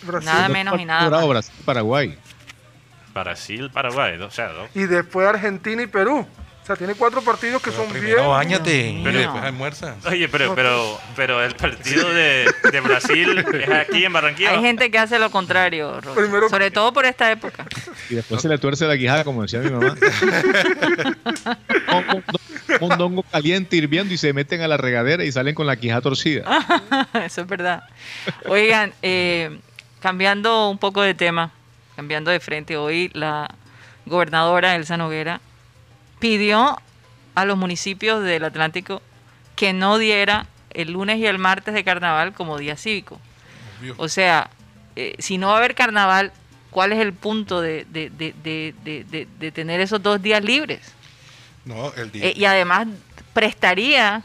Brasil. 0.02 0.26
Nada 0.32 0.48
menos 0.48 0.80
y 0.80 0.84
nada 0.84 1.10
más. 1.10 1.28
Brasil, 1.28 1.54
Paraguay. 1.64 2.18
Brasil, 3.14 3.70
Paraguay, 3.72 4.20
o 4.20 4.30
sea, 4.30 4.48
dos. 4.48 4.68
Y 4.74 4.84
después 4.84 5.26
Argentina 5.26 5.82
y 5.82 5.86
Perú. 5.86 6.26
O 6.62 6.66
sea, 6.66 6.74
tiene 6.74 6.94
cuatro 6.96 7.22
partidos 7.22 7.62
que 7.62 7.70
son 7.70 7.84
bien. 7.92 8.04
Primero 8.06 8.30
bañate 8.30 8.88
y 8.90 9.00
después 9.04 9.40
almuerzas. 9.44 10.04
Oye, 10.04 10.28
pero, 10.28 10.52
pero, 10.56 11.00
pero 11.14 11.40
el 11.44 11.54
partido 11.54 12.12
de, 12.12 12.52
de 12.72 12.80
Brasil 12.80 13.38
es 13.38 13.68
aquí 13.70 14.04
en 14.04 14.12
Barranquilla. 14.12 14.50
Hay 14.50 14.60
gente 14.62 14.90
que 14.90 14.98
hace 14.98 15.20
lo 15.20 15.30
contrario. 15.30 16.00
Primero- 16.16 16.48
sobre 16.48 16.72
todo 16.72 16.92
por 16.92 17.06
esta 17.06 17.30
época. 17.30 17.64
Y 18.10 18.16
después 18.16 18.42
se 18.42 18.48
le 18.48 18.58
tuerce 18.58 18.84
la 18.86 18.98
quijada, 18.98 19.22
como 19.22 19.42
decía 19.42 19.60
mi 19.60 19.70
mamá. 19.70 19.94
No, 21.86 22.00
no, 22.00 22.14
no, 22.14 22.22
mondongo 22.80 23.22
caliente 23.24 23.76
hirviendo 23.76 24.12
y 24.14 24.18
se 24.18 24.32
meten 24.32 24.60
a 24.62 24.68
la 24.68 24.76
regadera 24.76 25.24
y 25.24 25.32
salen 25.32 25.54
con 25.54 25.66
la 25.66 25.76
quija 25.76 26.00
torcida. 26.00 26.44
Eso 27.24 27.40
es 27.42 27.46
verdad. 27.46 27.84
Oigan, 28.48 28.92
eh, 29.02 29.58
cambiando 30.00 30.68
un 30.68 30.78
poco 30.78 31.02
de 31.02 31.14
tema, 31.14 31.52
cambiando 31.96 32.30
de 32.30 32.40
frente, 32.40 32.76
hoy 32.76 33.10
la 33.14 33.48
gobernadora 34.06 34.74
Elsa 34.76 34.96
Noguera 34.96 35.40
pidió 36.18 36.78
a 37.34 37.44
los 37.44 37.56
municipios 37.58 38.22
del 38.22 38.44
Atlántico 38.44 39.02
que 39.54 39.72
no 39.72 39.98
diera 39.98 40.46
el 40.70 40.92
lunes 40.92 41.18
y 41.18 41.26
el 41.26 41.38
martes 41.38 41.74
de 41.74 41.84
carnaval 41.84 42.32
como 42.32 42.58
día 42.58 42.76
cívico. 42.76 43.20
Obvio. 43.80 43.94
O 43.98 44.08
sea, 44.08 44.50
eh, 44.94 45.14
si 45.18 45.38
no 45.38 45.48
va 45.48 45.54
a 45.54 45.58
haber 45.58 45.74
carnaval, 45.74 46.32
¿cuál 46.70 46.92
es 46.92 46.98
el 46.98 47.12
punto 47.12 47.60
de, 47.60 47.86
de- 47.90 48.10
de- 48.10 48.34
de- 48.42 48.74
de- 48.84 49.04
de- 49.04 49.28
de 49.38 49.52
tener 49.52 49.80
esos 49.80 50.02
dos 50.02 50.20
días 50.22 50.42
libres? 50.44 50.80
No, 51.66 51.92
el 51.94 52.10
día. 52.10 52.26
Eh, 52.28 52.32
y 52.34 52.44
además 52.46 52.86
prestaría 53.34 54.22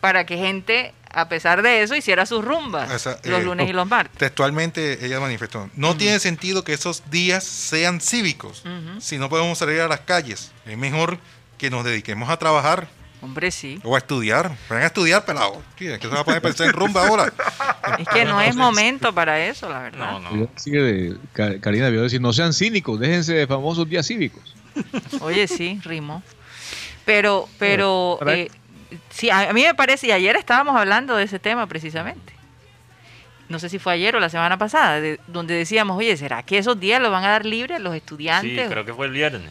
para 0.00 0.26
que 0.26 0.36
gente, 0.36 0.92
a 1.12 1.28
pesar 1.28 1.62
de 1.62 1.82
eso, 1.82 1.94
hiciera 1.94 2.26
sus 2.26 2.44
rumbas 2.44 2.90
Esa, 2.90 3.18
los 3.24 3.40
eh, 3.40 3.44
lunes 3.44 3.70
y 3.70 3.72
los 3.72 3.88
martes. 3.88 4.18
Textualmente 4.18 5.06
ella 5.06 5.20
manifestó, 5.20 5.70
no 5.76 5.96
tiene 5.96 6.18
sentido 6.18 6.64
que 6.64 6.72
esos 6.74 7.08
días 7.10 7.44
sean 7.44 8.00
cívicos 8.00 8.64
si 8.98 9.16
no 9.18 9.28
podemos 9.28 9.56
salir 9.58 9.80
a 9.80 9.88
las 9.88 10.00
calles. 10.00 10.50
Es 10.66 10.76
mejor 10.76 11.18
que 11.56 11.70
nos 11.70 11.84
dediquemos 11.84 12.28
a 12.28 12.36
trabajar 12.36 12.88
Hombre, 13.22 13.52
sí. 13.52 13.78
o 13.84 13.94
a 13.94 13.98
estudiar. 13.98 14.50
Vengan 14.68 14.82
a 14.82 14.86
estudiar, 14.86 15.24
pelado. 15.24 15.62
¿Qué 15.76 15.96
¿Qué 16.00 16.08
se 16.08 16.14
va 16.14 16.20
a 16.20 16.24
poner 16.24 16.38
a 16.38 16.42
pensar 16.42 16.66
en 16.66 16.72
rumba 16.72 17.06
ahora? 17.06 17.32
Es 17.98 18.08
que 18.08 18.24
no 18.24 18.40
es 18.40 18.56
momento 18.56 19.12
para 19.14 19.44
eso, 19.46 19.68
la 19.68 19.80
verdad. 19.80 20.18
No, 20.20 20.36
no. 20.36 20.48
Ka- 21.32 21.60
Karina 21.60 21.84
debió 21.86 22.02
decir, 22.02 22.20
no 22.20 22.32
sean 22.32 22.52
cínicos, 22.52 22.98
déjense 22.98 23.34
de 23.34 23.46
famosos 23.46 23.88
días 23.88 24.06
cívicos. 24.06 24.54
Oye, 25.20 25.46
sí, 25.48 25.80
rimó. 25.84 26.22
Pero, 27.04 27.48
pero, 27.58 28.18
eh, 28.26 28.48
sí, 29.10 29.28
a 29.30 29.52
mí 29.52 29.62
me 29.62 29.74
parece, 29.74 30.06
y 30.08 30.12
ayer 30.12 30.36
estábamos 30.36 30.76
hablando 30.76 31.16
de 31.16 31.24
ese 31.24 31.38
tema 31.38 31.66
precisamente. 31.66 32.32
No 33.48 33.58
sé 33.58 33.68
si 33.68 33.78
fue 33.78 33.92
ayer 33.94 34.14
o 34.16 34.20
la 34.20 34.28
semana 34.30 34.56
pasada, 34.56 35.00
de- 35.00 35.20
donde 35.26 35.54
decíamos, 35.54 35.98
oye, 35.98 36.16
¿será 36.16 36.42
que 36.42 36.58
esos 36.58 36.78
días 36.80 37.02
los 37.02 37.10
van 37.10 37.24
a 37.24 37.28
dar 37.30 37.44
libres 37.44 37.80
los 37.80 37.92
Sí, 37.92 37.98
estudiantes? 37.98 38.70
creo 38.70 38.84
que 38.84 38.94
fue 38.94 39.06
el 39.06 39.12
viernes. 39.12 39.50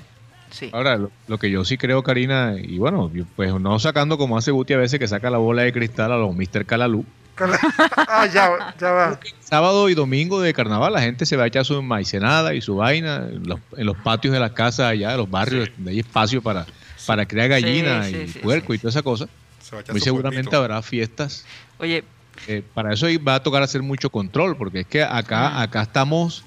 Sí. 0.50 0.70
Ahora, 0.74 0.98
lo, 0.98 1.12
lo 1.28 1.38
que 1.38 1.50
yo 1.52 1.64
sí 1.64 1.78
creo, 1.78 2.02
Karina, 2.04 2.56
y 2.62 2.78
bueno, 2.78 3.12
pues 3.36 3.54
no 3.54 3.80
sacando 3.80 4.18
como 4.18 4.38
hace 4.38 4.52
Guti 4.52 4.74
a 4.74 4.78
veces 4.78 5.00
que 5.00 5.08
saca 5.08 5.30
la 5.30 5.38
bola 5.38 5.62
de 5.64 5.72
cristal 5.72 6.12
a 6.12 6.18
los 6.18 6.36
Mr. 6.36 6.66
Calalú. 6.66 7.06
ah, 7.98 8.26
ya, 8.28 8.74
ya 8.80 8.92
va. 8.92 9.20
Sábado 9.42 9.90
y 9.90 9.94
domingo 9.96 10.40
de 10.42 10.54
carnaval 10.54 10.94
la 10.94 11.02
gente 11.02 11.26
se 11.26 11.36
va 11.36 11.44
a 11.44 11.48
echar 11.48 11.66
su 11.66 11.82
maicenada 11.82 12.54
y 12.54 12.62
su 12.62 12.76
vaina 12.76 13.18
en 13.32 13.48
los, 13.48 13.60
en 13.78 13.86
los 13.86 13.98
patios 13.98 14.34
de 14.34 14.40
las 14.40 14.52
casas 14.52 14.88
allá, 14.92 15.12
de 15.12 15.18
los 15.18 15.30
barrios, 15.30 15.66
Sí. 15.68 15.74
donde 15.78 15.92
hay 15.92 16.00
espacio 16.00 16.42
para, 16.42 16.66
para 17.06 17.26
criar 17.26 17.50
gallinas 17.50 18.08
Sí, 18.08 18.14
sí, 18.14 18.22
y 18.22 18.28
sí, 18.28 18.40
puerco 18.40 18.74
sí. 18.74 18.76
y 18.76 18.80
toda 18.80 18.90
esa 18.90 19.02
cosa. 19.02 19.28
Se 19.62 19.72
va 19.76 19.80
a 19.80 19.82
echar 19.82 19.94
Muy 19.94 20.00
su 20.00 20.06
seguramente 20.06 20.42
cuerpito. 20.50 20.58
habrá 20.58 20.82
fiestas. 20.82 21.46
Oye, 21.80 22.04
Eh, 22.48 22.64
para 22.74 22.94
eso 22.94 23.06
ahí 23.08 23.18
va 23.18 23.36
a 23.36 23.44
tocar 23.44 23.62
hacer 23.62 23.82
mucho 23.84 24.10
control, 24.10 24.56
porque 24.56 24.80
es 24.80 24.88
que 24.88 25.04
acá, 25.04 25.48
Ah. 25.50 25.62
acá 25.64 25.82
estamos 25.82 26.46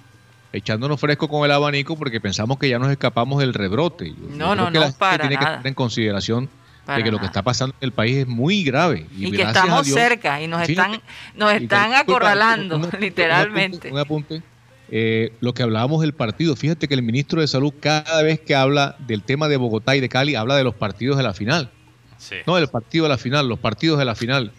echándonos 0.53 0.99
fresco 0.99 1.29
con 1.29 1.45
el 1.45 1.51
abanico 1.53 1.95
porque 1.97 2.21
pensamos 2.21 2.59
que 2.59 2.69
ya 2.69 2.79
nos 2.79 2.91
escapamos 2.91 3.39
del 3.41 3.53
rebrote. 3.53 4.09
Yo- 4.11 4.15
yo 4.31 4.37
No, 4.37 4.55
no, 4.55 4.67
que 4.73 4.79
no, 4.79 4.81
la 4.81 4.93
para 4.93 5.29
tiene 5.29 5.37
que 5.37 5.45
tener 5.45 5.67
en 5.67 5.75
consideración 5.75 6.49
Para 6.85 6.99
de 6.99 7.05
que 7.05 7.11
lo 7.11 7.19
que 7.19 7.27
está 7.27 7.43
pasando 7.43 7.75
en 7.81 7.87
el 7.87 7.93
país 7.93 8.17
es 8.19 8.27
muy 8.27 8.63
grave. 8.65 9.07
y, 9.17 9.31
que 9.31 9.43
estamos 9.43 9.87
Dios- 9.87 9.99
cerca 9.99 10.43
y 10.43 10.47
nos 10.49 10.69
están, 10.69 11.01
nos 11.37 11.53
están 11.53 11.95
acorralando, 11.95 12.77
un- 12.77 12.85
un- 12.85 12.91
un 12.95 13.01
literalmente. 13.01 13.77
apunte, 13.89 13.93
Un 13.93 13.99
apunte. 13.99 14.43
Eh, 14.91 15.33
lo 15.41 15.55
que 15.55 15.63
hablábamos 15.63 16.03
del 16.03 16.13
partido, 16.13 16.55
fíjate 16.57 16.87
que 16.89 16.95
el 16.95 17.03
ministro 17.03 17.41
de 17.41 17.47
Salud 17.49 17.73
cada 17.81 18.23
vez 18.23 18.39
que 18.39 18.55
habla 18.55 18.97
del 18.99 19.23
tema 19.23 19.49
de 19.49 19.57
Bogotá 19.57 19.97
y 19.97 20.01
de 20.01 20.09
Cali, 20.11 20.35
habla 20.35 20.57
de 20.57 20.65
los 20.65 20.75
partidos 20.75 21.17
de 21.17 21.23
la 21.23 21.33
final. 21.33 21.71
Sí. 22.19 22.37
No, 22.47 22.57
del 22.57 22.69
partido 22.69 23.05
de 23.05 23.09
la 23.09 23.19
final, 23.19 23.49
los 23.49 23.59
partidos 23.59 23.99
de 23.99 24.05
la 24.05 24.15
final. 24.15 24.53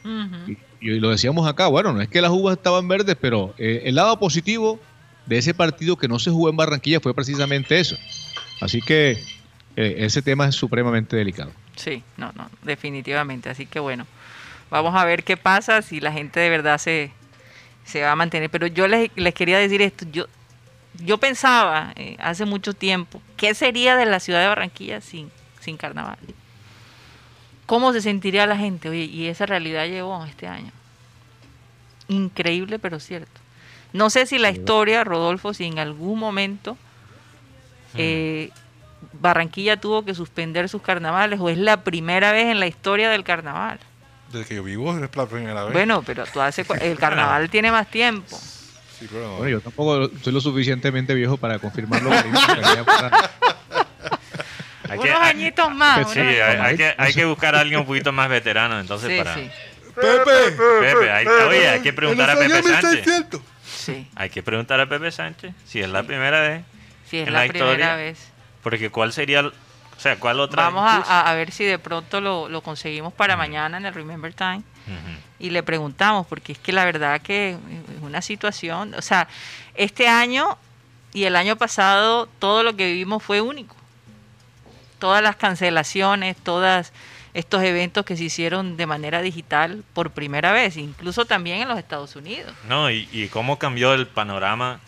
Y 0.81 0.99
lo 0.99 1.09
decíamos 1.11 1.47
acá, 1.47 1.67
bueno, 1.67 1.93
no 1.93 2.01
es 2.01 2.09
que 2.09 2.21
las 2.21 2.31
uvas 2.31 2.57
estaban 2.57 2.87
verdes, 2.87 3.15
pero 3.19 3.53
eh, 3.57 3.83
el 3.85 3.95
lado 3.95 4.19
positivo 4.19 4.79
de 5.25 5.37
ese 5.37 5.53
partido 5.53 5.95
que 5.95 6.07
no 6.07 6.19
se 6.19 6.29
jugó 6.31 6.49
en 6.49 6.57
Barranquilla 6.57 6.99
fue 6.99 7.13
precisamente 7.13 7.79
eso. 7.79 7.95
Así 8.61 8.81
que 8.81 9.11
eh, 9.75 9.95
ese 9.99 10.21
tema 10.21 10.47
es 10.47 10.55
supremamente 10.55 11.15
delicado. 11.15 11.51
Sí, 11.75 12.03
no, 12.17 12.31
no, 12.33 12.49
definitivamente. 12.61 13.49
Así 13.49 13.65
que 13.65 13.79
bueno, 13.79 14.05
vamos 14.69 14.95
a 14.95 15.05
ver 15.05 15.23
qué 15.23 15.37
pasa 15.37 15.81
si 15.81 15.99
la 15.99 16.11
gente 16.11 16.39
de 16.39 16.49
verdad 16.49 16.77
se, 16.77 17.11
se 17.85 18.01
va 18.01 18.11
a 18.11 18.15
mantener. 18.15 18.49
Pero 18.49 18.67
yo 18.67 18.87
les, 18.87 19.11
les 19.15 19.33
quería 19.33 19.57
decir 19.57 19.81
esto, 19.81 20.05
yo, 20.11 20.25
yo 21.03 21.17
pensaba 21.17 21.93
eh, 21.95 22.15
hace 22.19 22.45
mucho 22.45 22.73
tiempo, 22.73 23.21
¿qué 23.37 23.53
sería 23.53 23.95
de 23.95 24.05
la 24.05 24.19
ciudad 24.19 24.41
de 24.41 24.47
Barranquilla 24.47 25.01
sin, 25.01 25.31
sin 25.59 25.77
carnaval? 25.77 26.17
¿Cómo 27.65 27.93
se 27.93 28.01
sentiría 28.01 28.45
la 28.45 28.57
gente? 28.57 28.89
Oye, 28.89 29.05
y 29.05 29.27
esa 29.27 29.45
realidad 29.45 29.85
llegó 29.87 30.23
este 30.25 30.47
año. 30.47 30.71
Increíble, 32.07 32.77
pero 32.77 32.99
cierto. 32.99 33.41
No 33.91 34.09
sé 34.09 34.25
si 34.25 34.37
la 34.37 34.51
historia, 34.51 35.03
Rodolfo, 35.03 35.53
si 35.53 35.65
en 35.65 35.79
algún 35.79 36.19
momento 36.19 36.77
eh, 37.95 38.51
Barranquilla 39.13 39.77
tuvo 39.79 40.03
que 40.05 40.13
suspender 40.13 40.67
sus 40.69 40.81
carnavales 40.81 41.39
o 41.39 41.49
es 41.49 41.57
la 41.57 41.83
primera 41.83 42.31
vez 42.31 42.47
en 42.47 42.59
la 42.59 42.67
historia 42.67 43.09
del 43.09 43.23
carnaval. 43.23 43.79
Desde 44.31 44.45
que 44.47 44.55
yo 44.55 44.63
vivo 44.63 44.93
es 44.93 44.99
la 45.15 45.25
primera 45.27 45.63
vez. 45.63 45.73
Bueno, 45.73 46.03
pero 46.03 46.25
tú 46.25 46.41
hace, 46.41 46.65
el 46.81 46.97
carnaval 46.97 47.49
tiene 47.51 47.71
más 47.71 47.87
tiempo. 47.87 48.37
Sí, 48.99 49.07
pero- 49.11 49.37
Bueno, 49.37 49.49
yo 49.49 49.61
tampoco 49.61 50.09
soy 50.21 50.33
lo 50.33 50.41
suficientemente 50.41 51.13
viejo 51.13 51.37
para 51.37 51.59
confirmarlo. 51.59 52.11
Hay 54.87 54.99
que, 54.99 55.09
unos 55.09 55.21
añitos 55.21 55.73
más. 55.73 56.11
sí, 56.11 56.19
unos 56.19 56.33
hay, 56.33 56.57
más. 56.57 56.67
hay 56.67 56.77
que, 56.77 56.93
hay 56.97 57.13
que 57.13 57.25
buscar 57.25 57.55
a 57.55 57.59
alguien 57.61 57.79
un 57.79 57.87
poquito 57.87 58.11
más 58.11 58.29
veterano, 58.29 58.79
entonces 58.79 59.09
Sí, 59.09 59.17
para... 59.17 59.33
sí, 59.33 59.49
Pepe, 59.95 60.51
Pepe, 60.81 61.09
hay, 61.11 61.25
oye, 61.25 61.69
hay 61.69 61.79
que 61.81 61.91
preguntar 61.93 62.29
a 62.29 62.35
Pepe 62.35 62.61
Sánchez. 62.61 62.81
1600. 63.07 63.41
sí. 63.65 64.07
Hay 64.15 64.29
que 64.29 64.43
preguntar 64.43 64.79
a 64.79 64.87
Pepe 64.87 65.09
Sánchez 65.11 65.53
si 65.65 65.81
es 65.81 65.89
la 65.89 66.03
primera 66.03 66.39
vez. 66.41 66.61
Sí, 67.09 67.17
es 67.19 67.27
en 67.27 67.33
la, 67.33 67.43
la 67.45 67.47
primera 67.47 67.65
historia. 67.71 67.95
vez. 67.95 68.31
Porque 68.65 68.89
cuál 68.89 69.13
sería, 69.13 69.45
o 69.45 69.51
sea, 69.99 70.19
cuál 70.19 70.39
otra. 70.39 70.63
Vamos 70.63 70.83
a, 70.83 71.29
a- 71.29 71.33
ver 71.35 71.51
si 71.51 71.65
de 71.65 71.77
pronto 71.77 72.19
lo, 72.19 72.49
lo 72.49 72.61
conseguimos 72.61 73.13
para 73.13 73.37
mañana 73.37 73.77
en 73.77 73.85
el 73.85 73.93
Remember 73.93 74.33
Time 74.33 74.63
y 75.37 75.51
le 75.51 75.61
preguntamos, 75.61 76.25
porque 76.25 76.53
es 76.53 76.57
que 76.57 76.71
la 76.71 76.83
verdad 76.83 77.21
que 77.21 77.51
es 77.51 78.01
una 78.01 78.23
situación, 78.23 78.95
o 78.95 79.03
sea, 79.03 79.27
este 79.75 80.07
año 80.07 80.57
y 81.13 81.25
el 81.25 81.35
año 81.35 81.57
pasado 81.57 82.27
todo 82.39 82.63
lo 82.63 82.75
que 82.75 82.87
vivimos 82.87 83.21
fue 83.21 83.39
único. 83.39 83.75
Todas 84.97 85.21
las 85.21 85.35
cancelaciones, 85.35 86.35
todos 86.37 86.91
estos 87.35 87.61
eventos 87.61 88.03
que 88.03 88.17
se 88.17 88.23
hicieron 88.23 88.77
de 88.77 88.87
manera 88.87 89.21
digital 89.21 89.83
por 89.93 90.09
primera 90.09 90.53
vez, 90.53 90.75
incluso 90.77 91.25
también 91.25 91.61
en 91.61 91.67
los 91.67 91.77
Estados 91.77 92.15
Unidos. 92.15 92.51
No, 92.67 92.89
y, 92.89 93.07
y 93.11 93.27
cómo 93.27 93.59
cambió 93.59 93.93
el 93.93 94.07
panorama. 94.07 94.79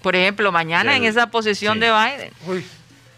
Por 0.00 0.14
ejemplo, 0.14 0.52
mañana 0.52 0.94
en 0.94 1.02
esa 1.02 1.28
posesión 1.32 1.74
sí. 1.74 1.80
de 1.80 1.90
Biden. 1.90 2.32
Uy, 2.46 2.64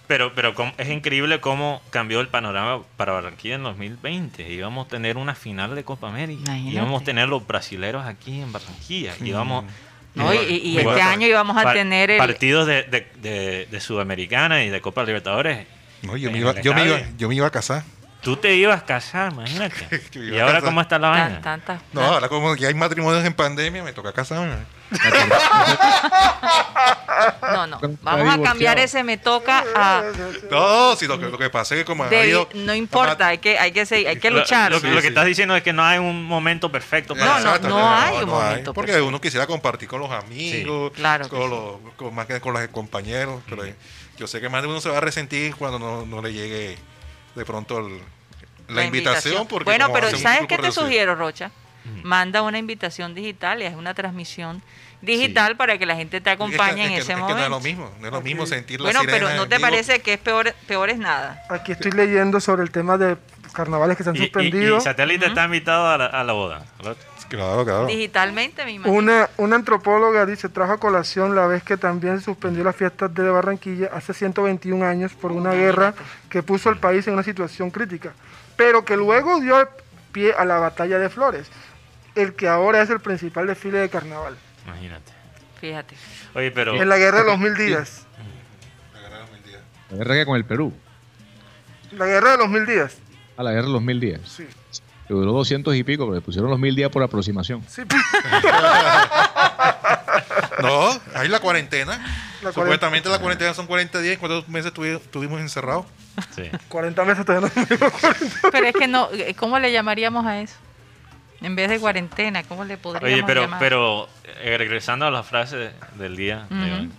Pero, 0.08 0.34
pero 0.34 0.54
es 0.78 0.88
increíble 0.88 1.38
cómo 1.40 1.82
cambió 1.90 2.20
el 2.20 2.28
panorama 2.28 2.82
para 2.96 3.12
Barranquilla 3.12 3.56
en 3.56 3.62
2020. 3.62 4.50
Íbamos 4.50 4.86
a 4.86 4.88
tener 4.88 5.16
una 5.18 5.34
final 5.34 5.74
de 5.74 5.84
Copa 5.84 6.08
América. 6.08 6.40
Imagínate. 6.46 6.74
Íbamos 6.76 7.02
a 7.02 7.04
tener 7.04 7.28
los 7.28 7.46
brasileros 7.46 8.06
aquí 8.06 8.40
en 8.40 8.50
Barranquilla. 8.50 9.12
Íbamos, 9.22 9.64
¿no? 10.14 10.32
Y, 10.32 10.38
y- 10.38 10.78
este 10.78 11.02
año 11.02 11.26
íbamos 11.26 11.56
a 11.58 11.72
tener 11.74 12.10
el... 12.10 12.18
partidos 12.18 12.66
de, 12.66 12.84
de, 12.84 13.06
de- 13.20 13.66
de 13.70 13.80
Sudamericana 13.80 14.64
y 14.64 14.70
de 14.70 14.80
Copa 14.80 15.04
Libertadores. 15.04 15.66
No, 16.02 16.16
yo, 16.16 16.30
me 16.30 16.38
iba, 16.38 16.58
yo, 16.60 16.72
me 16.74 16.86
iba, 16.86 17.00
yo 17.18 17.28
me 17.28 17.34
iba 17.34 17.46
a 17.46 17.50
casar. 17.50 17.84
Tú 18.20 18.36
te 18.36 18.54
ibas 18.56 18.82
a 18.82 18.84
casar, 18.84 19.32
imagínate. 19.32 20.02
¿Y 20.14 20.32
ahora 20.38 20.54
casar. 20.54 20.62
cómo 20.64 20.80
está 20.80 20.98
la 20.98 21.12
tan- 21.12 21.20
vaina? 21.24 21.40
tantas 21.40 21.80
No, 21.92 22.02
ahora 22.02 22.28
como 22.28 22.56
ya 22.56 22.68
hay 22.68 22.74
matrimonios 22.74 23.24
en 23.24 23.32
pandemia, 23.32 23.82
me 23.84 23.92
toca 23.92 24.12
casarme. 24.12 24.56
No, 27.42 27.66
no. 27.66 27.80
Vamos 28.02 28.34
a 28.34 28.42
cambiar 28.42 28.78
ese 28.78 29.02
me 29.02 29.16
toca 29.18 29.64
a... 29.74 30.02
No, 30.50 30.94
si 30.96 31.06
lo 31.06 31.18
que, 31.18 31.26
lo 31.28 31.38
que 31.38 31.50
pasa 31.50 31.74
es 31.74 31.80
que 31.80 31.84
como 31.84 32.04
ha 32.04 32.08
de- 32.08 32.20
habido- 32.20 32.48
no 32.54 32.74
importa, 32.74 33.26
hay 33.28 33.38
que, 33.38 33.58
hay 33.58 33.72
que, 33.72 33.84
seguir- 33.86 34.08
hay 34.08 34.18
que 34.18 34.30
luchar. 34.30 34.70
Lo, 34.70 34.80
que- 34.80 34.86
Sí, 34.88 34.92
lo 34.94 34.96
que 34.96 35.02
sí. 35.02 35.08
estás 35.08 35.26
diciendo 35.26 35.56
es 35.56 35.62
que 35.62 35.72
no 35.72 35.82
hay 35.84 35.98
un 35.98 36.24
momento 36.24 36.70
perfecto 36.70 37.14
para 37.16 37.40
No, 37.40 37.58
no, 37.58 37.68
no 37.68 37.88
hay 37.90 38.22
un 38.22 38.28
momento 38.30 38.72
Porque 38.74 38.92
perfecto. 38.92 39.08
uno 39.08 39.20
quisiera 39.20 39.46
compartir 39.46 39.88
con 39.88 40.00
los 40.00 40.10
amigos, 40.12 40.92
claro 40.94 41.24
que 41.24 41.30
con, 41.30 41.42
sí. 41.42 41.48
los, 41.50 41.94
con, 41.96 42.14
más 42.14 42.26
que 42.26 42.40
con 42.40 42.52
los 42.52 42.66
compañeros. 42.68 43.42
Pero 43.48 43.64
yo 44.16 44.26
sé 44.26 44.40
que 44.40 44.48
más 44.48 44.62
de 44.62 44.68
uno 44.68 44.80
se 44.80 44.88
va 44.90 44.98
a 44.98 45.00
resentir 45.00 45.54
cuando 45.56 45.78
no, 45.78 46.06
no 46.06 46.22
le 46.22 46.32
llegue 46.32 46.78
de 47.38 47.44
pronto 47.46 47.78
el- 47.78 48.00
la, 48.68 48.84
invitación. 48.84 49.46
porque 49.46 49.64
bueno, 49.64 49.90
pero 49.92 50.10
¿sabes 50.18 50.46
qué 50.46 50.58
te 50.58 50.70
sugiero, 50.72 51.14
Rocha? 51.14 51.50
Manda 52.02 52.42
una 52.42 52.58
invitación 52.58 53.14
digital 53.14 53.62
y 53.62 53.64
es 53.64 53.74
una 53.74 53.94
transmisión 53.94 54.62
digital 55.00 55.56
para 55.56 55.78
que 55.78 55.86
la 55.86 55.96
gente 55.96 56.20
te 56.20 56.30
Es 56.30 56.36
que- 56.36 56.42
acompañe 56.44 56.82
es 56.82 56.88
en 56.88 56.94
que- 56.96 57.00
ese 57.00 57.12
es 57.12 57.16
que 57.16 57.22
momento. 57.22 57.38
no 57.38 57.44
es 57.44 57.50
lo 57.50 57.60
mismo, 57.60 57.90
no 58.00 58.06
es 58.08 58.12
lo 58.12 58.20
mismo 58.20 58.42
Ok. 58.42 58.48
sentir 58.48 58.80
la 58.80 58.84
bueno, 58.90 59.00
pero 59.06 59.30
¿no 59.34 59.48
te 59.48 59.56
vivo. 59.56 59.70
parece 59.70 60.00
que 60.00 60.12
es 60.14 60.18
peor, 60.18 60.52
peor 60.66 60.90
es 60.90 60.98
nada? 60.98 61.42
aquí 61.48 61.72
estoy 61.72 61.92
leyendo 61.92 62.40
sobre 62.40 62.62
el 62.62 62.70
tema 62.70 62.98
de 62.98 63.16
carnavales 63.54 63.96
que 63.96 64.02
se 64.04 64.10
han 64.10 64.16
Y, 64.16 64.18
suspendido. 64.18 64.76
y 64.76 64.80
satélite 64.82 65.26
está 65.26 65.44
invitado 65.46 65.88
a 65.88 65.96
la, 65.96 66.06
a 66.06 66.24
la 66.24 66.32
boda. 66.34 66.66
Claro, 67.28 67.64
claro. 67.64 67.86
Digitalmente, 67.86 68.64
me 68.64 68.72
imagino. 68.72 68.96
Una, 68.96 69.28
una 69.36 69.56
antropóloga 69.56 70.24
dice, 70.24 70.48
trajo 70.48 70.72
a 70.72 70.80
colación 70.80 71.34
la 71.34 71.46
vez 71.46 71.62
que 71.62 71.76
también 71.76 72.20
suspendió 72.20 72.64
las 72.64 72.74
fiestas 72.74 73.12
de 73.12 73.28
Barranquilla 73.28 73.90
hace 73.92 74.14
121 74.14 74.84
años 74.84 75.12
por 75.12 75.32
una 75.32 75.52
guerra 75.52 75.94
que 76.30 76.42
puso 76.42 76.70
al 76.70 76.78
país 76.78 77.06
en 77.06 77.14
una 77.14 77.22
situación 77.22 77.70
crítica, 77.70 78.12
pero 78.56 78.84
que 78.84 78.96
luego 78.96 79.40
dio 79.40 79.68
pie 80.12 80.32
a 80.32 80.44
la 80.44 80.58
batalla 80.58 80.98
de 80.98 81.10
Flores, 81.10 81.50
el 82.14 82.34
que 82.34 82.48
ahora 82.48 82.80
es 82.80 82.88
el 82.88 83.00
principal 83.00 83.46
desfile 83.46 83.78
de 83.78 83.90
carnaval. 83.90 84.36
Imagínate. 84.66 85.12
Fíjate. 85.60 85.96
Oye, 86.34 86.50
pero... 86.50 86.80
En 86.80 86.88
la 86.88 86.96
guerra 86.96 87.18
de 87.20 87.26
los 87.26 87.38
mil 87.38 87.54
días. 87.54 88.06
La 89.90 89.96
guerra 89.96 90.14
que 90.14 90.26
con 90.26 90.36
el 90.36 90.44
Perú. 90.44 90.72
La 91.92 92.06
guerra 92.06 92.32
de 92.32 92.38
los 92.38 92.48
mil 92.48 92.66
días. 92.66 92.98
A 93.36 93.42
la 93.42 93.52
guerra 93.52 93.66
de 93.66 93.72
los 93.72 93.82
mil 93.82 94.00
días. 94.00 94.20
Sí. 94.24 94.46
Que 95.08 95.14
duró 95.14 95.32
200 95.32 95.74
y 95.74 95.82
pico, 95.84 96.04
pero 96.04 96.14
le 96.16 96.20
pusieron 96.20 96.50
los 96.50 96.58
mil 96.58 96.74
días 96.76 96.90
por 96.90 97.02
aproximación. 97.02 97.64
Sí, 97.66 97.82
No, 100.62 100.90
hay 101.14 101.28
la 101.28 101.40
cuarentena. 101.40 102.04
La 102.42 102.52
Supuestamente 102.52 103.08
la 103.08 103.18
cuarentena 103.18 103.54
son 103.54 103.66
40 103.66 104.00
días. 104.00 104.18
¿Cuántos 104.18 104.48
meses 104.48 104.72
tuvi- 104.74 104.96
estuvimos 104.96 105.40
encerrados? 105.40 105.86
Sí. 106.34 106.42
40 106.68 107.04
meses 107.04 107.24
todavía 107.24 107.48
no 107.56 107.66
tuvimos 107.66 107.92
40. 107.92 108.36
Pero 108.52 108.66
es 108.66 108.74
que 108.74 108.88
no, 108.88 109.08
eh, 109.12 109.34
¿cómo 109.34 109.58
le 109.58 109.70
llamaríamos 109.72 110.26
a 110.26 110.40
eso? 110.40 110.54
En 111.40 111.54
vez 111.54 111.70
de 111.70 111.78
cuarentena, 111.78 112.42
¿cómo 112.42 112.64
le 112.64 112.76
podríamos 112.76 113.12
Oye, 113.14 113.22
pero, 113.24 113.42
llamar? 113.42 113.60
pero 113.60 114.08
eh, 114.42 114.56
regresando 114.58 115.06
a 115.06 115.10
la 115.12 115.22
frase 115.22 115.70
del 115.96 116.16
día, 116.16 116.46
de 116.50 116.56
Ujú. 116.72 116.74
hoy, 116.82 116.90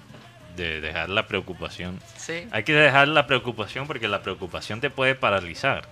de 0.56 0.80
dejar 0.82 1.10
la 1.10 1.28
preocupación. 1.28 2.00
Sí, 2.18 2.48
Hay 2.52 2.64
que 2.64 2.74
dejar 2.74 3.10
la 3.10 3.28
preocupación 3.28 3.86
porque 3.88 4.08
la 4.08 4.22
preocupación 4.24 4.80
te 4.80 4.90
puede 4.90 5.16
paralizar. 5.16 5.84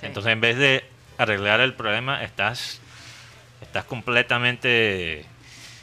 sí. 0.00 0.06
Entonces, 0.06 0.32
en 0.32 0.40
vez 0.40 0.56
de 0.58 0.84
arreglar 1.18 1.60
el 1.60 1.74
problema, 1.74 2.22
estás, 2.22 2.80
estás 3.60 3.84
completamente 3.84 5.24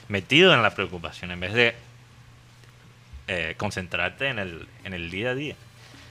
metido 0.08 0.54
en 0.54 0.62
la 0.62 0.76
preocupación, 0.76 1.32
en 1.32 1.40
vez 1.40 1.54
de 1.54 1.76
eh, 3.28 3.54
concentrarte 3.58 4.28
en 4.28 4.40
el, 4.40 4.68
en 4.84 4.94
el 4.94 5.12
día 5.12 5.32
a 5.32 5.36
día. 5.36 5.56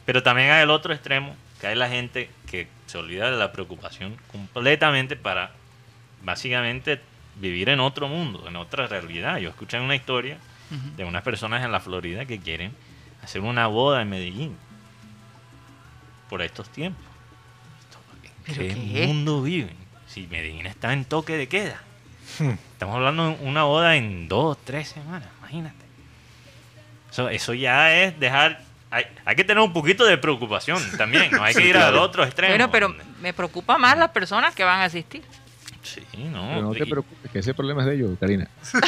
Pero 0.07 0.23
también 0.23 0.51
hay 0.51 0.63
el 0.63 0.71
otro 0.71 0.95
extremo, 0.95 1.37
que 1.61 1.67
hay 1.67 1.75
la 1.75 1.89
gente 1.89 2.31
que 2.51 2.69
se 2.87 2.97
olvida 2.99 3.31
de 3.31 3.37
la 3.37 3.53
preocupación 3.53 4.17
completamente 4.31 5.17
para 5.17 5.51
básicamente 6.23 7.01
vivir 7.37 7.69
en 7.69 7.81
otro 7.81 8.09
mundo, 8.09 8.47
en 8.49 8.57
otra 8.57 8.87
realidad. 8.87 9.39
Yo 9.39 9.51
escuché 9.51 9.81
una 9.81 9.97
historia 9.97 10.39
de 10.97 11.05
unas 11.05 11.23
personas 11.23 11.65
en 11.65 11.73
la 11.73 11.81
Florida 11.81 12.25
que 12.25 12.39
quieren 12.39 12.73
hacer 13.23 13.41
una 13.41 13.67
boda 13.67 14.03
en 14.03 14.11
Medellín 14.11 14.57
por 16.29 16.43
estos 16.43 16.69
tiempos. 16.69 17.08
¿En 18.49 18.55
¿Pero 18.55 18.75
qué, 18.75 18.75
qué? 18.93 19.07
mundo 19.07 19.43
viven? 19.43 19.77
Si 20.07 20.27
Medellín 20.27 20.67
está 20.67 20.93
en 20.93 21.05
toque 21.05 21.37
de 21.37 21.47
queda. 21.49 21.81
Hmm. 22.39 22.51
Estamos 22.73 22.97
hablando 22.97 23.31
de 23.31 23.37
una 23.47 23.65
boda 23.65 23.97
en 23.97 24.29
dos, 24.29 24.57
tres 24.65 24.89
semanas, 24.89 25.29
imagínate. 25.41 25.77
Eso, 27.11 27.29
eso 27.29 27.55
ya 27.55 27.95
es 27.95 28.19
dejar... 28.19 28.61
Hay, 28.91 29.05
hay 29.27 29.37
que 29.37 29.45
tener 29.45 29.63
un 29.63 29.73
poquito 29.75 30.07
de 30.07 30.17
preocupación 30.17 30.83
también, 30.97 31.31
no 31.31 31.43
hay 31.45 31.53
que 31.55 31.61
Sí, 31.61 31.69
ir 31.69 31.77
al 31.77 31.91
claro. 31.91 32.03
otro 32.03 32.25
extremo. 32.25 32.53
Bueno, 32.53 32.71
pero 32.71 32.95
me 33.21 33.35
preocupa 33.35 33.77
más 33.77 33.99
las 33.99 34.11
personas 34.11 34.55
que 34.55 34.65
van 34.65 34.81
a 34.81 34.85
asistir. 34.85 35.23
Sí, 35.83 36.01
no. 36.17 36.49
Pero 36.49 36.63
no 36.63 36.73
te 36.73 36.87
preocupes, 36.87 37.31
que 37.31 37.39
ese 37.41 37.53
problema 37.55 37.83
es 37.83 37.89
de 37.89 37.95
ellos, 37.97 38.11
Karina. 38.19 38.49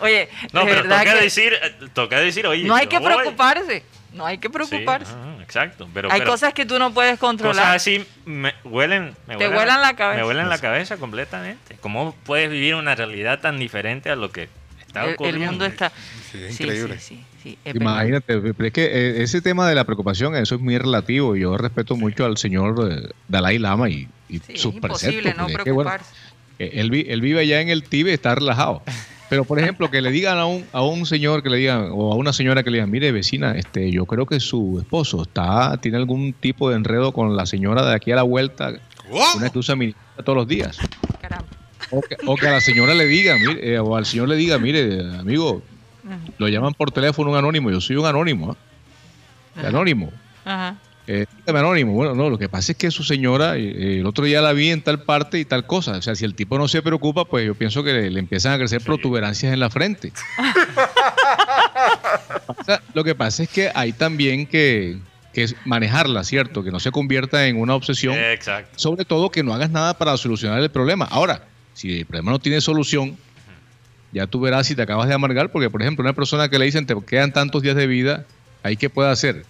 Oye, 0.00 0.28
no, 0.52 0.60
de 0.60 0.66
pero 0.66 0.82
verdad 0.82 0.98
toca 1.00 1.14
que 1.14 1.20
decir, 1.22 1.52
eh, 1.54 1.74
toca 1.92 2.18
decir, 2.20 2.46
oye, 2.46 2.64
no 2.64 2.74
hay 2.74 2.86
que 2.88 2.98
voy. 2.98 3.06
preocuparse. 3.12 3.82
No 4.12 4.26
hay 4.26 4.38
que 4.38 4.50
preocuparse. 4.50 5.12
Sí, 5.12 5.18
exacto. 5.44 5.88
Pero, 5.94 6.10
Hay 6.10 6.20
pero 6.20 6.32
cosas 6.32 6.52
que 6.54 6.66
tú 6.66 6.78
no 6.78 6.92
puedes 6.92 7.12
cosas 7.12 7.20
controlar. 7.20 7.76
así 7.76 8.04
me 8.26 8.52
huelen, 8.64 9.14
me 9.28 9.36
Te 9.36 9.46
vuelan 9.48 9.80
la 9.80 9.94
cabeza. 9.94 10.20
Me 10.22 10.26
huelen 10.26 10.48
la 10.48 10.58
cabeza 10.58 10.96
completamente. 10.96 11.76
¿Cómo 11.80 12.14
puedes 12.24 12.50
vivir 12.50 12.74
una 12.74 12.94
realidad 12.94 13.40
tan 13.40 13.58
diferente 13.58 14.10
a 14.10 14.16
lo 14.16 14.32
que 14.32 14.48
está 14.80 15.02
El, 15.04 15.08
el 15.10 15.14
ocurriendo? 15.14 15.46
mundo 15.50 15.66
está. 15.66 15.90
Sí, 16.32 16.38
Sí, 16.50 16.64
increíble. 16.64 16.98
sí, 16.98 17.14
sí, 17.16 17.24
sí, 17.42 17.58
es 17.64 17.74
verdad. 17.74 17.92
Imagínate, 17.92 18.40
pero 18.54 18.66
es 18.66 18.72
que 18.72 18.84
eh, 18.86 19.22
ese 19.22 19.40
tema 19.40 19.68
de 19.68 19.74
la 19.76 19.84
preocupación, 19.84 20.34
eso 20.34 20.56
es 20.56 20.60
muy 20.60 20.76
relativo. 20.78 21.36
Yo 21.36 21.56
respeto 21.56 21.94
mucho 21.96 22.24
al 22.24 22.36
señor 22.38 22.74
eh, 22.90 23.08
Dalai 23.28 23.58
Lama 23.58 23.88
y, 23.88 24.08
y 24.28 24.38
Sí, 24.40 24.52
es 24.54 24.60
sus 24.60 24.74
imposible 24.74 25.32
preceptos. 25.32 25.36
no 25.38 25.48
es 25.58 25.64
que, 25.64 25.70
bueno, 25.70 25.90
preocuparse. 25.90 26.14
eh, 26.58 26.70
él, 26.74 26.90
vi- 26.90 27.06
él 27.08 27.20
vive 27.20 27.40
allá 27.40 27.60
en 27.60 27.68
el 27.68 27.84
Tíbet, 27.84 28.14
está 28.14 28.34
relajado. 28.34 28.82
Pero, 29.28 29.44
por 29.44 29.58
ejemplo, 29.58 29.90
que 29.90 30.00
le 30.00 30.10
digan 30.10 30.38
a 30.38 30.46
un, 30.46 30.64
a 30.72 30.82
un 30.82 31.06
señor 31.06 31.42
que 31.42 31.50
le 31.50 31.56
digan, 31.56 31.88
o 31.92 32.12
a 32.12 32.16
una 32.16 32.32
señora 32.32 32.62
que 32.62 32.70
le 32.70 32.76
digan, 32.78 32.90
mire, 32.90 33.10
vecina, 33.10 33.52
este, 33.56 33.90
yo 33.90 34.06
creo 34.06 34.26
que 34.26 34.38
su 34.38 34.78
esposo 34.78 35.22
está, 35.22 35.76
tiene 35.78 35.96
algún 35.96 36.34
tipo 36.34 36.70
de 36.70 36.76
enredo 36.76 37.12
con 37.12 37.36
la 37.36 37.46
señora 37.46 37.84
de 37.84 37.94
aquí 37.94 38.12
a 38.12 38.16
la 38.16 38.22
vuelta, 38.22 38.72
¡Wow! 39.08 39.22
una 39.36 39.50
que 39.50 39.58
usa 39.58 39.76
ministra 39.76 40.02
todos 40.24 40.36
los 40.36 40.48
días. 40.48 40.78
Caramba. 41.20 41.48
O 41.90 42.00
que, 42.00 42.16
o 42.26 42.36
que 42.36 42.48
a 42.48 42.52
la 42.52 42.60
señora 42.60 42.94
le 42.94 43.06
diga, 43.06 43.36
mire, 43.38 43.74
eh, 43.74 43.78
o 43.78 43.96
al 43.96 44.06
señor 44.06 44.28
le 44.28 44.36
diga, 44.36 44.58
mire, 44.58 45.00
amigo, 45.18 45.62
lo 46.38 46.48
llaman 46.48 46.74
por 46.74 46.90
teléfono 46.90 47.30
un 47.30 47.36
anónimo, 47.36 47.70
yo 47.70 47.80
soy 47.80 47.96
un 47.96 48.06
anónimo. 48.06 48.56
Ajá. 49.56 49.68
anónimo. 49.68 50.12
Ajá. 50.44 50.76
Eh, 51.06 51.26
anónimo. 51.46 51.92
Bueno, 51.92 52.14
no, 52.14 52.30
lo 52.30 52.38
que 52.38 52.48
pasa 52.48 52.72
es 52.72 52.78
que 52.78 52.90
su 52.90 53.02
señora, 53.02 53.56
eh, 53.56 53.98
el 54.00 54.06
otro 54.06 54.24
día 54.24 54.40
la 54.40 54.52
vi 54.52 54.70
en 54.70 54.82
tal 54.82 55.02
parte 55.02 55.38
y 55.38 55.44
tal 55.44 55.66
cosa. 55.66 55.92
O 55.92 56.02
sea, 56.02 56.14
si 56.14 56.24
el 56.24 56.34
tipo 56.34 56.58
no 56.58 56.68
se 56.68 56.82
preocupa, 56.82 57.24
pues 57.26 57.46
yo 57.46 57.54
pienso 57.54 57.84
que 57.84 57.92
le, 57.92 58.10
le 58.10 58.20
empiezan 58.20 58.52
a 58.52 58.58
crecer 58.58 58.80
protuberancias 58.80 59.52
en 59.52 59.60
la 59.60 59.70
frente. 59.70 60.12
O 62.46 62.64
sea, 62.64 62.82
lo 62.94 63.04
que 63.04 63.14
pasa 63.14 63.42
es 63.42 63.48
que 63.48 63.70
hay 63.74 63.92
también 63.92 64.46
que, 64.46 64.98
que 65.32 65.48
manejarla, 65.64 66.24
¿cierto? 66.24 66.62
Que 66.62 66.70
no 66.70 66.80
se 66.80 66.90
convierta 66.90 67.46
en 67.46 67.58
una 67.58 67.74
obsesión. 67.74 68.14
Exacto. 68.16 68.72
Sobre 68.76 69.04
todo 69.04 69.30
que 69.30 69.42
no 69.42 69.52
hagas 69.52 69.70
nada 69.70 69.98
para 69.98 70.16
solucionar 70.16 70.60
el 70.60 70.70
problema. 70.70 71.06
Ahora, 71.10 71.42
si 71.74 72.00
el 72.00 72.06
problema 72.06 72.30
no 72.32 72.38
tiene 72.38 72.60
solución, 72.60 73.16
ya 74.12 74.26
tú 74.26 74.40
verás 74.40 74.66
si 74.66 74.74
te 74.74 74.82
acabas 74.82 75.08
de 75.08 75.14
amargar, 75.14 75.50
porque 75.50 75.70
por 75.70 75.82
ejemplo, 75.82 76.02
una 76.02 76.12
persona 76.12 76.48
que 76.48 76.58
le 76.58 76.66
dicen 76.66 76.86
te 76.86 76.94
quedan 77.06 77.32
tantos 77.32 77.62
días 77.62 77.76
de 77.76 77.86
vida, 77.86 78.24
¿ahí 78.62 78.76
qué 78.76 78.88
puede 78.88 79.10
hacer? 79.10 79.44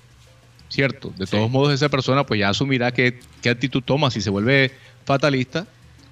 ¿Cierto? 0.74 1.12
De 1.16 1.26
Sí. 1.26 1.30
todos 1.36 1.48
modos, 1.50 1.72
esa 1.72 1.88
persona 1.88 2.24
pues 2.26 2.40
ya 2.40 2.48
asumirá 2.48 2.90
qué, 2.92 3.20
qué 3.42 3.48
actitud 3.50 3.80
toma, 3.82 4.10
si 4.10 4.20
se 4.20 4.28
vuelve 4.30 4.72
fatalista 5.04 5.66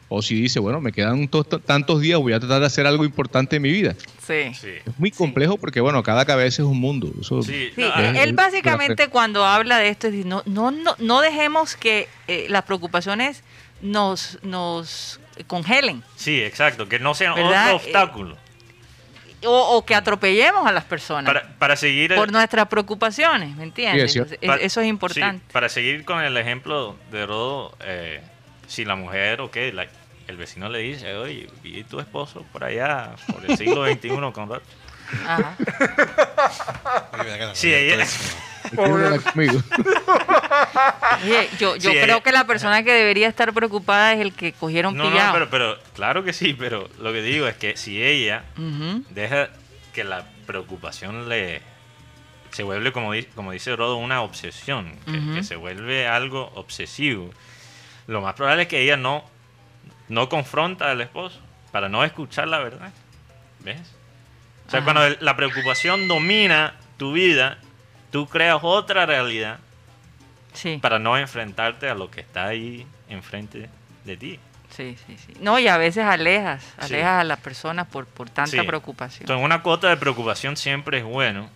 o 0.09 0.23
si 0.23 0.35
dice, 0.37 0.61
bueno, 0.61 0.81
me 0.81 0.93
quedan 0.93 1.27
to- 1.27 1.43
tantos 1.43 2.01
días, 2.01 2.21
voy 2.21 2.33
a 2.33 2.39
tratar 2.39 2.61
de 2.61 2.67
hacer 2.67 2.87
algo 2.87 3.05
importante 3.05 3.57
en 3.57 3.63
mi 3.63 3.73
vida. 3.73 3.97
Sí. 4.25 4.55
Sí. 4.55 4.69
Es 4.87 4.99
muy 4.99 5.11
complejo 5.11 5.57
porque, 5.57 5.81
bueno, 5.81 6.01
cada 6.05 6.25
cabeza 6.27 6.63
es 6.63 6.69
un 6.69 6.79
mundo. 6.79 7.11
Eso, 7.21 7.43
Sí, 7.43 7.71
es- 7.77 8.17
él 8.19 8.35
básicamente 8.35 9.09
cuando 9.09 9.45
habla 9.45 9.79
de 9.79 9.89
esto, 9.89 10.11
dice, 10.11 10.29
no, 10.29 10.43
no, 10.47 10.71
no, 10.71 10.95
no 10.99 11.21
dejemos 11.23 11.75
que 11.75 12.09
eh, 12.29 12.47
las 12.49 12.63
preocupaciones 12.63 13.43
nos, 13.81 14.39
nos 14.45 15.19
congelen 15.49 16.05
sí, 16.15 16.41
exacto. 16.41 16.89
Que 16.89 17.01
no 17.01 17.15
sea 17.15 17.35
¿Verdad? 17.35 17.75
otro 17.75 17.77
obstáculo. 17.87 18.37
O, 19.45 19.77
o 19.77 19.85
que 19.85 19.95
atropellemos 19.95 20.67
a 20.67 20.73
las 20.73 20.85
personas 20.85 21.33
Para, 21.33 21.49
para 21.59 21.77
seguir... 21.77 22.15
por 22.15 22.31
nuestras 22.33 22.67
preocupaciones, 22.69 23.57
¿me 23.57 23.65
entiendes? 23.65 24.13
Sí, 24.13 24.19
es 24.21 24.27
cierto. 24.29 24.35
Entonces, 24.35 24.49
Pa- 24.49 24.57
es- 24.65 24.73
eso 24.73 24.81
es 24.81 24.85
sí, 24.85 24.89
importante. 24.91 25.45
para 25.53 25.69
seguir 25.69 26.05
con 26.05 26.21
el 26.23 26.37
ejemplo 26.37 26.97
de 27.11 27.27
Rodo, 27.27 27.77
eh, 27.81 28.21
si 28.67 28.85
la 28.85 28.97
mujer 28.97 29.41
o 29.41 29.51
qué, 29.51 29.73
la- 29.73 29.87
el 30.29 30.37
vecino 30.37 30.69
le 30.69 30.79
dice, 30.79 31.15
oye, 31.17 31.49
vi 31.63 31.83
tu 31.85 31.99
esposo 32.01 32.45
por 32.53 32.65
allá, 32.65 33.11
por 33.33 33.45
el 33.45 33.57
siglo 33.57 33.85
XXI 33.87 34.09
con 34.33 34.49
Rodo". 34.49 34.63
Ajá. 35.27 35.57
Sí, 37.55 37.73
ella-. 37.73 38.07
Oye, 41.25 41.49
yo, 41.59 41.77
yo 41.77 41.91
Sí, 41.91 41.97
creo 41.99 42.05
ella- 42.17 42.21
que 42.23 42.33
la 42.33 42.47
persona 42.47 42.83
que 42.83 42.93
debería 42.93 43.29
estar 43.29 43.53
preocupada 43.53 44.15
es 44.15 44.21
el 44.21 44.33
que 44.33 44.53
cogieron 44.53 44.97
No, 44.97 45.05
no, 45.05 45.11
pillado. 45.11 45.33
pero, 45.35 45.51
pero 45.51 45.79
claro 45.95 46.25
que 46.25 46.33
sí, 46.33 46.55
pero 46.55 46.89
lo 47.01 47.13
que 47.13 47.23
digo 47.23 47.47
es 47.47 47.57
que 47.57 47.77
si 47.77 48.03
ella 48.03 48.45
deja 49.11 49.49
que 49.93 50.05
la 50.05 50.27
preocupación 50.47 51.29
le 51.29 51.61
se 52.51 52.63
vuelve 52.63 52.93
como, 52.93 53.13
como 53.35 53.53
dice 53.53 53.75
Rodo 53.77 53.97
una 53.97 54.21
obsesión 54.23 54.95
que, 55.07 55.35
que 55.37 55.43
se 55.43 55.57
vuelve 55.57 56.07
algo 56.07 56.51
obsesivo 56.55 57.31
lo 58.07 58.21
más 58.21 58.35
probable 58.35 58.63
es 58.63 58.69
que 58.69 58.81
ella 58.83 58.97
no 58.99 59.25
no 60.09 60.29
confronta 60.29 60.91
al 60.91 61.01
esposo 61.01 61.41
para 61.71 61.89
no 61.89 62.05
escuchar 62.05 62.49
la 62.49 62.59
verdad 62.59 62.91
ves 63.61 63.81
sea 64.73 64.81
Ajá. 64.81 64.93
cuando 64.93 65.17
la 65.21 65.37
preocupación 65.37 66.09
domina 66.09 66.75
tu 66.97 67.13
vida 67.13 67.59
tú 68.11 68.27
creas 68.27 68.59
otra 68.63 69.07
realidad 69.07 69.59
Sí, 70.53 70.79
para 70.83 70.99
no 70.99 71.17
enfrentarte 71.17 71.89
a 71.89 71.95
lo 71.95 72.11
que 72.11 72.21
está 72.21 72.47
ahí 72.47 72.87
enfrente 73.09 73.71
de 74.05 74.17
ti 74.17 74.39
sí, 74.71 74.97
sí, 75.07 75.17
sí. 75.27 75.35
No, 75.41 75.59
y 75.59 75.69
a 75.69 75.77
veces 75.77 76.05
alejas, 76.05 76.63
Sí. 76.63 76.95
alejas 76.95 77.21
a 77.21 77.25
las 77.25 77.39
personas 77.41 77.87
por, 77.87 78.07
por 78.07 78.29
tanta 78.31 78.51
Sí. 78.51 78.63
preocupación. 78.67 79.23
entonces 79.23 79.45
una 79.45 79.63
cuota 79.63 79.89
de 79.89 79.97
preocupación 79.97 80.57
siempre 80.57 80.99
es 80.99 81.05
bueno 81.05 81.49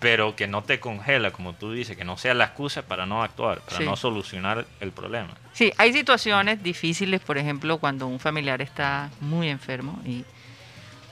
pero 0.00 0.34
que 0.34 0.46
no 0.46 0.62
te 0.62 0.80
congela, 0.80 1.30
como 1.30 1.52
tú 1.52 1.72
dices, 1.72 1.94
que 1.96 2.04
no 2.06 2.16
sea 2.16 2.32
la 2.32 2.44
excusa 2.44 2.80
para 2.82 3.04
no 3.04 3.22
actuar, 3.22 3.60
para 3.60 3.76
Sí. 3.78 3.84
no 3.84 3.96
solucionar 3.96 4.64
el 4.80 4.92
problema. 4.92 5.28
Sí, 5.52 5.72
hay 5.76 5.92
situaciones 5.92 6.62
difíciles, 6.62 7.20
por 7.20 7.36
ejemplo, 7.36 7.76
cuando 7.76 8.06
un 8.06 8.18
familiar 8.18 8.62
está 8.62 9.10
muy 9.20 9.50
enfermo. 9.50 10.00
Y 10.06 10.24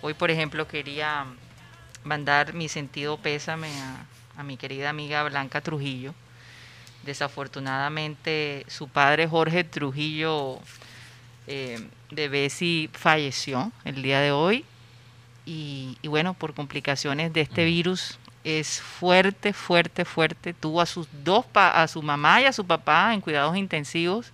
hoy, 0.02 0.14
por 0.14 0.30
ejemplo, 0.30 0.66
quería 0.68 1.26
mandar 2.04 2.54
mi 2.54 2.68
sentido 2.68 3.16
pésame 3.18 3.68
a, 3.80 4.40
a 4.40 4.42
mi 4.42 4.56
querida 4.56 4.90
amiga 4.90 5.22
Blanca 5.24 5.60
Trujillo. 5.60 6.14
Desafortunadamente, 7.04 8.64
su 8.68 8.88
padre 8.88 9.26
Jorge 9.26 9.64
Trujillo 9.64 10.58
eh, 11.46 11.86
de 12.10 12.28
Bessie 12.28 12.90
falleció 12.92 13.72
el 13.84 14.02
día 14.02 14.20
de 14.20 14.32
hoy 14.32 14.64
y, 15.46 15.96
y 16.02 16.08
bueno, 16.08 16.34
por 16.34 16.54
complicaciones 16.54 17.32
de 17.32 17.40
este 17.42 17.64
virus 17.64 18.18
es 18.44 18.80
fuerte, 18.80 19.52
fuerte, 19.52 20.04
fuerte. 20.04 20.54
Tuvo 20.54 20.80
a 20.80 20.86
sus 20.86 21.06
dos, 21.24 21.44
pa- 21.46 21.82
a 21.82 21.88
su 21.88 22.02
mamá 22.02 22.40
y 22.40 22.44
a 22.46 22.52
su 22.52 22.66
papá 22.66 23.12
en 23.14 23.20
cuidados 23.20 23.56
intensivos. 23.56 24.30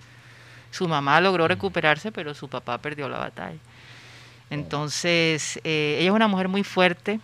Su 0.70 0.88
mamá 0.88 1.20
logró 1.20 1.46
recuperarse, 1.48 2.10
pero 2.12 2.34
su 2.34 2.48
papá 2.48 2.78
perdió 2.78 3.08
la 3.08 3.18
batalla. 3.18 3.58
Entonces, 4.50 5.58
eh, 5.64 5.96
ella 6.00 6.10
es 6.10 6.14
una 6.14 6.28
mujer 6.28 6.48
muy 6.48 6.62
fuerte. 6.64 7.20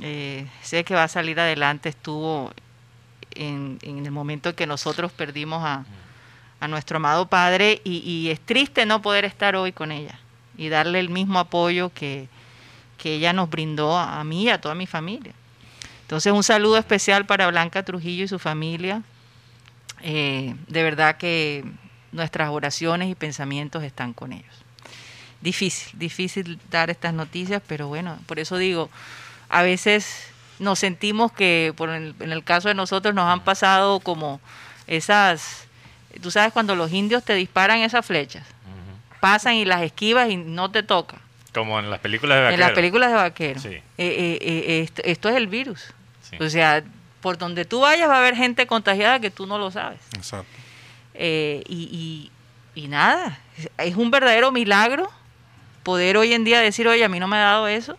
eh, 0.00 0.46
sé 0.62 0.84
que 0.84 0.94
va 0.94 1.04
a 1.04 1.08
salir 1.08 1.38
adelante. 1.40 1.88
Estuvo 1.88 2.52
en, 3.34 3.78
en 3.82 4.04
el 4.04 4.12
momento 4.12 4.50
en 4.50 4.54
que 4.56 4.66
nosotros 4.66 5.12
perdimos 5.12 5.64
a, 5.64 5.84
a 6.60 6.68
nuestro 6.68 6.96
amado 6.98 7.26
padre 7.28 7.80
y, 7.84 7.98
y 7.98 8.30
es 8.30 8.40
triste 8.40 8.86
no 8.86 9.02
poder 9.02 9.24
estar 9.24 9.56
hoy 9.56 9.72
con 9.72 9.92
ella 9.92 10.18
y 10.58 10.68
darle 10.68 11.00
el 11.00 11.08
mismo 11.10 11.38
apoyo 11.38 11.90
que, 11.94 12.28
que 12.98 13.14
ella 13.14 13.32
nos 13.32 13.48
brindó 13.50 13.96
a, 13.96 14.20
a 14.20 14.24
mí 14.24 14.44
y 14.44 14.50
a 14.50 14.60
toda 14.60 14.74
mi 14.74 14.86
familia. 14.86 15.32
Entonces, 16.02 16.32
un 16.32 16.42
saludo 16.44 16.78
especial 16.78 17.26
para 17.26 17.48
Blanca 17.48 17.84
Trujillo 17.84 18.24
y 18.24 18.28
su 18.28 18.38
familia. 18.38 19.02
Eh, 20.02 20.54
de 20.68 20.82
verdad 20.82 21.16
que 21.16 21.64
nuestras 22.12 22.50
oraciones 22.50 23.08
y 23.10 23.14
pensamientos 23.14 23.82
están 23.82 24.12
con 24.12 24.32
ellos. 24.32 24.65
Difícil, 25.40 25.98
difícil 25.98 26.58
dar 26.70 26.90
estas 26.90 27.12
noticias, 27.14 27.62
pero 27.66 27.88
bueno, 27.88 28.18
por 28.26 28.38
eso 28.38 28.56
digo, 28.56 28.90
a 29.48 29.62
veces 29.62 30.28
nos 30.58 30.78
sentimos 30.78 31.30
que, 31.32 31.72
por 31.76 31.90
el- 31.90 32.14
en 32.20 32.32
el 32.32 32.42
caso 32.42 32.68
de 32.68 32.74
nosotros, 32.74 33.14
nos 33.14 33.28
han 33.30 33.40
pasado 33.44 34.00
como 34.00 34.40
esas, 34.86 35.66
tú 36.22 36.30
sabes, 36.30 36.52
cuando 36.52 36.74
los 36.74 36.90
indios 36.92 37.22
te 37.24 37.34
disparan 37.34 37.80
esas 37.80 38.04
flechas, 38.06 38.44
pasan 39.20 39.54
y 39.54 39.64
las 39.64 39.82
esquivas 39.82 40.30
y 40.30 40.36
no 40.36 40.70
te 40.70 40.82
toca. 40.82 41.18
Como 41.52 41.78
en 41.78 41.90
las 41.90 42.00
películas 42.00 42.48
de 42.48 42.54
En 42.54 42.60
las 42.60 42.72
películas 42.72 43.10
de 43.10 43.16
vaqueros. 43.16 43.62
Sí. 43.62 43.68
Eh, 43.68 43.82
eh, 43.98 44.38
eh, 44.42 44.80
esto, 44.82 45.02
esto 45.04 45.28
es 45.28 45.36
el 45.36 45.46
virus. 45.46 45.84
Sí. 46.22 46.36
O 46.40 46.48
sea, 46.50 46.82
por 47.20 47.38
donde 47.38 47.64
tú 47.64 47.80
vayas 47.80 48.08
va 48.10 48.16
a 48.16 48.18
haber 48.18 48.36
gente 48.36 48.66
contagiada 48.66 49.20
que 49.20 49.30
tú 49.30 49.46
no 49.46 49.58
lo 49.58 49.70
sabes. 49.70 49.98
Exacto. 50.14 50.46
Eh, 51.14 51.62
y, 51.68 52.30
y- 52.74 52.82
y 52.84 52.88
nada, 52.88 53.38
es 53.78 53.96
un 53.96 54.10
verdadero 54.10 54.52
milagro 54.52 55.10
poder 55.86 56.16
hoy 56.16 56.32
en 56.32 56.42
día 56.42 56.60
decir, 56.60 56.88
oye, 56.88 57.04
a 57.04 57.08
mí 57.08 57.20
no 57.20 57.28
me 57.28 57.36
ha 57.36 57.40
dado 57.40 57.68
eso. 57.68 57.96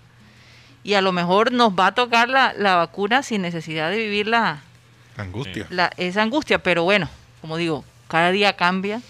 Y 0.83 0.95
a 0.95 1.01
lo 1.01 1.13
mejor 1.13 1.53
nos 1.53 1.71
va 1.71 1.87
a 1.87 1.95
tocar 1.95 2.27
la, 2.27 2.53
la 2.53 2.75
vacuna 2.75 3.23
sin 3.23 3.41
necesidad 3.41 3.89
de 3.89 3.95
vivir 3.97 4.27
la, 4.27 4.61
angustia. 5.15 5.65
la- 5.69 5.91
esa 5.95 6.21
angustia. 6.21 6.59
Pero 6.59 6.83
bueno, 6.83 7.09
como 7.39 7.55
digo, 7.55 7.85
cada 8.09 8.31
día 8.31 8.53
cambia. 8.57 9.01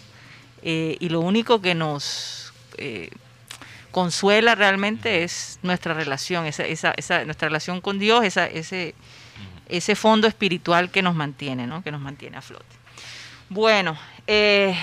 eh, 0.62 0.98
y 1.00 1.10
lo 1.10 1.20
único 1.22 1.60
que 1.62 1.74
nos 1.76 2.54
eh, 2.78 3.10
consuela 3.92 4.54
realmente 4.56 5.24
es 5.24 5.58
nuestra 5.64 5.94
relación, 5.94 6.46
esa, 6.46 6.64
esa, 6.66 6.92
esa- 6.98 7.26
nuestra 7.26 7.48
relación 7.48 7.82
con 7.82 7.98
Dios, 8.00 8.24
esa, 8.26 8.46
ese, 8.46 8.94
ese 9.70 9.96
fondo 9.96 10.28
espiritual 10.28 10.90
que 10.92 11.02
nos 11.02 11.16
mantiene, 11.16 11.66
¿no? 11.68 11.84
que 11.84 11.92
nos 11.92 12.02
mantiene 12.02 12.38
a 12.38 12.42
flote. 12.42 12.66
Bueno, 13.50 13.98
eh, 14.28 14.76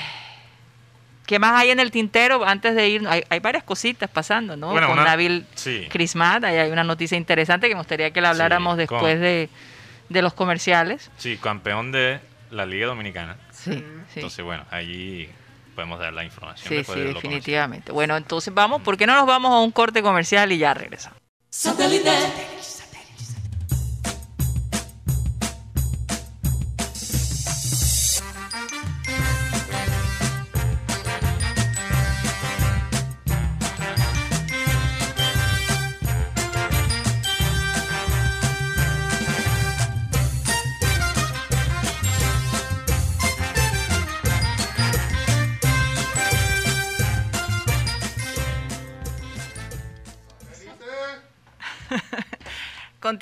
¿qué 1.27 1.39
más 1.39 1.53
hay 1.61 1.71
en 1.71 1.81
el 1.81 1.91
tintero 1.91 2.45
antes 2.45 2.75
de 2.75 2.89
ir? 2.89 3.07
Hay, 3.09 3.23
hay 3.29 3.41
varias 3.41 3.65
cositas 3.65 4.09
pasando, 4.11 4.57
¿no? 4.57 4.71
Bueno, 4.71 4.87
con 4.89 4.99
una- 4.99 5.11
Nabil 5.11 5.47
sí. 5.55 5.87
Crismat, 5.91 6.45
ahí 6.45 6.57
hay 6.57 6.71
una 6.71 6.85
noticia 6.85 7.17
interesante 7.17 7.69
que 7.69 7.75
me 7.75 7.81
gustaría 7.81 8.11
que 8.13 8.21
la 8.21 8.29
Sí, 8.29 8.33
habláramos 8.33 8.71
con- 8.73 8.79
después 8.79 9.21
de, 9.21 9.49
de 10.09 10.23
los 10.23 10.35
comerciales. 10.35 11.11
Sí, 11.17 11.37
campeón 11.39 11.93
de 11.93 12.21
la 12.51 12.67
Liga 12.67 12.87
Dominicana. 12.87 13.37
Sí, 13.53 13.73
sí. 13.73 13.85
Entonces, 14.17 14.45
bueno, 14.45 14.65
allí 14.71 15.29
podemos 15.75 15.99
dar 15.99 16.13
la 16.13 16.25
información. 16.25 16.69
Sí, 16.69 16.75
después 16.77 16.95
sí, 16.97 17.01
de 17.01 17.07
lo 17.09 17.15
comercial. 17.15 17.33
definitivamente. 17.35 17.93
Bueno, 17.93 18.17
entonces 18.17 18.55
vamos, 18.55 18.83
¿por 18.83 18.97
qué 18.97 19.07
no 19.07 19.15
nos 19.17 19.27
vamos 19.27 19.51
a 19.53 19.59
un 19.61 19.73
corte 19.73 20.03
comercial 20.03 20.53
y 20.53 20.59
ya 20.59 20.73
regresamos? 20.75 21.19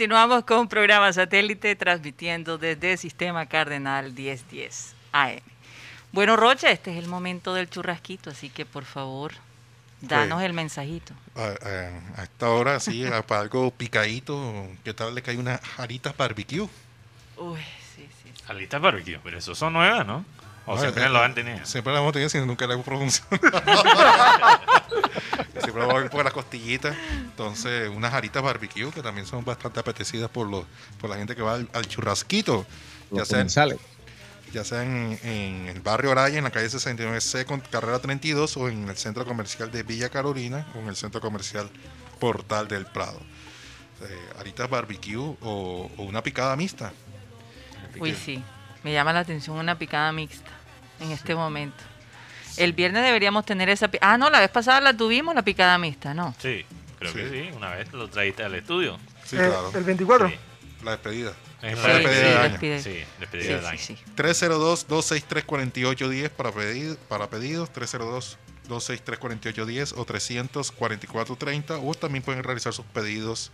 Continuamos 0.03 0.43
con 0.43 0.67
programa 0.67 1.13
satélite 1.13 1.77
transmitiendo 1.77 2.59
desde 2.59 2.97
Sistema 2.97 3.47
Cardenal 3.47 4.13
1010 4.13 4.97
AM. 5.13 5.39
Bueno, 6.11 6.35
Rocha, 6.35 6.73
este 6.73 6.91
es 6.91 6.97
el 6.99 7.07
momento 7.09 7.55
del 7.55 7.71
churrasquito, 7.71 8.31
así 8.31 8.51
que 8.51 8.67
por 8.67 8.85
favor, 8.85 9.31
danos 10.01 10.39
Pues- 10.39 10.47
el 10.47 10.55
mensajito. 10.55 11.15
A, 11.37 11.43
a- 11.45 12.21
a 12.21 12.25
esta 12.25 12.49
hora, 12.51 12.81
sí, 12.81 13.05
para 13.29 13.43
algo 13.43 13.71
picadito, 13.71 14.67
¿qué 14.83 14.93
tal 14.93 15.15
le 15.15 15.23
cae 15.23 15.37
una 15.37 15.59
jarita 15.59 16.13
barbecue? 16.19 16.69
Uy, 17.37 17.61
sí, 17.95 18.09
sí. 18.25 18.33
sí. 18.35 18.43
Alitas 18.49 18.81
barbecue, 18.83 19.21
pero 19.23 19.39
eso 19.39 19.55
son 19.55 19.73
nuevas, 19.75 20.05
¿no? 20.05 20.25
O 20.67 20.75
Ah, 20.75 20.79
siempre 20.81 21.05
eh, 21.05 21.09
lo 21.09 21.21
han 21.21 21.35
tenido. 21.35 21.65
Siempre 21.67 21.93
la 21.93 21.99
hemos 22.01 22.13
tenido, 22.13 22.29
sino 22.29 22.47
nunca 22.47 22.67
la 22.67 22.75
hemos 22.75 22.87
pronunciado. 22.87 23.31
siempre 25.61 25.81
vamos 25.81 25.95
a 25.95 25.99
ver 25.99 26.11
por 26.11 26.25
las 26.25 26.33
costillitas. 26.33 26.97
Entonces, 27.13 27.89
unas 27.89 28.13
jaritas 28.13 28.43
barbecue 28.43 28.91
que 28.91 29.03
también 29.03 29.27
son 29.27 29.45
bastante 29.45 29.81
apetecidas 29.81 30.31
por 30.31 30.49
los 30.49 30.65
por 31.01 31.11
la 31.11 31.17
gente 31.17 31.35
que 31.35 31.43
va 31.43 31.55
al, 31.55 31.69
al 31.73 31.87
churrasquito. 31.87 32.65
Ya 33.11 33.25
sea, 33.25 33.39
ya 34.53 34.65
sea 34.65 34.83
en, 34.85 35.19
en 35.23 35.67
el 35.69 35.81
barrio 35.81 36.13
Araya, 36.13 36.39
en 36.39 36.45
la 36.45 36.51
calle 36.51 36.69
69C 36.69 37.45
con 37.45 37.61
carrera 37.61 37.99
32 37.99 38.57
o 38.57 38.69
en 38.69 38.89
el 38.89 38.97
centro 38.97 39.25
comercial 39.25 39.71
de 39.71 39.83
Villa 39.83 40.09
Carolina 40.11 40.67
o 40.75 40.79
en 40.79 40.89
el 40.89 40.97
centro 40.97 41.21
comercial 41.21 41.69
Portal 42.21 42.69
del 42.69 42.87
Prado. 42.87 43.21
Eh, 44.03 44.19
haritas 44.39 44.69
barbecue 44.69 45.17
o, 45.17 45.37
o 45.97 46.03
una 46.03 46.23
picada 46.23 46.55
mixta. 46.57 46.93
Uy, 47.99 48.15
sí. 48.15 48.43
Me 48.85 48.93
llama 48.93 49.13
la 49.13 49.21
atención 49.21 49.57
una 49.57 49.77
picada 49.79 50.13
mixta 50.13 50.51
en 51.01 51.11
este 51.13 51.35
momento. 51.35 51.83
El 52.57 52.73
viernes 52.73 53.03
deberíamos 53.05 53.45
tener 53.47 53.69
esa... 53.69 53.89
pi- 53.89 53.99
Ah, 54.01 54.17
no, 54.19 54.29
la 54.31 54.41
vez 54.41 54.51
pasada 54.51 54.81
la 54.81 54.97
tuvimos, 54.97 55.35
la 55.35 55.43
picada 55.43 55.77
mixta, 55.79 56.15
¿no? 56.15 56.35
Sí, 56.39 56.65
creo 56.99 57.13
que 57.15 57.29
Sí. 57.29 57.49
sí. 57.51 57.57
Una 57.57 57.71
vez 57.71 57.93
lo 57.93 58.09
traíste 58.09 58.45
al 58.45 58.55
estudio. 58.55 58.99
Sí, 59.25 59.37
Eh, 59.37 59.49
claro. 59.49 59.71
El 59.75 59.85
24. 59.85 60.29
Sí. 60.29 60.35
La 60.85 60.91
despedida. 60.93 61.33
Es 61.63 61.79
La 61.79 61.89
la 61.89 61.95
despedida 61.95 62.25
sí, 62.25 62.29
de 62.29 62.37
año. 62.39 62.49
despide. 62.51 62.83
Sí, 62.83 63.05
despedida 63.21 63.47
Sí, 63.47 63.53
del 63.53 63.63
sí, 63.63 63.69
año. 63.69 63.79
sí. 63.79 63.99
302-263-4810 64.17 66.29
para, 66.31 66.51
pedir, 66.53 66.97
para 67.09 67.31
pedidos, 67.31 67.71
302-263-4810 68.69 69.95
o 69.97 70.05
344-30 70.05 71.81
o 71.83 71.95
también 71.95 72.23
pueden 72.25 72.43
realizar 72.43 72.73
sus 72.73 72.85
pedidos 72.87 73.53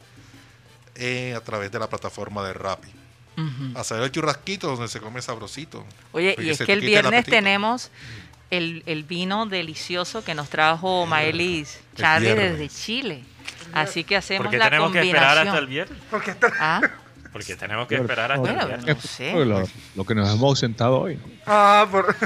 eh, 0.94 1.34
a 1.36 1.40
través 1.42 1.70
de 1.70 1.78
la 1.78 1.88
plataforma 1.88 2.42
de 2.46 2.54
Rappi. 2.54 2.88
Ujú. 3.38 3.78
Hacer 3.78 4.02
el 4.02 4.10
churrasquito 4.10 4.66
donde 4.68 4.88
se 4.88 5.00
come 5.00 5.22
sabrosito. 5.22 5.86
Oye, 6.12 6.34
y 6.38 6.50
es 6.50 6.58
que 6.58 6.72
el 6.72 6.80
viernes 6.80 7.24
tenemos 7.24 7.90
el, 8.50 8.82
el 8.86 9.04
vino 9.04 9.46
delicioso 9.46 10.24
que 10.24 10.34
nos 10.34 10.48
trajo 10.50 11.06
Maelis 11.06 11.76
el 11.92 11.98
Charlie 12.02 12.34
desde 12.34 12.68
Chile. 12.68 13.22
Así 13.72 14.02
que 14.04 14.16
hacemos 14.16 14.44
¿Por 14.46 14.50
qué 14.50 14.58
la 14.58 14.64
tenemos 14.70 14.90
que 14.92 15.00
esperar 15.02 15.22
combinación. 15.36 15.48
hasta 15.48 15.58
el 15.60 15.66
viernes? 15.66 15.98
Porque 16.10 16.30
está- 16.32 16.52
Ah, 16.58 16.80
Porque 17.32 17.54
tenemos 17.56 17.86
que 17.86 17.96
esperar 17.96 18.32
hasta 18.32 18.40
Bueno, 18.40 18.62
el 18.62 18.66
viernes. 18.68 18.96
no 18.96 19.02
sé. 19.02 19.32
Lo, 19.44 19.62
lo 19.94 20.04
que 20.06 20.14
nos 20.14 20.26
hemos 20.28 20.42
ausentado 20.42 20.98
hoy. 21.00 21.20
Ah, 21.46 21.86
por... 21.90 22.16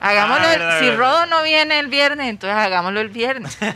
hagámoslo. 0.00 0.44
Ah, 0.46 0.52
el- 0.52 0.58
verdad, 0.58 0.78
si 0.80 0.84
verdad. 0.86 0.98
Rodo 0.98 1.26
no 1.26 1.42
viene 1.44 1.78
el 1.78 1.86
viernes, 1.86 2.28
entonces 2.28 2.56
hagámoslo 2.58 3.00
el 3.00 3.08
viernes. 3.10 3.56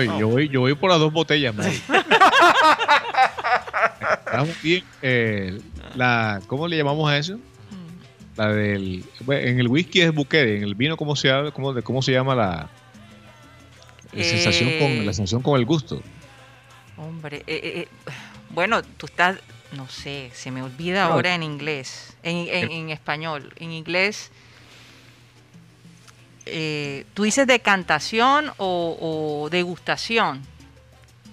Oye, 0.00 0.18
yo, 0.20 0.28
voy, 0.28 0.48
yo 0.48 0.60
voy 0.60 0.74
por 0.74 0.90
las 0.90 0.98
dos 0.98 1.12
botellas, 1.12 1.54
man. 1.54 1.70
Estamos 4.26 4.62
bien. 4.62 4.84
eh, 5.02 5.60
la, 5.94 6.40
¿Cómo 6.46 6.66
le 6.68 6.76
llamamos 6.76 7.10
a 7.10 7.18
eso? 7.18 7.38
La 8.36 8.48
del. 8.48 9.04
en 9.28 9.60
el 9.60 9.68
whisky 9.68 10.00
es 10.00 10.14
buquete, 10.14 10.56
en 10.56 10.62
el 10.62 10.74
vino, 10.74 10.96
¿cómo 10.96 11.14
se, 11.16 11.28
cómo, 11.52 11.72
de- 11.74 11.82
cómo 11.82 12.00
se 12.00 12.12
llama 12.12 12.34
la, 12.34 12.68
la 14.12 14.24
sensación 14.24 14.70
Eh, 14.70 14.78
con 14.78 15.04
la 15.06 15.12
sensación 15.12 15.42
con 15.42 15.58
el 15.58 15.66
gusto? 15.66 16.02
Hombre, 16.96 17.38
eh, 17.38 17.60
eh, 17.62 17.72
eh, 17.80 17.88
bueno, 18.50 18.82
tú 18.82 19.06
estás, 19.06 19.36
no 19.72 19.88
sé, 19.88 20.30
se 20.32 20.50
me 20.50 20.62
olvida 20.62 21.06
No. 21.06 21.14
ahora 21.14 21.34
en 21.34 21.42
inglés, 21.42 22.16
en, 22.22 22.36
en- 22.48 22.70
en 22.70 22.90
español. 22.90 23.52
En 23.56 23.72
inglés, 23.72 24.30
eh, 26.50 27.06
¿tú 27.14 27.22
dices 27.24 27.46
decantación 27.46 28.50
o, 28.58 28.96
o 29.44 29.50
degustación? 29.50 30.42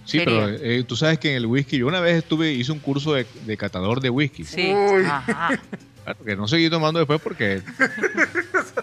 Sí, 0.05 0.19
sería. 0.19 0.25
pero 0.45 0.49
eh, 0.63 0.83
tú 0.87 0.95
sabes 0.95 1.19
que 1.19 1.31
en 1.31 1.35
el 1.37 1.45
whisky, 1.47 1.77
yo 1.79 1.87
una 1.87 1.99
vez 1.99 2.15
estuve, 2.15 2.51
hice 2.53 2.71
un 2.71 2.79
curso 2.79 3.13
de, 3.13 3.25
de 3.45 3.57
catador 3.57 3.99
de 3.99 4.09
whisky. 4.09 4.43
Sí. 4.45 4.71
Uy. 4.73 5.03
Ajá. 5.05 5.59
Claro, 6.03 6.23
que 6.23 6.35
no 6.37 6.47
seguí 6.47 6.69
tomando 6.69 6.99
después 6.99 7.19
porque 7.21 7.61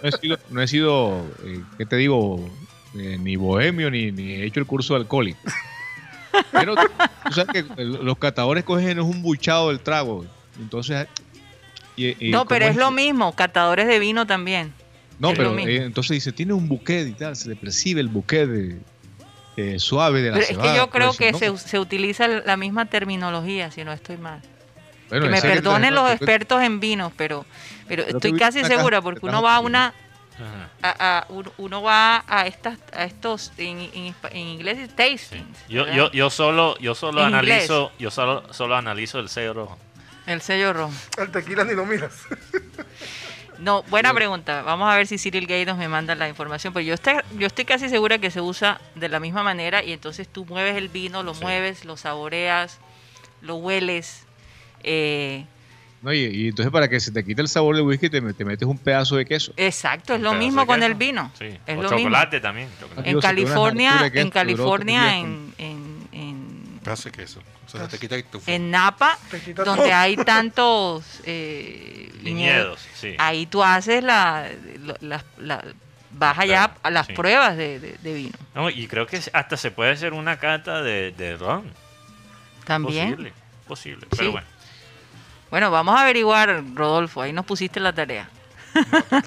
no 0.03 0.09
he 0.09 0.13
sido, 0.13 0.39
no 0.51 0.61
he 0.61 0.69
sido 0.69 1.25
eh, 1.45 1.63
¿qué 1.79 1.87
te 1.87 1.97
digo? 1.97 2.47
Eh, 2.97 3.17
ni 3.19 3.37
bohemio 3.37 3.91
ni, 3.91 4.13
ni 4.13 4.33
he 4.35 4.45
hecho 4.45 4.61
el 4.61 4.67
curso 4.67 4.93
de 4.95 5.01
alcohólico. 5.01 5.39
Pero 6.53 6.75
tú 6.77 7.33
sabes 7.33 7.65
que 7.77 7.83
los 7.85 8.19
catadores 8.19 8.63
cogen 8.65 8.99
es 8.99 9.05
un 9.05 9.23
buchado 9.23 9.69
del 9.71 9.81
trago. 9.81 10.27
Entonces. 10.61 11.07
y- 11.97 12.29
y 12.29 12.31
No, 12.31 12.45
pero 12.45 12.67
es 12.67 12.77
lo 12.77 12.91
mismo, 12.91 13.33
catadores 13.35 13.87
de 13.87 13.99
vino 13.99 14.27
también. 14.27 14.73
No, 15.25 15.31
es 15.33 15.37
pero 15.39 15.59
eh, 15.59 15.77
entonces 15.85 16.11
dice, 16.15 16.33
tiene 16.33 16.53
un 16.53 16.69
buquet 16.69 17.09
y 17.09 17.13
tal, 17.13 17.35
se 17.37 17.49
le 17.49 17.57
percibe 17.57 18.01
el 18.01 18.09
buquet 18.09 18.49
de, 18.49 18.79
eh, 19.57 19.79
suave 19.79 20.21
de 20.23 20.31
la 20.31 20.35
Pero 20.35 20.43
es 20.45 20.49
que 20.49 20.55
cebada, 20.55 20.77
yo 20.77 20.91
creo 20.91 21.11
eso, 21.11 21.19
que 21.19 21.33
¿no? 21.33 21.39
se, 21.39 21.57
se 21.59 21.79
utiliza 21.79 22.29
la 22.29 22.57
misma 22.57 22.87
terminología, 22.87 23.71
si 23.71 23.85
no 23.85 23.93
estoy 23.93 24.17
mal. 24.17 24.41
Bueno, 25.09 25.27
que 25.27 25.33
me 25.33 25.41
perdonen 25.43 25.95
los 25.95 26.11
expertos 26.11 26.63
en 26.63 26.81
vinos, 26.81 27.13
pero, 27.17 27.45
pero 27.87 28.05
Pero 28.05 28.19
estoy 28.19 28.39
casi 28.39 28.65
segura 28.65 29.01
porque 29.03 29.27
uno 29.27 29.43
va 29.43 29.57
a 29.57 29.61
una 29.61 29.95
a, 30.83 31.19
a- 31.19 31.27
uno- 31.59 31.83
va 31.83 32.25
a 32.27 32.47
estas 32.47 32.79
a 32.93 33.05
estos 33.05 33.53
en, 33.57 33.79
en, 33.95 34.15
en 34.33 34.37
inglés 34.49 34.79
es 34.79 34.89
Sí. 34.91 34.95
tastings. 34.97 35.59
Yo, 35.69 35.87
yo, 35.93 36.11
yo 36.11 36.29
solo, 36.31 36.77
yo 36.81 36.95
solo 36.97 37.21
En 37.21 37.29
analizo, 37.35 37.93
yo 38.01 38.11
solo, 38.11 38.53
solo 38.53 38.75
analizo 38.77 39.21
el 39.21 39.29
sello 39.29 39.55
rojo. 39.55 39.79
el 40.27 40.41
sello 40.41 40.73
rojo. 40.73 40.93
El 41.19 41.31
tequila 41.31 41.63
ni 41.65 41.75
lo 41.75 41.87
miras. 41.87 42.13
No, 43.59 43.83
buena 43.85 44.13
pregunta. 44.13 44.63
Vamos 44.63 44.93
a 44.93 44.97
ver 44.97 45.07
si 45.07 45.19
Cyril 45.19 45.47
Gaydos 45.47 45.77
me 45.77 45.89
manda 45.89 46.15
la 46.15 46.29
información. 46.29 46.73
Pero 46.73 46.85
yo 46.85 46.95
estoy, 46.95 47.15
yo 47.39 47.47
estoy 47.47 47.65
casi 47.65 47.89
segura 47.89 48.19
que 48.19 48.31
se 48.31 48.41
usa 48.41 48.81
de 48.95 49.09
la 49.09 49.21
misma 49.21 49.43
manera 49.43 49.83
y 49.83 49.93
entonces 49.93 50.27
tú 50.29 50.45
mueves 50.47 50.77
el 50.77 50.89
vino, 50.89 51.23
lo 51.23 51.35
Sí. 51.35 51.43
mueves, 51.43 51.85
lo 51.85 51.97
saboreas, 51.97 52.79
lo 53.43 53.57
hueles. 53.57 54.25
eh, 54.83 55.45
No, 56.03 56.13
y, 56.13 56.19
y 56.25 56.49
entonces 56.49 56.71
para 56.71 56.87
que 56.89 57.01
se 57.01 57.11
te 57.11 57.25
quite 57.25 57.41
el 57.41 57.49
sabor 57.49 57.77
del 57.77 57.87
whisky 57.87 58.11
te, 58.11 58.21
te 58.35 58.45
metes 58.45 58.69
un 58.69 58.77
pedazo 58.77 59.17
de 59.17 59.25
queso. 59.25 59.55
exacto, 59.57 60.13
es 60.13 60.19
Un 60.19 60.25
lo 60.25 60.35
mismo 60.35 60.67
con 60.67 60.77
queso. 60.77 60.87
el 60.89 60.95
vino. 60.95 61.33
Sí. 61.39 61.47
Es 61.67 61.79
o 61.79 61.83
lo 61.83 61.91
mismo. 61.91 61.99
chocolate 61.99 62.41
también. 62.41 62.69
chocolate. 62.79 63.09
En 63.11 63.21
California, 63.21 64.11
en 64.13 64.31
California, 64.31 65.17
en, 65.19 65.55
en, 65.57 65.65
en, 65.67 65.94
Hace 66.87 67.11
queso. 67.11 67.41
O 67.67 67.69
sea, 67.71 67.89
te 67.89 67.99
quita 67.99 68.21
tu 68.23 68.41
en 68.47 68.71
Napa, 68.71 69.19
donde 69.55 69.55
todo. 69.85 69.95
hay 69.95 70.17
tantos 70.25 71.05
eh, 71.25 72.11
Viñedos, 72.21 72.81
sí. 72.95 73.15
ahí 73.19 73.47
tú 73.47 73.63
haces 73.65 74.03
la, 74.05 74.49
la- 74.83 74.97
la- 75.01 75.25
la- 75.39 75.65
vas 76.11 76.39
allá 76.39 76.71
a 76.83 76.91
las 76.91 77.07
sí. 77.07 77.13
pruebas 77.15 77.57
de, 77.57 77.81
de- 77.81 77.97
de 77.99 78.15
vino. 78.15 78.39
No, 78.55 78.71
y 78.71 78.87
creo 78.87 79.07
que 79.07 79.21
hasta 79.33 79.57
se 79.57 79.71
puede 79.71 79.93
hacer 79.93 80.13
una 80.13 80.39
cata 80.39 80.83
de, 80.83 81.13
de 81.13 81.37
ron. 81.37 81.65
También. 82.65 83.11
Posible, 83.11 83.33
posible. 83.67 84.07
Sí. 84.11 84.17
Pero 84.19 84.33
bueno. 84.33 84.47
Bueno, 85.51 85.71
vamos 85.71 85.97
a 85.97 86.03
averiguar, 86.03 86.63
Rodolfo, 86.75 87.23
ahí 87.23 87.33
nos 87.33 87.45
pusiste 87.45 87.79
la 87.81 87.93
tarea. 87.93 88.29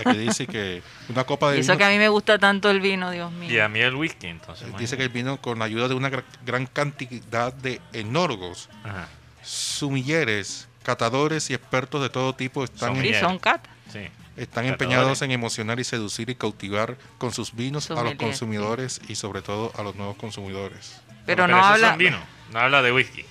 Aquí 0.05 0.17
dice 0.17 0.47
que 0.47 0.81
una 1.09 1.23
copa 1.23 1.51
de 1.51 1.57
Y 1.57 1.59
eso 1.61 1.71
vino. 1.73 1.77
que 1.77 1.83
a 1.85 1.89
mí 1.89 1.97
me 1.97 2.09
gusta 2.09 2.37
tanto 2.37 2.69
el 2.69 2.79
vino, 2.81 3.11
Dios 3.11 3.31
mío. 3.31 3.51
Y 3.51 3.59
a 3.59 3.67
mí 3.69 3.79
el 3.79 3.95
whisky, 3.95 4.27
entonces. 4.27 4.67
Dice 4.77 4.97
que 4.97 5.03
el 5.03 5.09
vino 5.09 5.37
con 5.41 5.59
la 5.59 5.65
ayuda 5.65 5.87
de 5.87 5.93
una 5.95 6.09
gra- 6.11 6.23
gran 6.45 6.65
cantidad 6.65 7.53
de 7.53 7.81
enólogos, 7.93 8.69
Ajá, 8.83 9.07
sumilleres, 9.43 10.67
catadores 10.83 11.49
y 11.49 11.53
expertos 11.53 12.01
de 12.01 12.09
todo 12.09 12.33
tipo 12.35 12.63
están, 12.63 12.89
Sommelier. 12.89 13.15
Sí, 13.15 13.21
son 13.21 13.39
cata. 13.39 13.69
sí. 13.91 13.99
están 14.35 14.65
catadores. 14.65 14.71
empeñados 14.71 15.21
en 15.21 15.31
emocionar 15.31 15.79
y 15.79 15.83
seducir 15.83 16.29
y 16.29 16.35
cautivar 16.35 16.97
con 17.17 17.31
sus 17.33 17.55
vinos 17.55 17.89
a 17.91 18.01
los 18.03 18.15
consumidores 18.15 19.01
y 19.07 19.15
sobre 19.15 19.41
todo 19.41 19.71
a 19.77 19.83
los 19.83 19.95
nuevos 19.95 20.15
consumidores. 20.17 21.01
Pero 21.25 21.43
Bueno, 21.43 21.57
no 21.57 21.65
habla. 21.65 21.89
son 21.89 21.97
vino, 21.97 22.17
no 22.53 22.59
habla 22.59 22.81
de 22.81 22.91
whisky. 22.91 23.25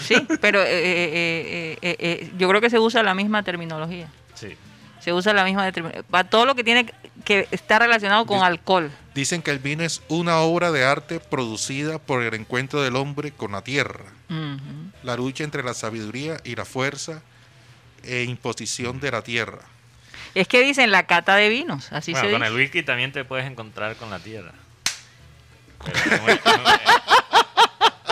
Sí, 0.00 0.14
pero 0.40 0.60
eh, 0.62 0.66
eh, 0.70 1.10
eh, 1.12 1.78
eh, 1.82 1.96
eh, 1.98 2.32
yo 2.38 2.48
creo 2.48 2.60
que 2.60 2.70
se 2.70 2.78
usa 2.78 3.02
la 3.02 3.14
misma 3.14 3.42
terminología. 3.42 4.08
Sí. 4.34 4.56
Se 5.00 5.12
usa 5.12 5.32
la 5.32 5.44
misma 5.44 5.70
terminología. 5.72 6.02
Para 6.10 6.28
todo 6.28 6.46
lo 6.46 6.54
que 6.54 6.64
tiene 6.64 6.92
que 7.24 7.48
estar 7.50 7.80
relacionado 7.82 8.26
con 8.26 8.42
alcohol. 8.42 8.90
Dicen 9.14 9.42
que 9.42 9.50
el 9.50 9.58
vino 9.58 9.82
es 9.82 10.02
una 10.08 10.38
obra 10.38 10.70
de 10.70 10.84
arte 10.84 11.20
producida 11.20 11.98
por 11.98 12.22
el 12.22 12.34
encuentro 12.34 12.82
del 12.82 12.96
hombre 12.96 13.32
con 13.32 13.52
la 13.52 13.62
tierra, 13.62 14.04
la 15.02 15.16
lucha 15.16 15.44
entre 15.44 15.62
la 15.62 15.74
sabiduría 15.74 16.38
y 16.44 16.54
la 16.54 16.64
fuerza 16.64 17.22
e 18.04 18.22
imposición 18.22 19.00
de 19.00 19.10
la 19.10 19.22
tierra. 19.22 19.60
Es 20.34 20.46
que 20.46 20.62
dicen 20.62 20.90
la 20.90 21.06
cata 21.06 21.34
de 21.34 21.48
vinos, 21.48 21.92
así 21.92 22.12
bueno, 22.12 22.26
se 22.26 22.32
con 22.32 22.40
dice. 22.40 22.52
el 22.52 22.56
whisky 22.56 22.82
también 22.82 23.10
te 23.12 23.24
puedes 23.24 23.46
encontrar 23.46 23.96
con 23.96 24.10
la 24.10 24.20
tierra. 24.20 24.52
Pero 25.84 26.22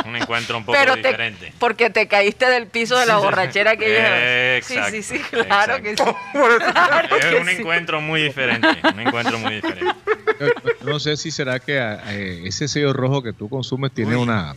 un, 0.08 0.16
encuentro 0.16 0.56
un 0.58 0.64
poco 0.64 0.76
Pero 0.78 0.94
te- 0.94 1.02
diferente. 1.08 1.52
porque 1.58 1.90
te 1.90 2.08
caíste 2.08 2.48
del 2.50 2.66
piso 2.66 2.98
de 2.98 3.06
la 3.06 3.18
borrachera 3.18 3.76
que 3.76 3.88
llevas. 3.88 4.20
Exacto, 4.58 4.90
Sí, 4.96 5.02
sí, 5.02 5.18
sí, 5.18 5.22
claro 5.30 5.82
que 5.82 5.96
sí. 5.96 6.02
Claro 6.72 7.16
Es 7.16 7.26
que 7.26 7.36
un 7.36 7.46
sí. 7.48 7.52
encuentro 7.58 8.00
muy 8.00 8.22
diferente. 8.22 8.68
Un 8.92 9.00
encuentro 9.00 9.38
muy 9.38 9.54
diferente. 9.56 9.92
No 10.84 10.98
sé 11.00 11.16
si 11.16 11.30
será 11.30 11.58
que 11.60 11.76
eh, 11.78 12.42
ese 12.44 12.68
sello 12.68 12.92
rojo 12.92 13.22
que 13.22 13.32
tú 13.32 13.48
consumes 13.48 13.92
tiene 13.92 14.16
Uy. 14.16 14.22
una 14.22 14.54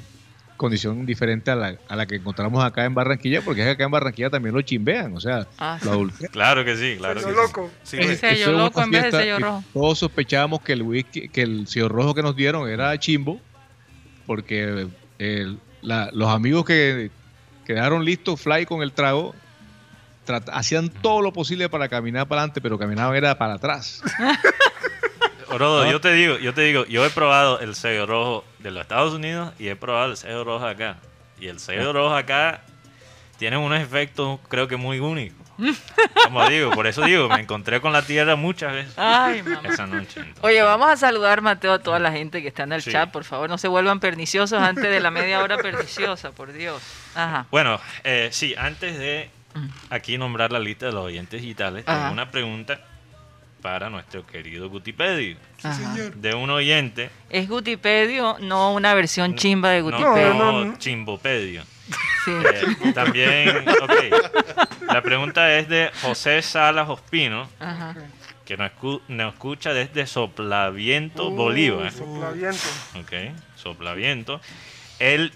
condición 0.58 1.08
diferente 1.08 1.50
a 1.50 1.56
la, 1.56 1.76
a 1.90 1.96
la 1.96 2.06
que 2.06 2.18
encontramos 2.18 2.64
acá 2.64 2.86
en 2.86 2.94
Barranquilla, 2.94 3.42
porque 3.42 3.62
es 3.62 3.66
que 3.66 3.72
acá 3.72 3.84
en 3.86 3.90
Barranquilla 3.90 4.30
también 4.30 4.54
lo 4.54 4.62
chimbean, 4.62 5.16
o 5.16 5.20
sea, 5.20 5.48
Ah, 5.58 5.80
sí. 5.82 5.90
lo. 5.90 6.08
Claro 6.30 6.64
que 6.64 6.78
sí, 6.78 6.98
claro 7.00 7.16
que 7.16 7.22
Sello 7.22 7.34
sí. 7.36 7.42
loco. 7.48 7.72
Sí, 7.82 7.98
El 7.98 8.06
pues, 8.06 8.20
sello 8.20 8.34
Eso 8.34 8.42
es 8.44 8.48
una 8.56 8.64
loco 8.66 8.82
en 8.84 8.92
vez 8.92 9.04
de 9.06 9.12
sello 9.12 9.40
rojo. 9.40 9.64
Todos 9.74 9.98
sospechábamos 9.98 10.62
que 10.62 10.74
el 10.74 10.84
whisky, 10.84 11.30
que 11.30 11.42
el 11.42 11.66
sello 11.68 11.90
rojo 11.90 12.14
que 12.14 12.22
nos 12.22 12.36
dieron 12.36 12.70
era 12.70 12.96
chimbo, 13.00 13.42
porque 14.28 14.86
el- 15.22 15.60
la- 15.82 16.10
los 16.14 16.30
amigos 16.30 16.66
que 16.66 17.12
quedaron 17.66 18.04
listos, 18.04 18.42
fly 18.42 18.66
con 18.66 18.82
el 18.82 18.92
trago, 18.92 19.34
hacían 20.52 20.90
todo 20.90 21.22
lo 21.22 21.34
posible 21.34 21.68
para 21.70 21.90
caminar 21.90 22.28
para 22.28 22.42
adelante, 22.42 22.62
pero 22.62 22.78
caminaban 22.80 23.16
era 23.16 23.38
para 23.38 23.56
atrás. 23.56 24.02
Orodo, 25.50 25.84
Ah. 25.84 25.92
yo 25.92 26.00
te 26.00 26.14
digo, 26.14 26.38
yo 26.38 26.54
te 26.54 26.62
digo, 26.62 26.86
yo 26.86 27.06
he 27.06 27.10
probado 27.10 27.60
el 27.60 27.76
sello 27.76 28.06
rojo 28.06 28.46
de 28.60 28.72
los 28.72 28.82
Estados 28.84 29.14
Unidos 29.14 29.54
y 29.60 29.68
he 29.68 29.76
probado 29.76 30.10
el 30.12 30.18
sello 30.18 30.44
rojo 30.44 30.66
acá. 30.66 30.98
Y 31.40 31.48
el 31.48 31.60
sello 31.60 31.92
rojo 31.92 32.16
acá 32.16 32.62
tiene 33.38 33.58
unos 33.58 33.80
efectos, 33.82 34.40
creo 34.48 34.68
que 34.68 34.78
muy 34.78 35.00
únicos. 35.00 35.41
Como 36.26 36.48
digo, 36.50 36.72
por 36.72 36.88
eso 36.88 37.04
digo, 37.04 37.30
me 37.30 37.40
encontré 37.42 37.80
con 37.82 37.94
la 37.94 38.02
tierra 38.02 38.36
muchas 38.36 38.74
veces 38.74 38.94
Ay, 38.98 39.44
mamá. 39.44 39.62
esa 39.70 39.86
noche. 39.88 40.20
entonces. 40.20 40.44
Oye, 40.44 40.62
vamos 40.62 40.90
a 40.90 40.98
saludar, 40.98 41.42
Mateo, 41.42 41.74
a 41.74 41.80
toda 41.80 42.00
la 42.00 42.12
gente 42.12 42.42
que 42.42 42.48
está 42.48 42.64
en 42.64 42.74
el 42.74 42.82
Sí. 42.82 42.92
chat. 42.92 43.12
Por 43.12 43.24
favor, 43.24 43.50
no 43.50 43.58
se 43.58 43.68
vuelvan 43.68 44.00
perniciosos 44.00 44.60
antes 44.62 44.84
de 44.84 45.00
la 45.00 45.12
media 45.12 45.42
hora 45.42 45.58
perniciosa, 45.58 46.32
por 46.32 46.52
Dios. 46.54 46.82
Ajá. 47.16 47.46
Bueno, 47.52 47.80
eh, 48.04 48.30
sí, 48.32 48.56
antes 48.58 48.98
de 48.98 49.30
aquí 49.90 50.18
nombrar 50.18 50.52
la 50.52 50.60
lista 50.60 50.88
de 50.88 50.94
los 50.94 51.06
oyentes 51.06 51.42
digitales, 51.42 51.84
Ajá. 51.88 52.00
tengo 52.00 52.14
una 52.14 52.32
pregunta 52.32 52.80
para 53.62 53.90
nuestro 53.92 54.26
querido 54.26 54.70
Gutipedio. 54.70 55.38
Ajá. 55.62 55.94
De 56.16 56.34
un 56.34 56.50
oyente. 56.50 57.12
Es 57.30 57.48
Gutipedio, 57.48 58.38
no 58.40 58.74
una 58.74 58.94
versión 58.96 59.36
chimba 59.36 59.70
de 59.70 59.80
No, 59.82 59.86
Gutipedio. 59.92 60.34
no, 60.34 60.52
no, 60.52 60.66
no. 60.66 60.78
Chimbopedio. 60.80 61.64
Sí. 62.26 62.32
Eh, 62.32 62.92
también, 62.94 63.66
ok. 63.82 64.84
La 64.88 65.02
pregunta 65.02 65.58
es 65.58 65.68
de 65.68 65.90
José 66.02 66.42
Salas 66.42 66.88
Ospino, 66.90 67.48
Ajá. 67.60 67.96
que 68.46 68.58
nos, 68.58 68.72
escu- 68.72 69.02
nos 69.08 69.34
escucha 69.34 69.74
desde 69.74 70.06
Soplaviento, 70.06 71.30
Uh, 71.30 71.36
Bolívar. 71.36 71.92
soplaviento. 71.92 72.64
Ok, 73.00 73.34
Soplaviento. 73.56 74.42
Él 75.00 75.34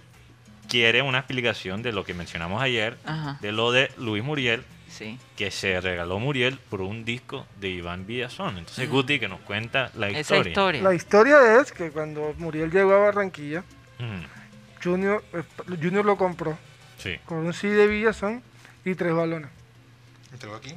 quiere 0.67 1.01
una 1.01 1.19
explicación 1.19 1.81
de 1.81 1.91
lo 1.91 2.03
que 2.03 2.13
mencionamos 2.13 2.61
ayer, 2.61 2.97
Ajá. 3.05 3.37
de 3.41 3.51
lo 3.51 3.71
de 3.71 3.91
Luis 3.97 4.23
Muriel, 4.23 4.63
Sí. 4.89 5.17
que 5.35 5.51
se 5.51 5.81
regaló 5.81 6.19
Muriel 6.19 6.57
por 6.69 6.81
un 6.81 7.03
disco 7.03 7.45
de 7.59 7.69
Iván 7.69 8.05
Villazón. 8.05 8.57
Entonces, 8.57 8.89
Guti, 8.89 9.19
que 9.19 9.27
nos 9.27 9.39
cuenta 9.41 9.91
la 9.95 10.09
Esa 10.09 10.37
historia. 10.37 10.81
La 10.83 10.93
historia 10.93 11.59
es 11.59 11.71
que 11.71 11.91
cuando 11.91 12.33
Muriel 12.37 12.71
llegó 12.71 12.93
a 12.93 12.99
Barranquilla, 12.99 13.63
Junior, 14.83 15.23
eh, 15.33 15.43
Junior 15.81 16.05
lo 16.05 16.15
compró 16.17 16.57
Sí. 16.97 17.17
con 17.25 17.39
un 17.39 17.53
CD 17.53 17.75
de 17.75 17.88
Villazón 17.88 18.41
y 18.84 18.95
tres 18.95 19.13
balones. 19.13 19.49
Entrego 20.31 20.55
aquí. 20.55 20.75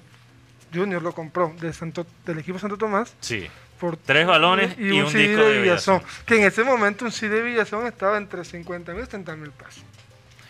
Junior 0.75 1.01
lo 1.03 1.13
compró 1.13 1.55
de 1.61 1.73
Santo, 1.73 2.07
del 2.27 2.39
equipo 2.41 2.59
Santo 2.59 2.77
Tomás 2.77 3.15
Sí. 3.21 3.49
por 3.81 3.97
Tres 3.97 4.27
balones 4.27 4.77
y 4.79 4.91
un 5.01 5.13
disco 5.13 5.43
de 5.45 5.63
Villazón. 5.63 6.03
Que 6.27 6.37
en 6.37 6.45
ese 6.45 6.63
momento 6.65 7.05
un 7.05 7.13
CD 7.13 7.37
de 7.37 7.43
Villazón 7.43 7.87
estaba 7.87 8.19
entre 8.19 8.45
50 8.45 8.93
mil 8.93 9.03
y 9.03 9.05
70 9.07 9.37
mil 9.37 9.51
pesos. 9.51 9.83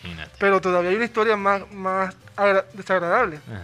Imagínate. 0.02 0.32
Pero 0.38 0.60
todavía 0.60 0.90
hay 0.90 0.96
una 0.96 1.04
historia 1.04 1.36
más, 1.36 1.70
más 1.72 2.16
agra- 2.36 2.64
desagradable. 2.72 3.38
Ajá. 3.48 3.62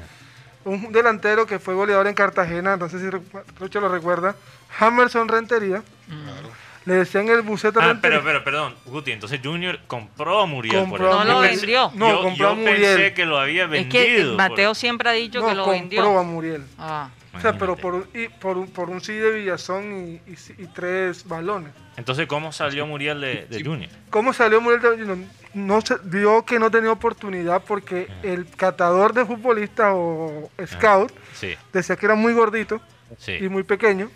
Un 0.64 0.92
delantero 0.92 1.44
que 1.46 1.58
fue 1.58 1.74
goleador 1.74 2.06
en 2.06 2.14
Cartagena, 2.14 2.76
no 2.78 2.88
sé 2.88 2.98
si 2.98 3.10
Rocha 3.58 3.80
lo 3.80 3.88
recuerda, 3.88 4.34
Hammerson 4.78 5.28
Rentería. 5.28 5.82
Claro. 6.06 6.48
Le 6.86 6.94
decían 6.94 7.28
el 7.28 7.40
buceta 7.42 7.80
Ah, 7.82 7.98
pero, 8.00 8.22
pero, 8.22 8.44
perdón, 8.44 8.74
Guti, 8.84 9.12
entonces 9.12 9.40
Junior 9.42 9.78
compró 9.86 10.40
a 10.40 10.46
Muriel 10.46 10.80
por 10.80 10.98
Compró 11.00 11.08
eso. 11.10 11.20
a 11.20 11.24
Yo 11.26 11.34
Muriel. 11.36 11.50
pensé- 11.52 11.60
vendió. 11.62 11.90
No, 11.94 12.10
yo, 12.10 12.22
compró 12.22 12.46
a 12.46 12.50
yo 12.50 12.56
Muriel. 12.56 12.80
pensé 12.96 13.14
que 13.14 13.24
lo 13.24 13.38
había 13.38 13.64
Es 13.64 13.70
vendido. 13.70 13.90
que 14.04 14.24
por- 14.26 14.36
Mateo 14.36 14.74
siempre 14.74 15.08
ha 15.08 15.12
dicho 15.12 15.40
no, 15.40 15.48
que 15.48 15.54
lo 15.54 15.64
compró 15.64 15.80
vendió. 15.80 16.18
a 16.18 16.22
Muriel. 16.22 16.64
Ah, 16.78 17.08
O 17.36 17.40
sea, 17.40 17.58
pero 17.58 17.74
por 17.74 17.94
un, 17.94 18.06
y 18.14 18.28
por 18.28 18.56
un, 18.58 18.68
por 18.68 18.90
un 18.90 19.00
sí 19.00 19.12
de 19.14 19.32
Villazón 19.32 20.20
y, 20.26 20.30
y- 20.30 20.62
y 20.62 20.66
tres 20.68 21.26
balones. 21.26 21.72
Entonces, 21.96 22.26
¿cómo 22.28 22.52
salió 22.52 22.86
Muriel 22.86 23.20
de, 23.20 23.46
de 23.46 23.64
Junior? 23.64 23.90
¿Cómo 24.10 24.32
salió 24.32 24.60
Muriel 24.60 24.80
de 24.82 24.88
Junior? 25.04 25.18
No 25.54 25.80
se, 25.80 25.96
vio 26.04 26.44
que 26.44 26.58
no 26.60 26.70
tenía 26.70 26.92
oportunidad 26.92 27.62
porque 27.66 28.08
el 28.22 28.46
catador 28.56 29.14
de 29.14 29.24
futbolistas 29.24 29.92
o 29.94 30.50
scout 30.66 31.12
Sí, 31.32 31.54
decía 31.72 31.96
que 31.96 32.06
era 32.06 32.14
muy 32.14 32.32
gordito 32.34 32.80
sí, 33.18 33.32
y 33.40 33.48
muy 33.48 33.62
pequeño. 33.64 34.10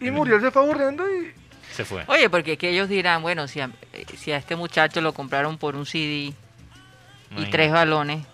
Y 0.00 0.10
Muriel 0.10 0.40
se 0.40 0.50
fue 0.50 0.62
aburriendo 0.62 1.04
y 1.10 1.32
se 1.74 1.84
fue. 1.84 2.04
Oye, 2.08 2.30
porque 2.30 2.52
es 2.52 2.58
que 2.58 2.70
ellos 2.70 2.88
dirán, 2.88 3.20
bueno, 3.22 3.46
si 3.48 3.60
a, 3.60 3.70
si 4.16 4.32
a 4.32 4.36
este 4.38 4.56
muchacho 4.56 5.00
lo 5.00 5.12
compraron 5.12 5.58
por 5.58 5.76
un 5.76 5.84
CD 5.86 6.32
y 7.36 7.44
tres 7.50 7.70
balones, 7.72 8.26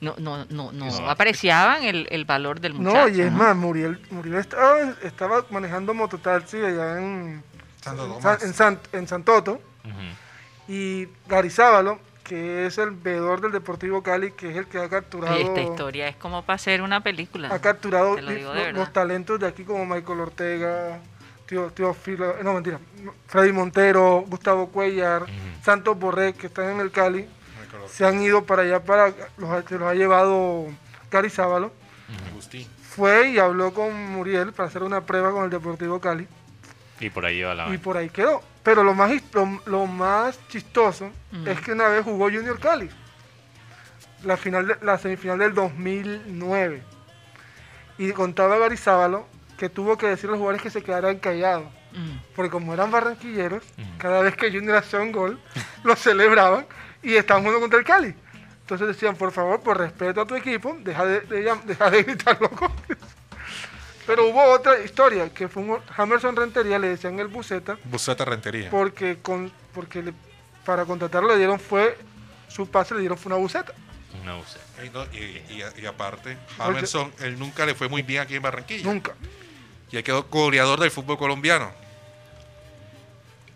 no, 0.00 0.14
no, 0.18 0.44
no, 0.46 0.72
no 0.72 0.86
No. 1.00 1.10
apreciaban 1.10 1.84
el, 1.84 2.06
el 2.10 2.24
valor 2.24 2.60
del 2.60 2.74
muchacho. 2.74 2.96
no, 2.96 3.08
y 3.08 3.20
es 3.20 3.30
¿no? 3.32 3.38
más, 3.38 3.56
Muriel, 3.56 4.00
Muriel 4.10 4.36
estaba, 4.36 4.78
estaba 5.02 5.44
manejando 5.50 5.92
mototaxi 5.94 6.56
allá 6.58 6.98
en, 7.00 7.42
Santo. 7.82 8.18
San- 8.22 8.38
en, 8.42 8.54
San- 8.54 8.80
en 8.92 9.08
Santoto. 9.08 9.60
Ujú. 9.84 10.72
Y 10.72 11.08
Garizábalo, 11.26 11.98
que 12.24 12.66
es 12.66 12.76
el 12.78 12.90
veedor 12.90 13.40
del 13.40 13.52
Deportivo 13.52 14.02
Cali, 14.02 14.32
que 14.32 14.50
es 14.50 14.56
el 14.56 14.66
que 14.66 14.78
ha 14.78 14.88
capturado, 14.88 15.34
Oye, 15.34 15.44
esta 15.44 15.62
historia 15.62 16.08
es 16.08 16.16
como 16.16 16.42
para 16.42 16.56
hacer 16.56 16.82
una 16.82 17.00
película. 17.02 17.48
ha 17.52 17.58
capturado 17.58 18.18
lo 18.20 18.72
los 18.72 18.92
talentos 18.92 19.40
de 19.40 19.46
aquí 19.46 19.64
como 19.64 19.84
Michael 19.86 20.20
Ortega, 20.20 21.00
Tío, 21.48 21.70
Tío 21.72 21.94
Filo, 21.94 22.36
no 22.42 22.52
mentira, 22.54 22.78
Freddy 23.26 23.52
Montero, 23.52 24.24
Gustavo 24.28 24.68
Cuellar, 24.68 25.24
Santos 25.64 25.98
Borré, 25.98 26.34
que 26.34 26.48
están 26.48 26.68
en 26.70 26.80
el 26.80 26.90
Cali, 26.90 27.26
se 27.88 28.04
han 28.06 28.20
ido 28.22 28.44
para 28.44 28.62
allá, 28.62 28.82
para 28.84 29.12
los, 29.38 29.50
ha- 29.50 29.62
se 29.66 29.78
los 29.78 29.88
ha 29.88 29.94
llevado 29.94 30.66
Garizábalo. 31.10 31.72
Agustín. 32.30 32.66
Fue 32.82 33.30
y 33.30 33.38
habló 33.38 33.72
con 33.72 33.94
Muriel 34.12 34.52
para 34.52 34.68
hacer 34.68 34.82
una 34.82 35.00
prueba 35.02 35.30
con 35.32 35.44
el 35.44 35.50
Deportivo 35.50 36.00
Cali. 36.00 36.26
Y 37.00 37.10
por 37.10 37.24
ahí 37.24 37.40
va 37.42 37.54
la. 37.54 37.72
Y 37.72 37.78
por 37.78 37.96
ahí 37.96 38.10
quedó. 38.10 38.42
Pero 38.62 38.82
lo 38.82 38.92
más, 38.92 39.10
lo, 39.32 39.60
lo 39.66 39.86
más 39.86 40.38
chistoso 40.48 41.10
es 41.46 41.60
que 41.60 41.72
una 41.72 41.88
vez 41.88 42.04
jugó 42.04 42.24
Junior 42.26 42.58
Cali. 42.58 42.90
La, 44.24 44.36
final 44.36 44.66
de- 44.66 44.76
la 44.82 44.98
semifinal 44.98 45.38
del 45.38 45.54
2009. 45.54 46.82
Y 47.98 48.12
contaba 48.12 48.58
Garizábalo 48.58 49.26
que 49.58 49.68
tuvo 49.68 49.98
que 49.98 50.06
decir 50.06 50.26
a 50.28 50.32
los 50.32 50.38
jugadores 50.38 50.62
que 50.62 50.70
se 50.70 50.82
quedaran 50.82 51.18
callados. 51.18 51.66
Mm. 51.92 52.18
Porque 52.34 52.50
como 52.50 52.72
eran 52.72 52.90
barranquilleros, 52.90 53.62
Ujú. 53.76 53.88
cada 53.98 54.20
vez 54.22 54.36
que 54.36 54.50
Junior 54.50 54.76
hacía 54.76 55.00
un 55.00 55.12
gol, 55.12 55.38
lo 55.84 55.96
celebraban 55.96 56.66
y 57.02 57.14
estaban 57.16 57.42
jugando 57.42 57.60
contra 57.60 57.78
el 57.78 57.84
Cali. 57.84 58.14
Entonces 58.60 58.86
decían, 58.88 59.16
por 59.16 59.32
favor, 59.32 59.60
por 59.60 59.78
respeto 59.78 60.20
a 60.20 60.26
tu 60.26 60.34
equipo, 60.36 60.76
deja 60.80 61.04
de, 61.04 61.20
de 61.22 61.54
deja 61.64 61.90
de 61.90 62.02
gritar 62.04 62.38
los 62.40 62.50
goles. 62.58 62.98
Pero 64.06 64.26
hubo 64.28 64.42
otra 64.42 64.78
historia, 64.82 65.28
que 65.34 65.48
fue 65.48 65.62
un 65.62 65.80
Jamerson 65.86 66.34
Rentería, 66.36 66.78
le 66.78 66.88
decían 66.88 67.18
el 67.18 67.28
buceta, 67.28 67.76
Buceta 67.84 68.24
Rentería. 68.24 68.70
porque 68.70 69.18
con 69.20 69.52
porque 69.74 70.02
le- 70.02 70.14
para 70.64 70.84
contratarlo 70.84 71.28
le 71.28 71.36
dieron 71.38 71.58
fue 71.60 71.96
su 72.48 72.70
pase 72.70 72.94
le 72.94 73.00
dieron 73.00 73.16
fue 73.18 73.30
una 73.32 73.40
buceta 73.40 73.72
Una 74.22 74.36
UC. 74.36 74.46
Y, 74.84 74.90
no- 74.90 75.04
y- 75.12 75.42
y- 75.50 75.82
y 75.82 75.86
aparte, 75.86 76.36
Jamerson, 76.56 77.12
él 77.20 77.38
nunca 77.38 77.66
le 77.66 77.74
fue 77.74 77.88
muy 77.88 78.02
bien 78.02 78.22
aquí 78.22 78.34
en 78.36 78.42
Barranquilla. 78.42 78.84
nunca 78.84 79.14
Y 79.90 79.96
él 79.96 80.04
quedó 80.04 80.24
goleador 80.24 80.80
del 80.80 80.90
fútbol 80.90 81.18
colombiano. 81.18 81.72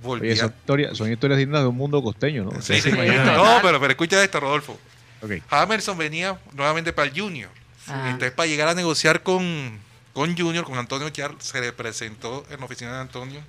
Oye, 0.05 0.37
son 0.37 0.49
historias, 0.49 0.97
son 0.97 1.13
historias 1.13 1.39
dignas 1.39 1.63
de 1.63 1.69
un 1.69 1.77
mundo 1.77 2.03
costeño, 2.03 2.45
¿no? 2.45 2.61
Sí, 2.61 2.81
sí. 2.81 2.91
No, 2.91 3.59
pero, 3.63 3.81
pero 3.81 3.91
escucha 3.91 4.23
esto, 4.23 4.41
Rodolfo. 4.41 4.79
Ok. 5.23 5.33
Jamerson 5.49 5.97
venía 5.97 6.39
nuevamente 6.53 6.93
para 6.93 7.09
el 7.09 7.19
Junior. 7.19 7.51
Ah. 7.87 8.07
Entonces, 8.07 8.33
para 8.33 8.49
llegar 8.49 8.69
a 8.69 8.75
negociar 8.75 9.23
con, 9.23 9.79
con 10.13 10.37
Junior, 10.37 10.65
con 10.65 10.77
Antonio 10.77 11.09
Char, 11.11 11.35
se 11.39 11.61
le 11.61 11.73
presentó 11.73 12.45
en 12.51 12.59
la 12.59 12.67
oficina 12.67 12.95
de 12.95 13.01
Antonio 13.01 13.41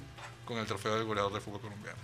con 0.45 0.57
el 0.57 0.65
trofeo 0.65 0.95
del 0.95 1.05
goleador 1.05 1.33
del 1.33 1.41
fútbol 1.41 1.61
colombiano. 1.61 1.97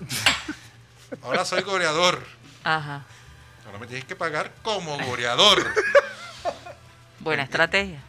Ahora 1.22 1.44
soy 1.44 1.62
goleador. 1.62 2.22
Ajá. 2.62 3.04
Ahora 3.66 3.78
me 3.78 3.86
tienes 3.86 4.04
que 4.04 4.14
pagar 4.14 4.52
como 4.62 4.98
goleador. 5.04 5.66
Buena 7.18 7.42
estrategia. 7.42 8.00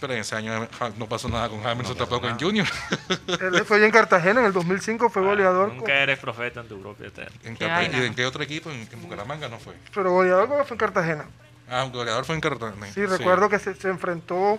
Pero 0.00 0.12
en 0.12 0.20
ese 0.20 0.34
año 0.36 0.68
no 0.98 1.08
pasó 1.08 1.28
nada 1.28 1.48
con 1.48 1.62
Jamerson 1.62 1.96
tampoco 1.96 2.28
en 2.28 2.38
Junior. 2.38 2.66
él 3.40 3.64
fue 3.64 3.78
allá 3.78 3.86
en 3.86 3.92
Cartagena 3.92 4.40
en 4.40 4.46
el 4.46 4.52
2005 4.52 5.08
fue 5.10 5.22
goleador 5.22 5.68
Nunca 5.68 5.80
con- 5.82 5.90
eres 5.90 6.18
profeta 6.18 6.60
en 6.60 6.68
tu 6.68 6.80
propia 6.80 7.10
tierra. 7.10 7.30
¿En. 7.44 7.56
¿Y 7.94 8.04
en 8.06 8.14
qué 8.14 8.26
otro 8.26 8.42
equipo? 8.42 8.70
En, 8.70 8.88
en 8.92 9.02
Bucaramanga 9.02 9.48
no 9.48 9.58
fue. 9.58 9.74
pero 9.94 10.10
goleador 10.12 10.48
fue 10.66 10.74
en 10.74 10.78
Cartagena 10.78 11.24
Ah, 11.68 11.82
un 11.84 11.92
goleador 11.92 12.24
fue 12.24 12.34
en 12.36 12.40
Cartagena. 12.40 12.86
sí, 12.92 13.04
recuerdo 13.06 13.48
que 13.48 13.58
se, 13.58 13.74
se 13.74 13.88
enfrentó 13.88 14.58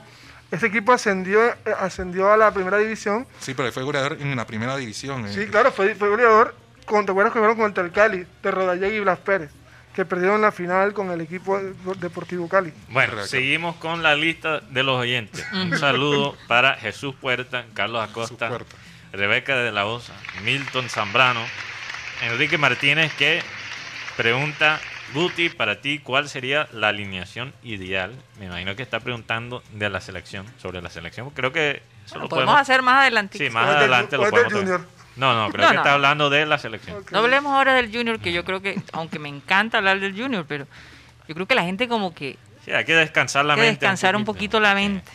ese 0.52 0.68
equipo 0.68 0.92
ascendió 0.94 1.44
eh, 1.46 1.56
ascendió 1.80 2.32
a 2.32 2.38
la 2.38 2.52
primera 2.52 2.78
división 2.78 3.28
Sí, 3.40 3.54
pero 3.54 3.68
él 3.68 3.74
fue 3.74 3.84
goleador 3.84 4.18
en 4.20 4.36
la 4.36 4.46
primera 4.48 4.76
división. 4.78 5.28
sí 5.32 5.42
eh. 5.42 5.48
claro 5.50 5.72
fue, 5.72 5.94
fue 5.96 6.10
goleador 6.10 6.56
con, 6.86 7.06
¿te 7.06 7.12
acuerdas 7.12 7.34
que 7.34 7.40
jugaron 7.40 7.58
contra 7.58 7.84
el 7.84 7.92
Cali 7.92 8.26
de 8.42 8.52
Rodallega 8.52 8.96
y 8.96 9.00
Blas 9.02 9.20
Pérez 9.20 9.52
que 9.98 10.06
perdieron 10.06 10.42
la 10.44 10.52
final 10.52 10.94
con 10.94 11.10
el 11.10 11.22
equipo 11.22 11.58
de- 11.58 11.74
Deportivo 11.98 12.48
Cali 12.48 12.72
Bueno, 12.90 13.14
Correcto. 13.14 13.30
seguimos 13.32 13.78
con 13.78 14.04
la 14.04 14.14
lista 14.16 14.60
de 14.60 14.84
los 14.84 14.96
oyentes. 15.00 15.44
Un 15.54 15.76
saludo 15.76 16.38
para 16.48 16.76
Jesús 16.76 17.16
Puerta, 17.20 17.66
Carlos 17.74 18.08
Acosta, 18.08 18.48
puerta. 18.48 18.76
Rebeca 19.12 19.56
de 19.56 19.72
la 19.72 19.88
Osa, 19.88 20.14
Milton 20.44 20.88
Zambrano, 20.88 21.42
Enrique 22.22 22.60
Martínez 22.60 23.12
que 23.16 23.42
pregunta, 24.16 24.80
Guti, 25.16 25.50
para 25.50 25.82
ti, 25.82 25.98
¿cuál 25.98 26.30
sería 26.30 26.68
la 26.74 26.90
alineación 26.90 27.52
ideal? 27.64 28.14
Me 28.40 28.46
imagino 28.46 28.76
que 28.76 28.84
está 28.84 29.00
preguntando 29.00 29.64
de 29.74 29.90
la 29.90 30.00
selección, 30.00 30.46
sobre 30.62 30.80
la 30.84 30.92
selección. 30.92 31.32
Creo 31.32 31.52
que 31.52 31.82
eso 32.06 32.12
Bueno, 32.12 32.24
lo 32.26 32.30
podemos 32.30 32.56
hacer 32.60 32.84
más 32.84 33.02
adelante. 33.02 33.40
Sí, 33.40 33.50
más 33.50 33.68
adelante 33.68 34.16
lo 34.16 34.30
podemos. 34.30 34.54
Junior. 34.54 34.82
No, 35.18 35.34
no, 35.34 35.52
creo 35.52 35.64
No, 35.66 35.70
que 35.70 35.76
no. 35.76 35.82
está 35.82 35.94
hablando 35.94 36.30
de 36.30 36.46
la 36.46 36.58
selección. 36.58 37.04
No 37.12 37.20
hablemos 37.20 37.52
ahora 37.54 37.74
del 37.74 37.92
Junior, 37.92 38.20
que 38.20 38.32
yo 38.32 38.46
creo 38.46 38.62
que, 38.62 38.80
aunque 38.94 39.20
me 39.20 39.30
encanta 39.30 39.80
hablar 39.80 40.00
del 40.00 40.14
Junior, 40.20 40.46
pero 40.48 40.68
yo 41.28 41.34
creo 41.36 41.46
que 41.48 41.56
la 41.56 41.64
gente 41.64 41.88
como 41.88 42.14
que 42.14 42.38
Sí, 42.64 42.72
hay 42.72 42.86
que 42.86 42.94
descansar 42.96 43.46
la 43.46 43.54
hay 43.54 43.60
que 43.60 43.66
mente. 43.66 43.80
descansar 43.86 44.16
un 44.16 44.26
poquito 44.26 44.60
la 44.60 44.76
mente. 44.76 45.10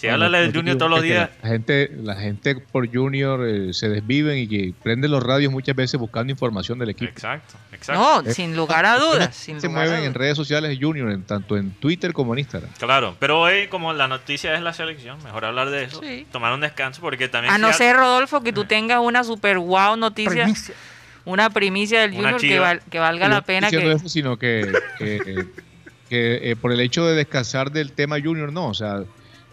Si 0.00 0.06
habla 0.06 0.28
del 0.38 0.54
Junior 0.54 0.78
todos 0.78 0.90
los 0.92 1.02
días, 1.02 1.28
La 1.42 1.48
gente, 1.48 1.90
la 2.02 2.14
gente 2.14 2.54
por 2.54 2.88
Junior 2.88 3.44
eh, 3.48 3.74
se 3.74 3.88
desviven 3.88 4.38
y 4.38 4.46
que 4.46 4.72
prenden 4.80 5.10
los 5.10 5.20
radios 5.22 5.50
muchas 5.52 5.74
veces 5.74 5.98
buscando 5.98 6.30
información 6.30 6.78
del 6.78 6.90
equipo. 6.90 7.10
exacto, 7.10 7.54
exacto. 7.72 8.24
No, 8.24 8.32
sin 8.32 8.54
lugar 8.54 8.86
a 8.86 8.96
dudas. 8.96 9.34
Sin 9.34 9.60
se 9.60 9.66
lugar 9.66 9.82
a 9.82 9.86
mueven 9.86 10.04
en 10.04 10.12
dudas. 10.12 10.16
redes 10.18 10.36
sociales 10.36 10.70
de 10.70 10.76
Junior, 10.84 11.10
en, 11.10 11.24
tanto 11.24 11.56
en 11.56 11.72
Twitter 11.72 12.12
como 12.12 12.32
en 12.32 12.38
Instagram. 12.38 12.70
Claro, 12.78 13.16
pero 13.18 13.40
hoy 13.40 13.66
como 13.66 13.92
la 13.92 14.06
noticia 14.06 14.54
es 14.54 14.62
la 14.62 14.72
selección, 14.72 15.18
mejor 15.24 15.44
hablar 15.46 15.70
de 15.70 15.82
eso. 15.84 16.00
Sí. 16.00 16.26
Tomar 16.30 16.52
un 16.54 16.60
descanso 16.60 17.00
porque 17.00 17.28
también... 17.28 17.52
A 17.52 17.56
si 17.56 17.62
no 17.62 17.72
ser, 17.72 17.96
Rodolfo, 17.96 18.40
que 18.42 18.52
tú 18.52 18.66
tengas 18.66 19.00
una 19.00 19.24
super 19.24 19.58
wow 19.58 19.96
noticia, 19.96 20.44
Primicia. 20.44 20.74
una 21.24 21.50
primicia 21.50 22.02
del 22.02 22.10
Una 22.12 22.18
Junior 22.34 22.40
que, 22.40 22.46
chiva. 22.48 22.60
val- 22.60 22.82
que 22.88 22.98
valga 23.00 23.28
No 23.28 23.34
la 23.34 23.40
pena 23.42 23.66
diciendo 23.66 23.90
que... 23.90 23.96
eso, 23.96 24.08
sino 24.08 24.38
que, 24.38 24.72
que, 24.98 25.46
que, 26.08 26.50
eh, 26.52 26.54
por 26.56 26.70
el 26.70 26.78
hecho 26.78 27.04
de 27.04 27.16
descansar 27.16 27.72
del 27.72 27.90
tema 27.90 28.16
Junior, 28.22 28.52
no. 28.52 28.68
O 28.68 28.74
sea, 28.74 29.02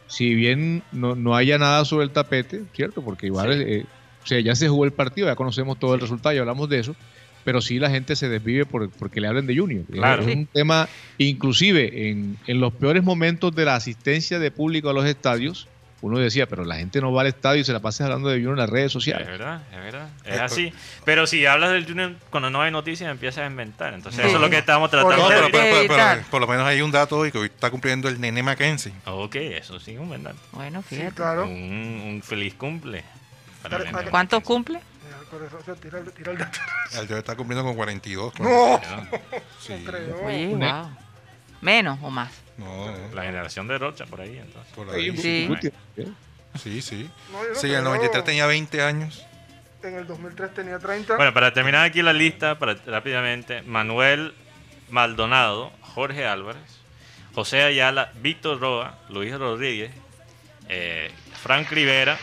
si 0.08 0.36
bien 0.36 0.84
no, 0.92 1.16
no 1.16 1.36
haya 1.36 1.58
nada 1.58 1.86
sobre 1.86 2.06
el 2.06 2.12
tapete, 2.12 2.64
¿cierto? 2.74 3.02
Porque 3.02 3.28
igual, 3.28 3.54
Sí. 3.54 3.64
eh, 3.68 3.86
o 4.24 4.28
sea, 4.28 4.40
ya 4.40 4.56
se 4.56 4.68
jugó 4.68 4.86
el 4.86 4.92
partido, 4.92 5.28
ya 5.28 5.36
conocemos 5.36 5.78
todo 5.78 5.94
el 5.94 6.02
resultado 6.02 6.34
y 6.36 6.40
hablamos 6.40 6.68
de 6.70 6.80
eso. 6.80 6.96
Pero 7.44 7.62
sí 7.62 7.78
la 7.78 7.92
gente 7.92 8.16
se 8.16 8.28
desvive 8.28 8.66
por, 8.66 8.90
porque 8.90 9.22
le 9.22 9.28
hablen 9.28 9.46
de 9.46 9.56
Junior. 9.56 9.86
Claro. 9.92 10.24
Es, 10.24 10.36
un 10.36 10.48
tema, 10.48 10.90
inclusive 11.20 12.10
en, 12.10 12.38
en 12.48 12.60
los 12.60 12.74
peores 12.74 13.04
momentos 13.04 13.54
de 13.56 13.66
la 13.66 13.76
asistencia 13.76 14.40
de 14.40 14.50
público 14.50 14.90
a 14.90 14.94
los 14.94 15.06
estadios, 15.06 15.68
uno 16.02 16.20
decía, 16.20 16.46
pero 16.48 16.66
la 16.66 16.76
gente 16.76 17.02
no 17.02 17.12
va 17.12 17.22
al 17.22 17.28
estadio 17.28 17.62
y 17.62 17.64
se 17.64 17.74
la 17.74 17.80
pasa 17.80 18.04
hablando 18.04 18.30
de 18.30 18.36
Junior 18.36 18.54
en 18.54 18.60
las 18.60 18.70
redes 18.70 18.88
Es 18.88 18.92
sociales. 18.94 19.28
verdad, 19.28 19.62
es 19.72 19.78
verdad. 19.78 20.10
Es 20.24 20.36
Eh, 20.38 20.42
así. 20.42 20.74
Pero 21.04 21.26
si 21.26 21.46
hablas 21.46 21.72
del 21.72 21.86
Junior 21.88 22.14
cuando 22.30 22.50
no 22.50 22.62
hay 22.62 22.72
noticias, 22.72 23.10
empiezas 23.10 23.44
a 23.44 23.48
inventar. 23.48 23.94
Entonces, 23.94 24.22
Sí. 24.22 24.28
eso 24.28 24.36
es 24.38 24.42
lo 24.42 24.50
que 24.50 24.58
estamos 24.60 24.92
tratando 24.92 25.18
No, 25.18 25.28
pero, 25.28 25.46
de 25.46 25.50
pero- 25.52 25.88
pero- 25.88 26.22
por 26.30 26.42
lo 26.42 26.48
menos 26.48 26.66
hay 26.68 26.82
un 26.82 26.92
dato 26.92 27.18
hoy 27.18 27.32
que 27.32 27.38
hoy 27.40 27.48
está 27.48 27.72
cumpliendo 27.72 28.08
el 28.08 28.20
nene 28.22 28.44
Mackenzie. 28.44 28.94
Ok, 29.06 29.36
eso 29.36 29.80
sí, 29.80 29.98
un 29.98 30.08
buen 30.10 30.24
dato. 30.24 30.38
Bueno, 30.52 30.84
Sí, 30.88 30.96
fíjate. 30.98 31.16
claro. 31.16 31.46
Un, 31.46 31.52
un 31.52 32.22
feliz 32.24 32.54
cumple. 32.56 33.04
¿Cuántos 34.12 34.44
cumple? 34.44 34.80
El 35.68 35.80
tira, 36.14 36.34
dato. 36.34 36.60
El 37.12 37.18
está 37.18 37.36
cumpliendo 37.36 37.64
con 37.64 37.76
42. 37.76 38.32
con- 38.34 38.46
No, 38.46 38.80
Sí. 39.60 39.74
Oye, 40.24 40.48
wow. 40.56 40.90
Menos 41.62 42.00
o 42.02 42.10
más. 42.10 42.32
No, 42.58 42.92
La 43.14 43.24
generación 43.24 43.68
de 43.68 43.78
Rocha 43.78 44.06
por 44.06 44.22
ahí, 44.22 44.38
entonces. 44.38 44.74
por 44.74 44.90
ahí. 44.90 45.16
Sí. 45.18 45.50
¿eh? 45.98 46.08
Sí, 46.62 46.82
sí. 46.82 47.10
No, 47.32 47.40
no 47.44 47.56
Sí, 47.56 47.68
en 47.68 47.74
el 47.76 47.80
creo. 47.82 47.96
93 47.96 48.24
tenía 48.24 48.46
20 48.46 48.82
años. 48.82 49.26
En 49.84 49.96
el 49.96 50.08
2003 50.08 50.54
tenía 50.54 50.80
30. 50.80 51.16
Bueno, 51.18 51.34
para 51.34 51.54
terminar 51.54 51.86
aquí 51.86 52.02
la 52.02 52.14
lista, 52.14 52.58
para, 52.58 52.76
rápidamente, 52.86 53.62
Manuel 53.64 54.34
Maldonado, 54.90 55.72
Jorge 55.82 56.26
Álvarez, 56.26 56.62
José 57.34 57.62
Ayala, 57.64 58.12
Víctor 58.22 58.60
Roa, 58.60 58.98
Luis 59.10 59.38
Rodríguez, 59.38 59.92
eh, 60.70 61.12
Frank 61.44 61.70
Rivera, 61.72 62.18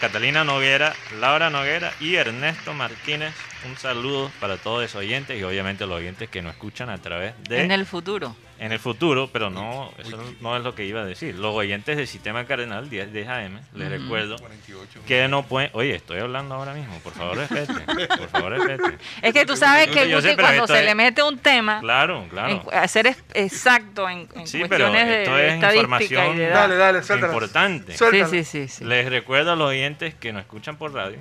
Catalina 0.00 0.44
Noguera, 0.44 0.94
Laura 1.18 1.50
Noguera 1.50 1.92
y 2.00 2.14
Ernesto 2.14 2.72
Martínez. 2.74 3.34
Un 3.66 3.76
saludo 3.76 4.30
para 4.40 4.56
todos 4.56 4.82
esos 4.84 5.00
oyentes 5.00 5.38
y 5.38 5.42
obviamente 5.42 5.86
los 5.86 5.98
oyentes 5.98 6.30
que 6.30 6.40
nos 6.40 6.52
escuchan 6.54 6.88
a 6.88 6.96
través 6.98 7.34
de 7.46 7.60
En 7.62 7.70
el 7.70 7.84
futuro. 7.84 8.34
en 8.58 8.72
el 8.72 8.78
futuro, 8.78 9.28
pero 9.30 9.50
no, 9.50 9.92
eso 9.98 10.18
no 10.40 10.56
es 10.56 10.62
lo 10.64 10.74
que 10.74 10.86
iba 10.86 11.02
a 11.02 11.04
decir. 11.04 11.34
Los 11.34 11.54
oyentes 11.54 11.98
del 11.98 12.06
sistema 12.06 12.46
cardenal 12.46 12.88
10 12.88 13.12
de 13.12 13.28
AM, 13.28 13.60
les 13.74 13.90
recuerdo 13.90 14.36
48. 14.38 15.00
que 15.06 15.28
no 15.28 15.42
pueden. 15.42 15.70
Oye, 15.74 15.94
estoy 15.94 16.20
hablando 16.20 16.54
ahora 16.54 16.72
mismo, 16.72 16.98
por 17.00 17.12
favor, 17.12 17.36
respete. 17.36 17.74
Por 18.16 18.28
favor, 18.28 18.52
respete. 18.52 18.98
Es 19.22 19.32
que 19.34 19.44
tú 19.44 19.54
sabes 19.56 19.88
que 19.88 20.08
Yo 20.08 20.16
Guti, 20.16 20.28
pero 20.36 20.48
cuando 20.48 20.66
se 20.66 20.78
es- 20.80 20.84
le 20.86 20.94
mete 20.94 21.22
un 21.22 21.38
tema, 21.38 21.80
Claro, 21.80 22.26
claro. 22.30 22.62
en- 22.70 22.78
hacer 22.78 23.08
es- 23.08 23.22
exacto 23.34 24.08
en, 24.08 24.26
en 24.36 24.46
Sí, 24.46 24.62
pero 24.68 24.86
cuestiones 24.90 25.06
de, 25.06 25.22
esto 25.22 25.34
de 25.36 25.48
es 25.48 25.54
estadística 25.54 25.74
y 25.74 25.78
información 25.80 26.36
de. 26.38 26.46
Dale, 26.48 26.76
dale, 26.76 26.98
importante. 27.26 27.92
Sí, 27.98 28.04
sí, 28.30 28.44
sí, 28.44 28.68
sí. 28.68 28.84
Les 28.84 29.08
recuerdo 29.10 29.52
a 29.52 29.56
los 29.56 29.68
oyentes 29.68 30.14
que 30.14 30.32
nos 30.32 30.40
escuchan 30.42 30.76
por 30.76 30.94
radio 30.94 31.18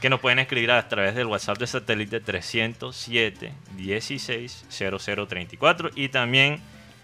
que 0.00 0.10
nos 0.10 0.20
pueden 0.20 0.38
escribir 0.38 0.70
a 0.70 0.88
través 0.88 1.14
del 1.14 1.26
WhatsApp 1.26 1.58
de 1.58 1.66
satélite 1.66 2.20
307 2.20 3.52
16 3.76 4.66
0034 4.68 5.90
y 5.94 6.08
también 6.08 6.60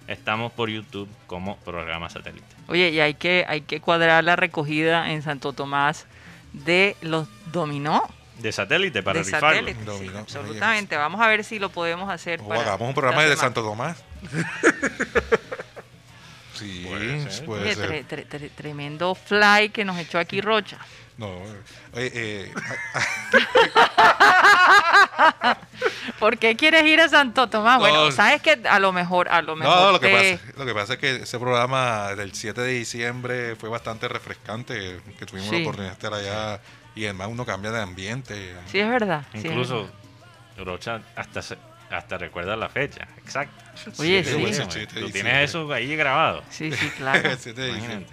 estamos 0.06 0.52
por 0.52 0.68
YouTube 0.70 1.08
como 1.26 1.56
programa 1.58 2.08
satélite. 2.10 2.46
Oye, 2.68 2.90
y 2.90 3.00
hay 3.00 3.14
que, 3.14 3.44
hay 3.48 3.62
que 3.62 3.80
cuadrar 3.80 4.22
la 4.24 4.36
recogida 4.36 5.10
en 5.10 5.22
Santo 5.22 5.52
Tomás 5.52 6.06
de 6.52 6.96
los 7.00 7.28
dominó. 7.52 8.02
De 8.38 8.52
satélite 8.52 9.02
para 9.02 9.20
de 9.20 9.24
rifarlo. 9.24 9.60
satélite, 9.60 9.98
sí, 9.98 10.10
absolutamente. 10.16 10.96
Vamos 10.96 11.20
a 11.20 11.28
ver 11.28 11.44
si 11.44 11.58
lo 11.58 11.70
podemos 11.70 12.10
hacer. 12.10 12.40
O 12.40 12.48
para 12.48 12.62
hagamos 12.62 12.88
un 12.88 12.94
programa 12.94 13.22
de. 13.22 13.36
Santo 13.36 13.62
Tomás. 13.62 14.02
sí, 16.54 16.84
Puede 16.88 17.30
ser. 17.30 17.44
puede 17.44 17.62
Oye, 17.62 17.74
ser. 17.74 17.90
tre- 17.90 18.06
tre- 18.06 18.26
tre- 18.28 18.50
tremendo 18.54 19.14
fly 19.14 19.70
que 19.70 19.84
nos 19.84 19.98
echó 19.98 20.18
aquí 20.18 20.40
Rocha. 20.40 20.78
No, 21.16 21.30
eh, 21.94 22.52
¿Por 26.18 26.38
qué 26.38 26.56
quieres 26.56 26.84
ir 26.84 27.00
a 27.00 27.08
Santo 27.08 27.48
Tomás? 27.48 27.78
Bueno, 27.78 28.06
No. 28.06 28.12
sabes 28.12 28.40
que 28.42 28.60
a 28.68 28.78
lo 28.78 28.92
mejor, 28.92 29.28
a 29.28 29.42
lo 29.42 29.56
mejor. 29.56 29.74
no, 29.76 29.92
lo 29.92 30.00
que, 30.00 30.08
te- 30.08 30.38
pasa, 30.38 30.52
lo 30.58 30.66
que 30.66 30.74
pasa 30.74 30.92
es 30.94 30.98
que 30.98 31.16
ese 31.16 31.38
programa 31.38 32.14
del 32.14 32.32
7 32.34 32.60
de 32.60 32.72
diciembre 32.72 33.56
fue 33.56 33.68
bastante 33.68 34.08
refrescante, 34.08 35.00
que 35.18 35.26
tuvimos 35.26 35.50
Sí. 35.50 35.56
la 35.56 35.62
oportunidad 35.62 35.92
de 35.92 35.94
estar 35.94 36.14
allá 36.14 36.60
y 36.94 37.04
además 37.04 37.28
uno 37.30 37.44
cambia 37.44 37.70
de 37.72 37.82
ambiente. 37.82 38.54
Sí, 38.66 38.78
es 38.80 38.88
verdad. 38.88 39.24
sí, 39.32 39.38
es 39.38 39.44
Incluso 39.46 39.82
verdad. 39.82 40.64
Rocha 40.64 41.00
hasta 41.16 41.42
se- 41.42 41.58
hasta 41.98 42.18
recuerda 42.18 42.56
la 42.56 42.68
fecha 42.68 43.06
exacta. 43.18 43.72
Oye, 43.98 44.22
Sí, 44.24 44.30
sí. 44.34 44.38
pues, 44.40 44.56
Tú 44.58 44.62
el 44.62 44.70
7 44.70 44.78
de 44.78 44.86
tienes 44.86 45.04
diciembre. 45.12 45.44
eso 45.44 45.72
ahí 45.72 45.96
grabado. 45.96 46.42
Sí, 46.50 46.70
sí, 46.72 46.88
claro. 46.96 47.30
El 47.30 47.38
7 47.38 47.60
de 47.60 47.74
diciembre. 47.74 48.06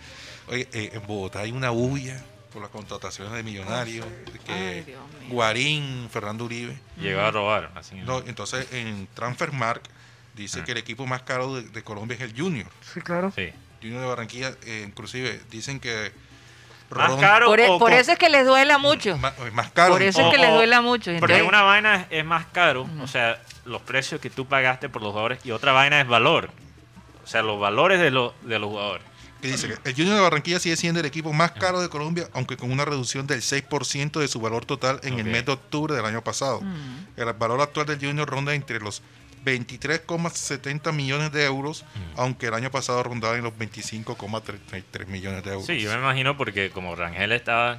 Oye, 0.48 0.68
eh, 0.74 0.92
en 0.94 1.06
Bogotá 1.08 1.40
hay 1.40 1.52
una 1.52 1.70
bulla 1.70 2.20
por 2.52 2.62
las 2.62 2.72
contrataciones 2.72 3.34
de 3.34 3.44
millonarios, 3.44 4.06
que 4.46 4.52
Ay. 4.54 4.96
Guarín, 5.30 6.10
Fernando 6.12 6.44
Uribe. 6.46 6.78
Llegó 6.98 7.22
a 7.22 7.32
robar. 7.32 7.72
Así. 7.76 7.96
No, 7.96 8.20
entonces 8.20 8.68
en 8.74 9.08
Transfermark 9.14 9.82
dice 10.36 10.60
Ah. 10.60 10.64
que 10.66 10.74
el 10.74 10.78
equipo 10.78 11.06
más 11.08 11.22
caro 11.22 11.56
de, 11.56 11.62
de 11.64 11.84
Colombia 11.84 12.16
es 12.16 12.22
el 12.22 12.36
Junior. 12.38 12.68
Sí, 12.94 13.00
claro. 13.02 13.32
Sí. 13.36 13.52
Junior 13.82 14.02
de 14.02 14.08
Barranquilla, 14.08 14.54
eh, 14.66 14.84
inclusive 14.88 15.40
dicen 15.50 15.80
que 15.80 16.12
Más 16.90 17.16
caro 17.22 17.46
Por, 17.46 17.60
e- 17.62 17.70
o 17.70 17.80
por 17.80 17.90
con- 17.92 17.94
eso 18.00 18.12
es 18.12 18.18
que 18.18 18.28
les 18.30 18.46
duela 18.46 18.78
mucho. 18.78 19.12
eh, 19.12 19.52
más 19.54 19.72
caro. 19.72 19.94
Por 19.94 20.04
eso 20.04 20.20
es 20.20 20.28
O- 20.28 20.30
que 20.32 20.38
les 20.38 20.52
duela 20.52 20.82
mucho. 20.82 21.06
Porque 21.20 21.36
Entonces, 21.36 21.48
una 21.48 21.62
vaina 21.62 22.06
es 22.10 22.26
más 22.26 22.48
caro, 22.48 22.86
o 23.02 23.08
sea, 23.08 23.42
los 23.66 23.82
precios 23.82 24.20
que 24.22 24.30
tú 24.30 24.46
pagaste 24.48 24.90
por 24.90 25.02
los 25.02 25.12
jugadores, 25.12 25.40
y 25.46 25.52
otra 25.52 25.72
vaina 25.72 26.02
es 26.02 26.08
valor. 26.08 26.50
O 27.24 27.28
sea, 27.28 27.42
los 27.44 27.60
valores 27.60 28.00
de, 28.00 28.10
los 28.12 28.34
de 28.44 28.58
los 28.60 28.70
jugadores. 28.70 29.06
que 29.42 29.48
dice 29.50 29.68
que 29.68 29.90
el 29.90 29.96
Junior 29.96 30.16
de 30.16 30.22
Barranquilla 30.22 30.60
sigue 30.60 30.76
siendo 30.76 31.00
el 31.00 31.06
equipo 31.06 31.34
más 31.34 31.52
caro 31.52 31.80
de 31.82 31.90
Colombia, 31.90 32.28
aunque 32.34 32.58
con 32.58 32.72
una 32.72 32.86
reducción 32.86 33.26
del 33.28 33.42
6% 33.42 34.20
de 34.20 34.28
su 34.28 34.40
valor 34.40 34.66
total 34.66 35.00
en 35.04 35.16
el 35.16 35.26
Ok. 35.28 35.32
mes 35.32 35.46
de 35.46 35.52
octubre 35.52 35.96
del 35.96 36.06
año 36.06 36.24
pasado. 36.24 36.62
Mm. 36.62 37.06
El 37.18 37.34
valor 37.34 37.62
actual 37.62 37.86
del 37.88 38.00
Junior 38.00 38.28
ronda 38.30 38.54
entre 38.54 38.80
los 38.80 39.02
23,70 39.46 40.92
millones 40.94 41.32
de 41.32 41.46
euros, 41.46 41.84
aunque 42.16 42.48
el 42.48 42.54
año 42.54 42.70
pasado 42.72 43.02
rondaba 43.04 43.36
en 43.38 43.44
los 43.44 43.54
25,33 43.54 45.08
millones 45.08 45.44
de 45.44 45.52
euros. 45.52 45.66
Sí, 45.66 45.80
yo 45.80 45.92
me 45.92 45.98
imagino 45.98 46.38
porque 46.38 46.70
como 46.70 46.96
Rangel 46.96 47.32
estaba 47.32 47.78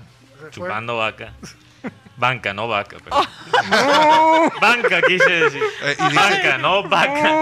chupando 0.51 0.97
vaca. 0.99 1.35
Banca, 2.17 2.53
no 2.55 2.69
vaca. 2.69 2.99
pero- 3.03 3.17
Banca, 4.61 5.01
quise 5.03 5.29
decir. 5.31 5.63
Eh, 5.83 5.97
y 5.99 6.03
dice- 6.05 6.15
Banca, 6.15 6.59
no 6.59 6.83
vaca. 6.89 7.33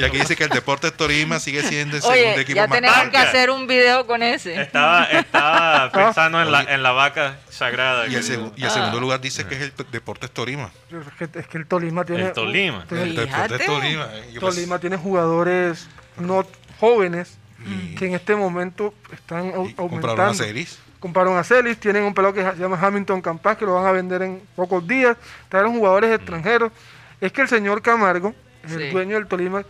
Y 0.00 0.04
aquí 0.04 0.18
dice 0.18 0.36
que 0.36 0.44
el 0.44 0.50
Deportes 0.50 0.96
Tolima 0.96 1.38
sigue 1.40 1.62
siendo 1.62 1.96
el 1.96 2.02
segundo 2.02 2.20
Oye, 2.20 2.40
equipo 2.40 2.56
ya 2.56 2.66
más 2.66 2.76
tenemos 2.76 2.96
caro. 2.96 3.10
que 3.10 3.16
Banca. 3.18 3.28
hacer 3.28 3.50
un 3.50 3.66
video 3.66 4.06
con 4.06 4.22
ese. 4.22 4.60
Estaba, 4.60 5.04
estaba 5.04 5.90
pensando 5.92 6.40
en 6.40 6.50
la, 6.50 6.62
en 6.62 6.82
la 6.82 6.92
vaca 6.92 7.36
sagrada. 7.50 8.06
Y 8.06 8.12
y 8.12 8.14
el 8.16 8.22
segundo 8.70 9.00
lugar 9.00 9.20
dice 9.20 9.46
que 9.46 9.56
es 9.56 9.60
el 9.62 9.72
Deportes 9.90 10.30
Tolima. 10.30 10.70
Es 10.90 11.28
que, 11.28 11.38
es 11.40 11.46
que 11.48 11.58
el 11.58 11.66
Tolima 11.66 12.04
tiene. 12.04 12.26
El 12.26 12.32
Tolima. 12.32 12.86
tiene- 12.88 13.02
El 13.04 13.14
Deportes 13.16 13.58
Fíjate. 13.58 13.66
Tolima. 13.66 14.08
yo 14.32 14.40
pues- 14.40 14.54
Tolima 14.54 14.78
tiene 14.78 14.96
jugadores 14.96 15.88
no 16.16 16.46
jóvenes 16.80 17.36
Y- 17.66 17.94
que 17.96 18.06
en 18.06 18.14
este 18.14 18.34
momento 18.36 18.94
están 19.12 19.52
aumentando. 19.76 20.34
Celis. 20.34 20.78
Compraron 21.00 21.36
a 21.36 21.44
Celis, 21.44 21.78
tienen 21.78 22.02
un 22.02 22.14
pelado 22.14 22.34
que 22.34 22.42
se 22.42 22.56
llama 22.56 22.78
Hamilton 22.80 23.20
Campas 23.20 23.56
que 23.56 23.64
lo 23.64 23.74
van 23.74 23.86
a 23.86 23.92
vender 23.92 24.22
en 24.22 24.42
pocos 24.56 24.86
días. 24.86 25.16
Trajeron 25.48 25.74
jugadores 25.74 26.14
extranjeros. 26.14 26.72
Es 27.20 27.32
que 27.32 27.42
el 27.42 27.48
señor 27.48 27.82
Camargo, 27.82 28.34
el 28.64 28.92
dueño 28.92 29.14
del 29.14 29.26
Tolima, 29.26 29.62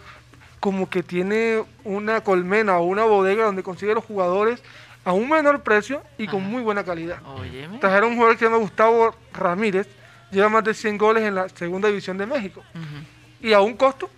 como 0.60 0.88
que 0.88 1.02
tiene 1.02 1.64
una 1.84 2.22
colmena 2.22 2.78
o 2.78 2.84
una 2.84 3.04
bodega 3.04 3.44
donde 3.44 3.62
consigue 3.62 3.94
los 3.94 4.04
jugadores 4.04 4.62
a 5.04 5.12
un 5.12 5.28
menor 5.28 5.62
precio 5.62 6.02
y 6.18 6.26
con 6.26 6.42
muy 6.42 6.62
buena 6.62 6.84
calidad. 6.84 7.18
Óyeme. 7.24 7.78
Trajeron 7.78 8.10
un 8.10 8.16
jugador 8.16 8.36
que 8.36 8.40
se 8.40 8.44
llama 8.46 8.58
Gustavo 8.58 9.14
Ramírez, 9.32 9.88
lleva 10.30 10.48
más 10.48 10.64
de 10.64 10.74
100 10.74 10.98
goles 10.98 11.22
en 11.24 11.34
la 11.34 11.48
segunda 11.48 11.88
división 11.88 12.18
de 12.18 12.26
México 12.26 12.62
y 13.40 13.52
a 13.52 13.60
un 13.60 13.74
costo 13.74 14.10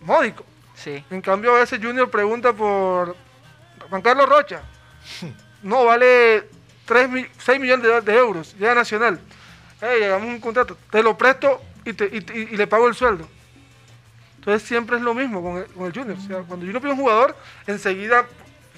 módico. 0.00 0.44
Sí. 0.74 1.02
En 1.10 1.20
cambio, 1.22 1.54
a 1.54 1.60
veces 1.60 1.80
Junior 1.82 2.10
pregunta 2.10 2.52
por 2.52 3.16
Juan 3.88 4.02
Carlos 4.02 4.28
Rocha. 4.28 4.62
No, 5.66 5.84
vale 5.84 6.44
3, 6.86 7.08
6 7.38 7.60
millones 7.60 8.04
de, 8.04 8.14
euros, 8.16 8.54
llega 8.58 8.74
Nacional. 8.74 9.18
Hey, 9.80 9.98
llegamos 10.00 10.28
a 10.28 10.30
un 10.30 10.40
contrato, 10.40 10.78
te 10.90 11.02
lo 11.02 11.18
presto 11.18 11.60
y, 11.84 11.92
te- 11.92 12.06
y- 12.06 12.38
y- 12.52 12.56
le 12.56 12.66
pago 12.66 12.86
el 12.88 12.94
sueldo. 12.94 13.28
Entonces 14.36 14.66
siempre 14.66 14.96
es 14.96 15.02
lo 15.02 15.12
mismo 15.12 15.42
con 15.42 15.56
el, 15.58 15.66
con 15.66 15.86
el 15.86 15.92
Junior. 15.92 16.16
O 16.16 16.20
sea, 16.20 16.36
cuando 16.38 16.64
Junior 16.64 16.80
pide 16.80 16.92
un 16.92 16.98
jugador, 16.98 17.36
enseguida 17.66 18.26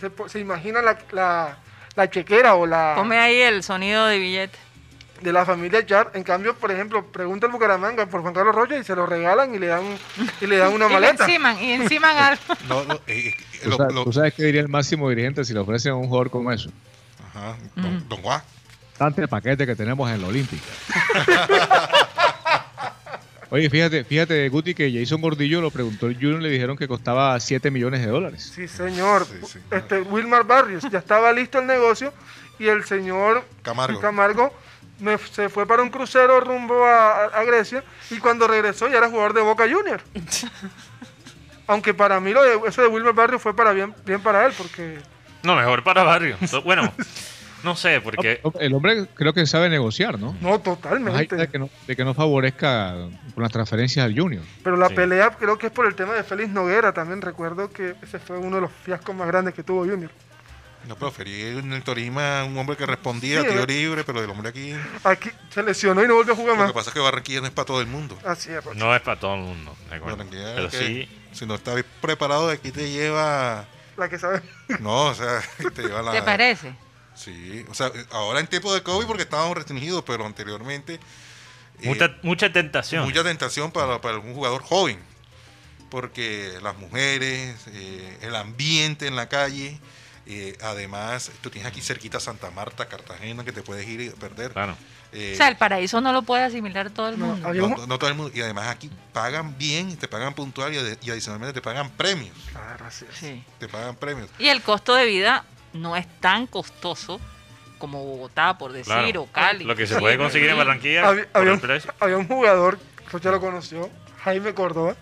se, 0.00 0.10
se 0.28 0.40
imagina 0.40 0.80
la, 0.80 0.98
la- 1.12 1.58
la 1.94 2.08
chequera 2.10 2.54
o 2.54 2.64
la 2.66 2.94
Ponme 2.96 3.18
ahí 3.18 3.36
el 3.40 3.62
sonido 3.62 4.06
de 4.06 4.18
billete. 4.18 4.58
De 5.20 5.32
la 5.32 5.44
familia 5.44 5.84
Char. 5.84 6.10
En 6.14 6.22
cambio, 6.22 6.54
por 6.54 6.70
ejemplo, 6.70 7.04
pregunta 7.06 7.46
el 7.46 7.52
Bucaramanga 7.52 8.06
por 8.06 8.22
Juan 8.22 8.34
Carlos 8.34 8.54
Rocha 8.54 8.76
y 8.78 8.84
se 8.84 8.94
lo 8.96 9.06
regalan 9.06 9.54
y 9.54 9.58
le 9.58 9.66
dan, 9.68 9.82
y 10.40 10.46
le 10.46 10.56
dan 10.58 10.72
una 10.74 10.86
Y 10.86 10.88
le 10.88 10.94
maleta. 10.94 11.24
enciman, 11.24 11.58
y 11.62 11.72
enciman 11.72 12.16
algo. 12.18 12.42
No, 12.68 12.84
no, 12.84 12.94
eh, 13.06 13.28
eh, 13.28 13.34
¿Tú 13.62 13.70
lo- 13.70 13.76
sabes, 13.76 13.94
lo- 13.94 14.04
tú 14.04 14.12
sabes 14.12 14.34
qué 14.34 14.44
diría 14.44 14.60
el 14.60 14.68
máximo 14.68 15.08
dirigente 15.10 15.44
si 15.44 15.52
le 15.54 15.60
ofrecen 15.60 15.92
a 15.92 15.96
un 15.96 16.06
jugador 16.08 16.30
como 16.30 16.52
eso? 16.52 16.70
Ajá, 17.30 17.56
don, 17.76 18.08
don 18.08 18.22
Juan. 18.22 18.42
Tanto 18.96 19.22
el 19.22 19.28
paquete 19.28 19.64
que 19.66 19.76
tenemos 19.76 20.10
en 20.10 20.20
la 20.22 20.28
Olímpica. 20.28 20.64
Oye, 23.50 23.70
fíjate, 23.70 24.04
fíjate, 24.04 24.46
Guti, 24.50 24.74
que 24.74 24.92
Jason 24.92 25.22
Gordillo 25.22 25.62
lo 25.62 25.70
preguntó 25.70 26.06
el 26.06 26.16
Junior 26.16 26.40
y 26.40 26.42
le 26.44 26.50
dijeron 26.50 26.76
que 26.76 26.86
costaba 26.86 27.38
7 27.40 27.70
millones 27.70 28.02
de 28.02 28.08
dólares. 28.08 28.52
Sí, 28.54 28.68
señor. 28.68 29.24
Sí, 29.24 29.36
sí. 29.54 29.58
Este, 29.70 30.02
Wilmar 30.02 30.44
Barrios, 30.44 30.84
ya 30.90 30.98
estaba 30.98 31.32
listo 31.32 31.58
el 31.58 31.66
negocio 31.66 32.12
y 32.58 32.66
el 32.66 32.84
señor 32.84 33.42
Camargo. 33.62 34.00
Camargo 34.00 34.52
me- 35.00 35.18
se 35.18 35.48
fue 35.48 35.66
para 35.66 35.82
un 35.82 35.90
crucero 35.90 36.40
rumbo 36.40 36.84
a, 36.84 37.24
a- 37.26 37.44
Grecia 37.44 37.82
y 38.10 38.18
cuando 38.18 38.46
regresó 38.48 38.88
ya 38.88 38.98
era 38.98 39.08
jugador 39.08 39.32
de 39.34 39.40
Boca 39.42 39.64
Junior. 39.70 40.00
Aunque 41.66 41.92
para 41.94 42.18
mí 42.20 42.32
lo 42.32 42.42
de, 42.42 42.68
eso 42.68 42.82
de 42.82 42.88
Wilmar 42.88 43.12
Barrios 43.14 43.42
fue 43.42 43.54
para 43.54 43.72
bien, 43.72 43.94
bien 44.06 44.20
para 44.22 44.46
él, 44.46 44.52
porque 44.56 44.98
No, 45.42 45.54
mejor 45.54 45.84
para 45.84 46.02
Barrio. 46.02 46.36
Bueno, 46.64 46.90
no 47.62 47.76
sé, 47.76 48.00
porque 48.00 48.40
El 48.60 48.72
hombre 48.72 49.06
creo 49.14 49.34
que 49.34 49.44
sabe 49.46 49.68
negociar, 49.68 50.18
¿no? 50.18 50.34
no 50.40 50.60
totalmente. 50.60 51.36
de 51.36 51.48
que 51.48 51.58
no, 51.58 51.68
de 51.86 51.96
que 51.96 52.04
no 52.04 52.14
favorezca 52.14 52.94
con 53.34 53.42
las 53.42 53.52
transferencias 53.52 54.04
al 54.06 54.18
Junior. 54.18 54.42
Pero 54.64 54.76
la 54.76 54.88
Sí. 54.88 54.94
pelea 54.94 55.30
creo 55.30 55.58
que 55.58 55.66
es 55.66 55.72
por 55.72 55.86
el 55.86 55.94
tema 55.94 56.14
de 56.14 56.22
Félix 56.24 56.48
Noguera. 56.50 56.92
También 56.94 57.20
recuerdo 57.20 57.70
que 57.70 57.96
ese 58.02 58.18
fue 58.18 58.38
uno 58.38 58.56
de 58.56 58.62
los 58.62 58.72
fiascos 58.72 59.14
más 59.14 59.26
grandes 59.26 59.52
que 59.54 59.62
tuvo 59.62 59.80
Junior. 59.84 60.10
No, 60.86 60.94
pero 60.94 61.10
preferí 61.12 61.58
en 61.58 61.72
el 61.72 61.82
Tolima 61.82 62.44
un 62.44 62.56
hombre 62.56 62.76
que 62.76 62.86
respondía, 62.86 63.42
Sí, 63.42 63.48
tiro 63.48 63.64
eh. 63.64 63.66
libre, 63.66 64.04
pero 64.04 64.22
el 64.22 64.30
hombre 64.30 64.48
aquí. 64.48 64.74
Aquí 65.04 65.30
se 65.50 65.62
lesionó 65.62 66.02
y 66.02 66.08
no 66.08 66.14
volvió 66.14 66.32
a 66.32 66.36
jugar 66.36 66.52
Lo 66.56 66.62
que 66.62 66.64
más. 66.66 66.72
pasa 66.72 66.90
es 66.90 66.94
que 66.94 67.00
Barranquilla 67.00 67.40
no 67.40 67.46
es 67.46 67.52
para 67.52 67.66
todo 67.66 67.80
el 67.80 67.86
mundo. 67.88 68.18
Así 68.24 68.50
es, 68.50 68.64
Rocha. 68.64 68.78
no 68.78 68.94
es 68.94 69.02
para 69.02 69.20
todo 69.20 69.34
el 69.34 69.40
mundo. 69.40 69.76
¿de 69.90 69.96
acuerdo? 69.96 70.16
Barranquilla, 70.16 70.54
Pero 70.54 70.70
que 70.70 70.78
sí, 70.78 71.08
si 71.32 71.44
no 71.46 71.56
estás 71.56 71.84
preparado, 72.00 72.48
aquí 72.48 72.70
te 72.70 72.90
lleva. 72.90 73.66
La 73.96 74.08
que 74.08 74.18
sabe. 74.18 74.40
No, 74.80 75.06
o 75.06 75.14
sea, 75.14 75.42
te 75.74 75.82
lleva 75.82 76.00
la. 76.02 76.12
¿Te 76.12 76.22
parece? 76.22 76.72
Sí, 77.14 77.64
o 77.68 77.74
sea, 77.74 77.90
ahora 78.12 78.38
en 78.40 78.46
tiempo 78.46 78.72
de 78.72 78.82
COVID 78.82 79.06
porque 79.06 79.24
estábamos 79.24 79.56
restringidos, 79.56 80.04
pero 80.06 80.24
anteriormente. 80.24 80.94
eh, 80.94 81.88
mucha, 81.88 82.16
mucha 82.22 82.52
tentación. 82.52 83.04
mucha 83.04 83.24
tentación 83.24 83.72
para, 83.72 84.00
para 84.00 84.18
un 84.18 84.32
jugador 84.32 84.62
joven, 84.62 85.00
porque 85.90 86.52
las 86.62 86.76
mujeres, 86.78 87.56
eh, 87.72 88.18
el 88.22 88.36
ambiente 88.36 89.06
en 89.08 89.16
la 89.16 89.28
calle, 89.28 89.78
Eh, 90.30 90.56
además, 90.62 91.30
tú 91.40 91.48
tienes 91.48 91.70
aquí 91.70 91.80
cerquita 91.80 92.20
Santa 92.20 92.50
Marta, 92.50 92.86
Cartagena, 92.86 93.44
que 93.44 93.52
te 93.52 93.62
puedes 93.62 93.88
ir 93.88 94.00
y 94.02 94.10
perder. 94.10 94.52
Claro. 94.52 94.76
Eh, 95.12 95.32
O 95.32 95.36
sea, 95.38 95.48
el 95.48 95.56
paraíso 95.56 96.02
no 96.02 96.12
lo 96.12 96.20
puede 96.20 96.44
asimilar 96.44 96.90
todo 96.90 97.08
el 97.08 97.18
No, 97.18 97.28
mundo. 97.28 97.54
no, 97.54 97.64
un- 97.64 97.70
no- 97.72 97.86
no 97.86 97.98
todo 97.98 98.10
el 98.10 98.16
mundo. 98.16 98.30
Y 98.34 98.42
además 98.42 98.68
aquí 98.68 98.90
pagan 99.14 99.56
bien, 99.56 99.96
te 99.96 100.06
pagan 100.06 100.34
puntual 100.34 100.74
y, 100.74 100.76
ade- 100.76 100.98
y 101.00 101.10
adicionalmente 101.10 101.54
te 101.54 101.62
pagan 101.62 101.88
premios. 101.90 102.36
Claro, 102.52 102.84
así 102.84 103.06
es. 103.10 103.16
Sí. 103.16 103.42
Te 103.58 103.68
pagan 103.68 103.96
premios. 103.96 104.28
Y 104.38 104.48
el 104.48 104.60
costo 104.60 104.94
de 104.94 105.06
vida 105.06 105.46
no 105.72 105.96
es 105.96 106.06
tan 106.20 106.46
costoso 106.46 107.18
como 107.78 108.04
Bogotá, 108.04 108.58
por 108.58 108.72
decir, 108.72 108.92
Claro. 108.92 109.22
o 109.22 109.26
Cali. 109.32 109.64
Lo 109.64 109.76
que 109.76 109.86
se 109.86 109.98
puede 109.98 110.18
conseguir 110.18 110.50
en 110.50 110.58
Barranquilla 110.58 111.08
Había, 111.08 111.26
por 111.28 111.40
había 111.40 111.52
el 111.54 111.60
un, 111.64 111.80
había 112.00 112.16
un 112.18 112.26
jugador, 112.28 112.78
Rocha 113.10 113.30
lo 113.30 113.40
conoció, 113.40 113.88
Jaime 114.24 114.52
Córdoba, 114.52 114.94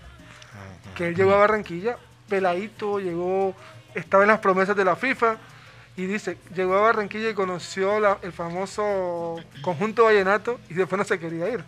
que 0.95 1.09
él 1.09 1.17
llegó 1.17 1.35
a 1.35 1.39
Barranquilla, 1.39 1.97
peladito, 2.29 3.01
llegó, 3.01 3.57
estaba 3.97 4.23
en 4.25 4.29
las 4.29 4.41
promesas 4.41 4.77
de 4.77 4.85
la 4.85 4.95
FIFA, 4.97 5.37
y 5.97 6.05
dice, 6.07 6.37
llegó 6.55 6.77
a 6.77 6.81
Barranquilla 6.83 7.31
y 7.31 7.35
conoció 7.35 7.99
la- 7.99 8.19
el 8.23 8.33
famoso 8.33 9.37
conjunto 9.63 10.05
vallenato 10.05 10.61
y 10.69 10.75
después 10.75 10.99
no 10.99 11.05
se 11.05 11.19
quería 11.19 11.49
ir. 11.49 11.65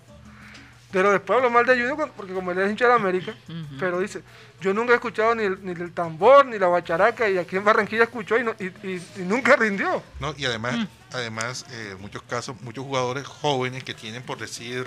Pero 0.91 1.13
después 1.13 1.37
habló 1.37 1.51
mal 1.51 1.67
de 1.67 1.73
Junior 1.79 2.11
porque 2.17 2.33
como 2.33 2.51
él 2.51 2.59
es 2.61 2.71
hincha 2.71 2.87
de 2.87 2.91
la 2.91 2.97
América, 2.97 3.35
pero 3.79 4.01
dice, 4.01 4.23
yo 4.61 4.73
nunca 4.73 4.93
he 4.93 4.97
escuchado 4.97 5.35
ni 5.35 5.45
el, 5.45 5.63
ni 5.65 5.73
el 5.73 5.93
tambor, 5.93 6.47
ni 6.47 6.59
la 6.59 6.67
bacharaca, 6.67 7.29
y 7.29 7.37
aquí 7.37 7.57
en 7.57 7.65
Barranquilla 7.65 8.05
escuchó 8.05 8.39
y, 8.39 8.45
no- 8.45 8.55
y- 8.59 8.67
y- 8.87 9.03
y 9.17 9.21
nunca 9.21 9.55
rindió. 9.57 10.03
¿no? 10.21 10.35
Y 10.39 10.47
además, 10.47 10.77
Mm. 10.79 10.87
además 11.13 11.67
eh, 11.71 11.91
en 11.93 12.01
muchos 12.01 12.23
casos, 12.23 12.59
muchos 12.63 12.85
jugadores 12.85 13.27
jóvenes 13.27 13.85
que 13.85 13.93
tienen, 13.95 14.23
por 14.23 14.39
decir, 14.39 14.87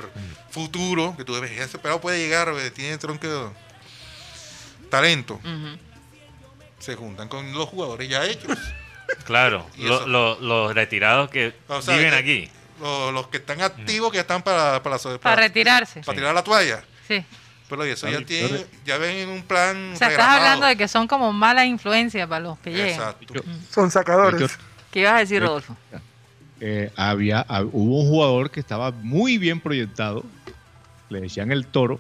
futuro, 0.50 1.14
que 1.18 1.24
tú 1.24 1.40
ves, 1.40 1.52
ese 1.52 1.78
pelado 1.78 2.02
puede 2.02 2.18
llegar, 2.18 2.50
eh, 2.58 2.72
tiene 2.72 2.98
tronco 2.98 3.28
de 3.28 3.50
talento. 4.90 5.40
Se 6.82 6.96
juntan 6.96 7.28
con 7.28 7.52
los 7.54 7.68
jugadores 7.70 8.10
ya 8.10 8.26
hechos. 8.26 8.58
Claro, 9.26 9.68
lo- 9.78 10.40
los 10.40 10.74
retirados 10.74 11.30
que 11.30 11.54
O 11.68 11.82
sea, 11.82 11.98
viven 11.98 12.14
eh, 12.14 12.18
aquí. 12.18 12.50
Los, 12.80 13.14
los 13.14 13.28
que 13.28 13.38
están 13.38 13.60
activos, 13.62 14.10
que 14.12 14.20
están 14.20 14.42
para, 14.42 14.82
para, 14.82 14.98
para, 14.98 15.18
Para 15.20 15.36
retirarse. 15.36 16.00
para 16.02 16.16
tirar 16.18 16.34
la 16.34 16.44
toalla. 16.44 16.82
Sí. 17.10 17.22
Pero 17.70 17.86
y 17.86 17.90
eso 17.90 18.08
ya, 18.10 18.22
tiene, 18.26 18.66
ya 18.86 18.98
ven 18.98 19.18
en 19.18 19.30
un 19.30 19.44
plan. 19.44 19.92
O 19.94 19.98
sea, 19.98 20.10
estás 20.12 20.28
hablando 20.28 20.66
de 20.66 20.78
que 20.78 20.88
son 20.88 21.08
como 21.08 21.34
mala 21.34 21.66
influencia 21.66 22.26
para 22.26 22.40
los 22.42 22.60
que 22.60 22.72
llegan. 22.72 22.88
Exacto. 22.90 23.34
Yo- 23.34 23.42
Son 23.70 23.92
sacadores. 23.92 24.40
yo- 24.40 24.48
¿Qué 24.92 25.02
ibas 25.02 25.14
a 25.14 25.18
decir, 25.20 25.42
Rodolfo? 25.42 25.76
eh, 26.62 26.92
había, 26.96 27.46
hab- 27.48 27.70
hubo 27.74 28.02
un 28.02 28.08
jugador 28.10 28.50
que 28.50 28.60
estaba 28.62 28.92
muy 28.92 29.38
bien 29.38 29.60
proyectado, 29.60 30.24
le 31.10 31.20
decían 31.22 31.52
el 31.52 31.66
toro, 31.68 32.00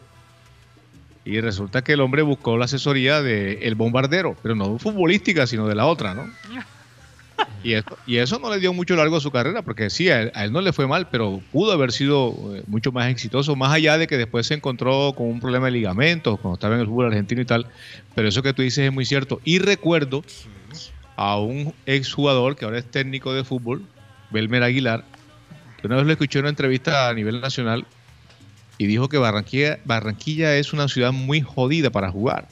y 1.23 1.39
resulta 1.39 1.83
que 1.83 1.93
el 1.93 2.01
hombre 2.01 2.21
buscó 2.23 2.57
la 2.57 2.65
asesoría 2.65 3.21
de 3.21 3.59
el 3.63 3.75
bombardero, 3.75 4.35
pero 4.41 4.55
no 4.55 4.79
futbolística, 4.79 5.45
sino 5.45 5.67
de 5.67 5.75
la 5.75 5.85
otra, 5.85 6.13
¿no? 6.13 6.25
Y 7.63 7.73
eso, 7.73 7.97
y 8.07 8.17
eso 8.17 8.39
no 8.39 8.51
le 8.51 8.59
dio 8.59 8.73
mucho 8.73 8.95
largo 8.95 9.17
a 9.17 9.19
su 9.19 9.31
carrera, 9.31 9.61
porque 9.61 9.89
sí, 9.89 10.09
a 10.09 10.21
él, 10.21 10.31
a 10.33 10.45
él 10.45 10.51
no 10.51 10.61
le 10.61 10.73
fue 10.73 10.87
mal, 10.87 11.07
pero 11.09 11.41
pudo 11.51 11.71
haber 11.71 11.91
sido 11.91 12.35
eh, 12.55 12.63
mucho 12.67 12.91
más 12.91 13.09
exitoso, 13.09 13.55
más 13.55 13.71
allá 13.71 13.97
de 13.97 14.07
que 14.07 14.17
después 14.17 14.47
se 14.47 14.55
encontró 14.55 15.13
con 15.15 15.27
un 15.27 15.39
problema 15.39 15.65
de 15.65 15.71
ligamentos 15.71 16.39
cuando 16.39 16.55
estaba 16.55 16.75
en 16.75 16.81
el 16.81 16.87
fútbol 16.87 17.07
argentino 17.07 17.41
y 17.41 17.45
tal. 17.45 17.67
Pero 18.15 18.27
eso 18.27 18.41
que 18.41 18.53
tú 18.53 18.61
dices 18.61 18.85
es 18.85 18.93
muy 18.93 19.05
cierto. 19.05 19.41
Y 19.43 19.59
recuerdo 19.59 20.23
a 21.15 21.39
un 21.39 21.73
exjugador 21.85 22.55
que 22.55 22.65
ahora 22.65 22.79
es 22.79 22.85
técnico 22.85 23.33
de 23.33 23.43
fútbol, 23.43 23.83
Belmer 24.31 24.63
Aguilar, 24.63 25.03
que 25.79 25.87
una 25.87 25.97
vez 25.97 26.05
lo 26.05 26.11
escuché 26.11 26.39
en 26.39 26.45
una 26.45 26.49
entrevista 26.49 27.09
a 27.09 27.13
nivel 27.13 27.41
nacional 27.41 27.85
y 28.81 28.87
dijo 28.87 29.09
que 29.09 29.19
Barranquilla, 29.19 29.77
Barranquilla 29.85 30.55
es 30.57 30.73
una 30.73 30.87
ciudad 30.87 31.11
muy 31.11 31.41
jodida 31.41 31.91
para 31.91 32.09
jugar. 32.09 32.47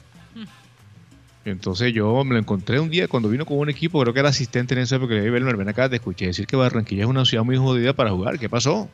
Entonces 1.44 1.92
yo 1.92 2.22
me 2.22 2.34
lo 2.34 2.38
encontré 2.38 2.78
un 2.78 2.88
día 2.88 3.08
cuando 3.08 3.28
vino 3.28 3.44
con 3.44 3.58
un 3.58 3.68
equipo, 3.68 4.00
creo 4.00 4.14
que 4.14 4.20
era 4.20 4.28
asistente 4.28 4.74
en 4.74 4.80
ese 4.82 4.94
época, 4.94 5.14
le 5.14 5.22
dije, 5.22 5.30
Belmer, 5.32 5.56
ven 5.56 5.68
acá, 5.68 5.88
te 5.88 5.96
escuché 5.96 6.26
decir 6.26 6.46
que 6.46 6.54
Barranquilla 6.54 7.02
es 7.02 7.08
una 7.08 7.24
ciudad 7.24 7.42
muy 7.42 7.56
jodida 7.56 7.94
para 7.94 8.12
jugar. 8.12 8.38
¿Qué 8.38 8.48
pasó? 8.48 8.88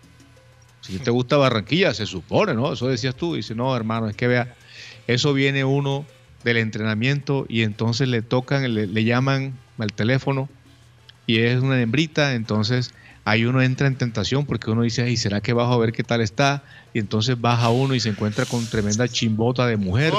Si 0.81 0.99
te 0.99 1.11
gusta 1.11 1.37
Barranquilla, 1.37 1.93
se 1.93 2.07
supone, 2.07 2.55
¿no? 2.55 2.73
Eso 2.73 2.89
decías 2.89 3.15
tú. 3.15 3.35
Dice, 3.35 3.55
no, 3.55 3.77
hermano, 3.77 4.09
es 4.09 4.17
que 4.17 4.29
vea, 4.29 4.55
eso 5.07 5.35
viene 5.35 5.63
uno 5.63 6.07
del 6.43 6.57
entrenamiento 6.57 7.45
y 7.51 7.65
entonces 7.65 8.09
le 8.09 8.23
tocan, 8.23 8.73
le 8.73 9.05
llaman 9.05 9.59
al 9.77 9.93
teléfono 9.93 10.49
y 11.27 11.41
es 11.41 11.61
una 11.61 11.79
hembrita, 11.83 12.33
entonces 12.35 12.95
ahí 13.27 13.45
uno 13.45 13.61
entra 13.61 13.87
en 13.89 13.97
tentación 13.99 14.47
porque 14.47 14.71
uno 14.71 14.81
dice, 14.83 15.03
ay, 15.03 15.17
¿será 15.19 15.41
que 15.43 15.53
bajo 15.53 15.73
a 15.75 15.79
ver 15.79 15.93
qué 15.93 16.03
tal 16.03 16.21
está? 16.23 16.63
Y 16.95 16.99
entonces 17.01 17.39
baja 17.39 17.69
uno 17.69 17.95
y 17.95 18.01
se 18.01 18.09
encuentra 18.09 18.47
con 18.47 18.65
tremenda 18.67 19.07
chimbota 19.09 19.67
de 19.67 19.77
mujer, 19.77 20.15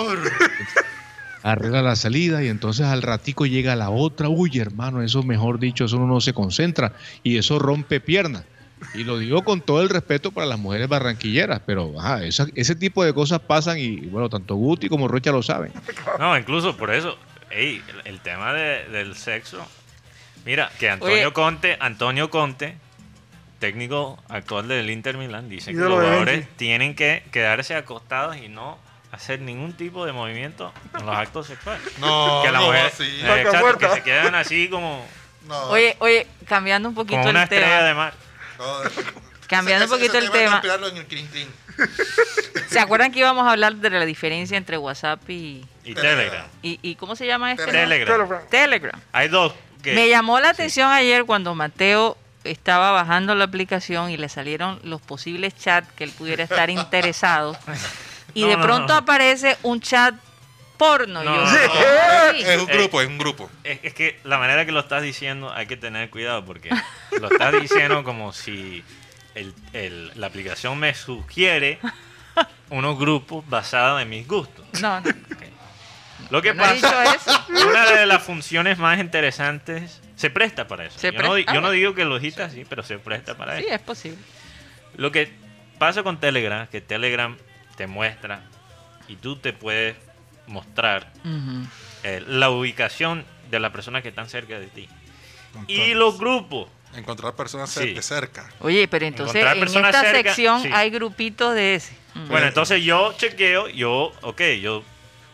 arregla 1.44 1.82
la 1.82 1.96
salida 1.96 2.44
y 2.44 2.48
entonces 2.50 2.86
al 2.86 3.02
ratico 3.02 3.46
llega 3.46 3.76
la 3.76 3.90
otra, 3.90 4.28
uy 4.30 4.58
hermano, 4.60 5.02
eso 5.02 5.24
mejor 5.24 5.60
dicho, 5.60 5.86
eso 5.86 5.98
uno 5.98 6.08
no 6.08 6.22
se 6.22 6.34
concentra 6.34 6.94
y 7.24 7.38
eso 7.38 7.60
rompe 7.60 8.00
piernas. 8.00 8.44
Y 8.94 9.04
lo 9.06 9.18
digo 9.18 9.44
con 9.44 9.62
todo 9.62 9.82
el 9.82 9.90
respeto 9.90 10.32
para 10.32 10.46
las 10.46 10.60
mujeres 10.60 10.88
barranquilleras, 10.88 11.62
pero 11.66 12.00
ajá, 12.00 12.24
esa- 12.24 12.46
ese 12.54 12.76
tipo 12.76 13.04
de 13.04 13.12
cosas 13.14 13.40
pasan 13.40 13.80
y 13.80 14.02
bueno, 14.08 14.30
tanto 14.30 14.56
Guti 14.56 14.88
como 14.88 15.08
Rocha 15.08 15.32
lo 15.32 15.42
saben. 15.42 15.72
No, 16.20 16.38
incluso 16.38 16.78
por 16.78 16.92
eso, 16.94 17.18
ey, 17.50 17.82
el, 18.06 18.14
el 18.14 18.20
tema 18.20 18.54
de- 18.54 18.88
del 18.90 19.16
sexo. 19.16 19.66
Mira, 20.46 20.70
que 20.80 20.90
Antonio 20.92 21.16
Oye. 21.16 21.34
Conte, 21.34 21.78
Antonio 21.80 22.30
Conte, 22.30 22.78
técnico 23.60 24.18
actual 24.30 24.68
del 24.68 24.90
Inter 24.90 25.18
Milan, 25.18 25.50
dice 25.50 25.72
que 25.72 25.78
los 25.78 25.94
jugadores 25.94 26.38
Benji. 26.40 26.50
tienen 26.58 26.96
que 26.96 27.24
quedarse 27.32 27.76
acostados 27.76 28.38
y 28.38 28.50
no 28.50 28.78
hacer 29.12 29.40
ningún 29.42 29.74
tipo 29.74 30.06
de 30.06 30.12
movimiento 30.12 30.72
en 31.00 31.06
los 31.06 31.16
actos 31.16 31.48
sexuales. 31.48 31.82
No, 32.00 32.42
que 32.44 32.52
la 32.52 32.60
no, 32.60 32.66
mujer, 32.68 32.86
así. 32.86 33.04
eh, 33.04 33.42
exacto, 33.42 33.78
que 33.80 33.90
se 33.90 34.04
quedan 34.04 34.36
así 34.36 34.70
como, 34.70 35.06
No, 35.48 35.64
Oye, 35.70 35.96
oye, 36.00 36.28
cambiando 36.48 36.90
un 36.90 36.96
poquito 36.96 37.18
como 37.18 37.30
una 37.30 37.40
el 37.40 37.44
estrella 37.44 37.66
tema. 37.78 37.88
de 37.88 37.94
mar. 37.94 38.14
no, 38.60 38.66
Cambiando 39.48 39.86
ese- 39.86 39.94
un 39.94 40.00
poquito 40.00 40.18
ese 40.18 40.26
el 40.28 40.32
tema. 40.32 40.62
en 40.64 40.98
el. 40.98 41.48
¿Se 42.70 42.80
acuerdan 42.80 43.12
que 43.12 43.20
íbamos 43.20 43.48
a 43.48 43.52
hablar 43.52 43.76
de 43.76 43.90
la 43.90 44.06
diferencia 44.06 44.58
entre 44.58 44.78
WhatsApp 44.78 45.22
y, 45.30 45.66
Y 45.86 45.94
Telegram. 45.94 46.46
Y, 46.62 46.80
y 46.82 46.96
cómo 46.96 47.16
se 47.16 47.26
llama 47.26 47.52
este? 47.54 47.66
Telegram. 47.66 48.08
Telegram. 48.18 48.42
Telegram. 48.50 49.02
Hay 49.14 49.28
dos 49.30 49.54
que... 49.82 49.94
Me 49.94 50.10
llamó 50.10 50.40
la 50.40 50.50
atención 50.50 50.92
ayer 50.92 51.24
cuando 51.26 51.56
Mateo 51.56 52.18
estaba 52.48 52.92
bajando 52.92 53.36
la 53.36 53.46
aplicación 53.46 54.10
y 54.10 54.18
le 54.18 54.30
salieron 54.30 54.80
los 54.84 55.02
posibles 55.02 55.56
chats 55.56 55.92
que 55.94 56.04
él 56.04 56.12
pudiera 56.12 56.44
estar 56.44 56.70
interesado. 56.82 57.58
Y 58.34 58.42
No, 58.44 58.48
de 58.50 58.58
pronto 58.58 58.94
no. 58.94 59.00
aparece 59.00 59.58
un 59.64 59.80
chat 59.82 60.16
porno. 60.78 61.24
No, 61.24 61.36
Yo, 61.36 61.42
no, 61.42 61.52
no. 61.52 61.72
"Ay". 62.32 62.42
Es 62.44 62.60
un 62.62 62.70
Eh, 62.70 62.74
grupo, 62.78 63.02
es 63.02 63.08
un 63.08 63.18
grupo. 63.18 63.50
Es, 63.64 63.80
es 63.84 63.94
que 63.94 64.20
la 64.24 64.38
manera 64.38 64.66
que 64.66 64.72
lo 64.72 64.80
estás 64.82 65.02
diciendo 65.02 65.52
hay 65.52 65.66
que 65.68 65.78
tener 65.78 66.10
cuidado 66.10 66.46
porque 66.46 66.70
lo 67.20 67.32
estás 67.32 67.54
diciendo 67.62 68.04
como 68.04 68.32
si 68.34 68.84
el- 69.36 69.54
el- 69.74 70.12
la 70.20 70.28
aplicación 70.28 70.78
me 70.78 70.94
sugiere 70.94 71.80
unos 72.70 73.00
grupos 73.00 73.48
basados 73.50 74.02
en 74.02 74.10
mis 74.10 74.28
gustos. 74.28 74.66
No, 74.82 75.00
no, 75.02 75.12
Lo 76.30 76.42
que 76.42 76.54
pasa, 76.54 77.06
una 77.70 77.86
de 77.92 78.06
las 78.06 78.22
funciones 78.22 78.78
más 78.78 79.00
interesantes 79.00 80.02
se 80.18 80.30
presta 80.30 80.68
para 80.68 80.86
eso. 80.86 81.00
Se 81.00 81.14
yo, 81.14 81.22
no, 81.22 81.38
yo 81.38 81.46
ah, 81.48 81.72
digo 81.72 81.94
que 81.96 82.04
lo 82.04 82.20
dijiste 82.20 82.44
así, 82.44 82.66
pero 82.68 82.84
se 82.84 83.00
presta 83.00 83.38
para 83.38 83.58
Sí, 83.58 83.64
eso. 83.66 83.76
es 83.76 83.82
posible. 83.82 84.18
Lo 84.98 85.12
que 85.14 85.32
pasa 85.80 86.04
con 86.04 86.20
Telegram, 86.20 86.68
que 86.68 86.82
Telegram 86.82 87.38
te 87.78 87.88
muestra 87.88 88.42
y 89.08 89.16
tú 89.16 89.38
te 89.38 89.54
puedes 89.54 89.96
mostrar 90.48 91.14
eh, 92.04 92.22
la 92.28 92.50
ubicación 92.50 93.24
de 93.50 93.60
las 93.60 93.72
personas 93.72 94.02
que 94.02 94.10
están 94.10 94.28
cerca 94.28 94.60
de 94.60 94.68
ti. 94.68 94.90
Y 95.68 95.94
los 95.94 96.20
grupos. 96.20 96.68
Encontrar 96.96 97.36
personas 97.36 97.70
Sí. 97.70 97.80
cerca, 97.80 98.02
cerca. 98.02 98.50
Oye, 98.60 98.88
pero 98.88 99.06
entonces 99.06 99.44
en 99.46 99.64
esta 99.64 100.02
cerca, 100.02 100.34
sección 100.34 100.64
sí. 100.64 100.70
hay 100.74 100.90
grupitos 100.90 101.54
de 101.54 101.76
ese. 101.76 101.96
Bueno, 102.28 102.48
entonces 102.48 102.84
yo 102.84 103.14
chequeo, 103.18 103.68
yo, 103.70 104.12
ok, 104.22 104.42
yo 104.62 104.84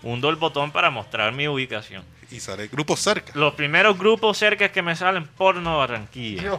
hundo 0.01 0.29
el 0.29 0.35
botón 0.35 0.71
para 0.71 0.89
mostrar 0.89 1.31
mi 1.31 1.47
ubicación. 1.47 2.03
Y 2.33 2.39
sale 2.39 2.67
grupos 2.67 2.99
cerca. 2.99 3.31
Los 3.35 3.53
primeros 3.53 3.97
grupos 3.97 4.37
cerca 4.37 4.69
que 4.71 4.81
me 4.81 4.95
salen, 4.95 5.27
porno 5.27 5.77
Barranquilla. 5.77 6.51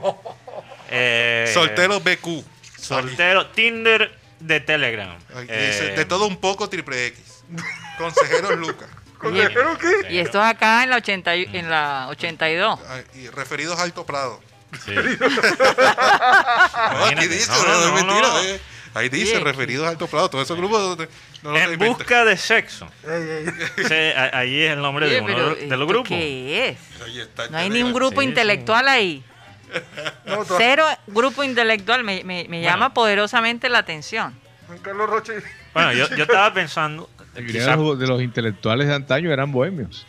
Eh, 0.90 1.50
Solteros 1.52 2.02
BQ. 2.04 2.44
Soltero, 2.78 3.46
Tinder 3.48 4.16
de 4.40 4.60
Telegram. 4.60 5.16
Eh, 5.48 5.66
dice, 5.72 5.96
de 5.96 6.04
todo 6.04 6.26
un 6.26 6.36
poco, 6.36 6.68
triple 6.68 7.06
X. 7.08 7.42
Consejeros 7.98 8.56
Lucas. 8.58 8.88
Oye, 9.22 9.48
¿Pero 9.50 9.76
qué? 9.78 10.12
y 10.12 10.18
esto 10.18 10.38
es 10.38 10.44
acá 10.44 10.84
en 10.84 10.90
la, 10.90 10.96
80 10.96 11.36
y- 11.36 11.48
en 11.54 11.70
la 11.70 12.06
82. 12.10 12.78
Ah, 12.86 13.00
Y 13.14 13.28
referidos 13.28 13.78
a 13.78 13.82
Alto 13.82 14.04
Prado. 14.06 14.40
sí. 14.84 14.94
No, 14.94 17.04
aquí 17.06 17.26
dice, 17.26 17.50
No, 17.50 17.62
no, 17.62 17.68
no, 17.68 17.74
es 17.74 17.86
no, 17.86 17.94
mentira. 17.94 18.28
no. 18.28 18.40
eh. 18.42 18.60
Ahí 18.94 19.08
dice, 19.08 19.40
referidos 19.40 19.86
a 19.86 19.90
Alto 19.90 20.06
Prado. 20.06 20.30
Todos 20.30 20.44
esos 20.44 20.56
grupos 20.56 20.80
donde- 20.80 21.08
no 21.42 21.56
En 21.56 21.78
busca 21.78 22.24
de 22.24 22.36
sexo. 22.36 22.86
A- 23.06 24.38
ahí 24.38 24.62
es 24.62 24.72
el 24.72 24.80
nombre 24.80 25.06
Oye, 25.06 25.14
de 25.16 25.20
uno 25.20 25.26
pero 25.34 25.44
de, 25.46 25.54
los 25.54 25.62
¿esto 25.62 25.86
grupos. 25.86 26.08
¿Qué 26.08 26.68
es? 26.68 27.50
No 27.50 27.58
hay 27.58 27.70
ni 27.70 27.82
un 27.82 27.92
grupo 27.92 28.20
Sí, 28.20 28.24
sí. 28.26 28.28
intelectual 28.30 28.88
ahí. 28.88 29.22
No, 30.26 30.44
Cero 30.56 30.84
grupo 31.08 31.42
intelectual. 31.42 32.04
Me, 32.04 32.22
me- 32.24 32.46
me 32.48 32.62
llama 32.62 32.94
poderosamente 32.94 33.68
la 33.68 33.78
atención. 33.78 34.32
Juan 34.68 34.78
Carlos 34.78 35.10
Roche. 35.10 35.34
Bueno, 35.74 35.92
yo, 35.92 36.08
yo 36.16 36.22
estaba 36.22 36.54
pensando, 36.54 37.10
quizás 37.34 37.76
de 37.98 38.06
los 38.06 38.22
intelectuales 38.22 38.86
de 38.86 38.94
antaño 38.94 39.32
eran 39.32 39.50
bohemios. 39.50 40.06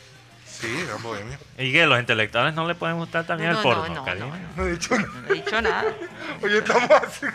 Sí, 0.65 0.75
Sí, 0.75 0.81
eran 0.81 1.01
bohemios. 1.03 1.39
Y 1.57 1.71
que 1.71 1.85
los 1.85 1.99
intelectuales 1.99 2.53
no 2.53 2.67
le 2.67 2.75
pueden 2.75 2.97
gustar 2.97 3.25
también 3.25 3.51
No, 3.51 3.57
el 3.57 3.63
porno, 3.63 3.87
no, 3.87 4.15
no, 4.15 4.31
No 4.55 4.65
he 4.65 4.71
dicho 4.71 4.95
nada. 4.97 5.09
No 5.27 5.33
he 5.33 5.33
dicho 5.35 5.61
nada. 5.61 5.85
Oye, 6.41 6.57
estamos 6.57 6.89
así. 6.91 7.25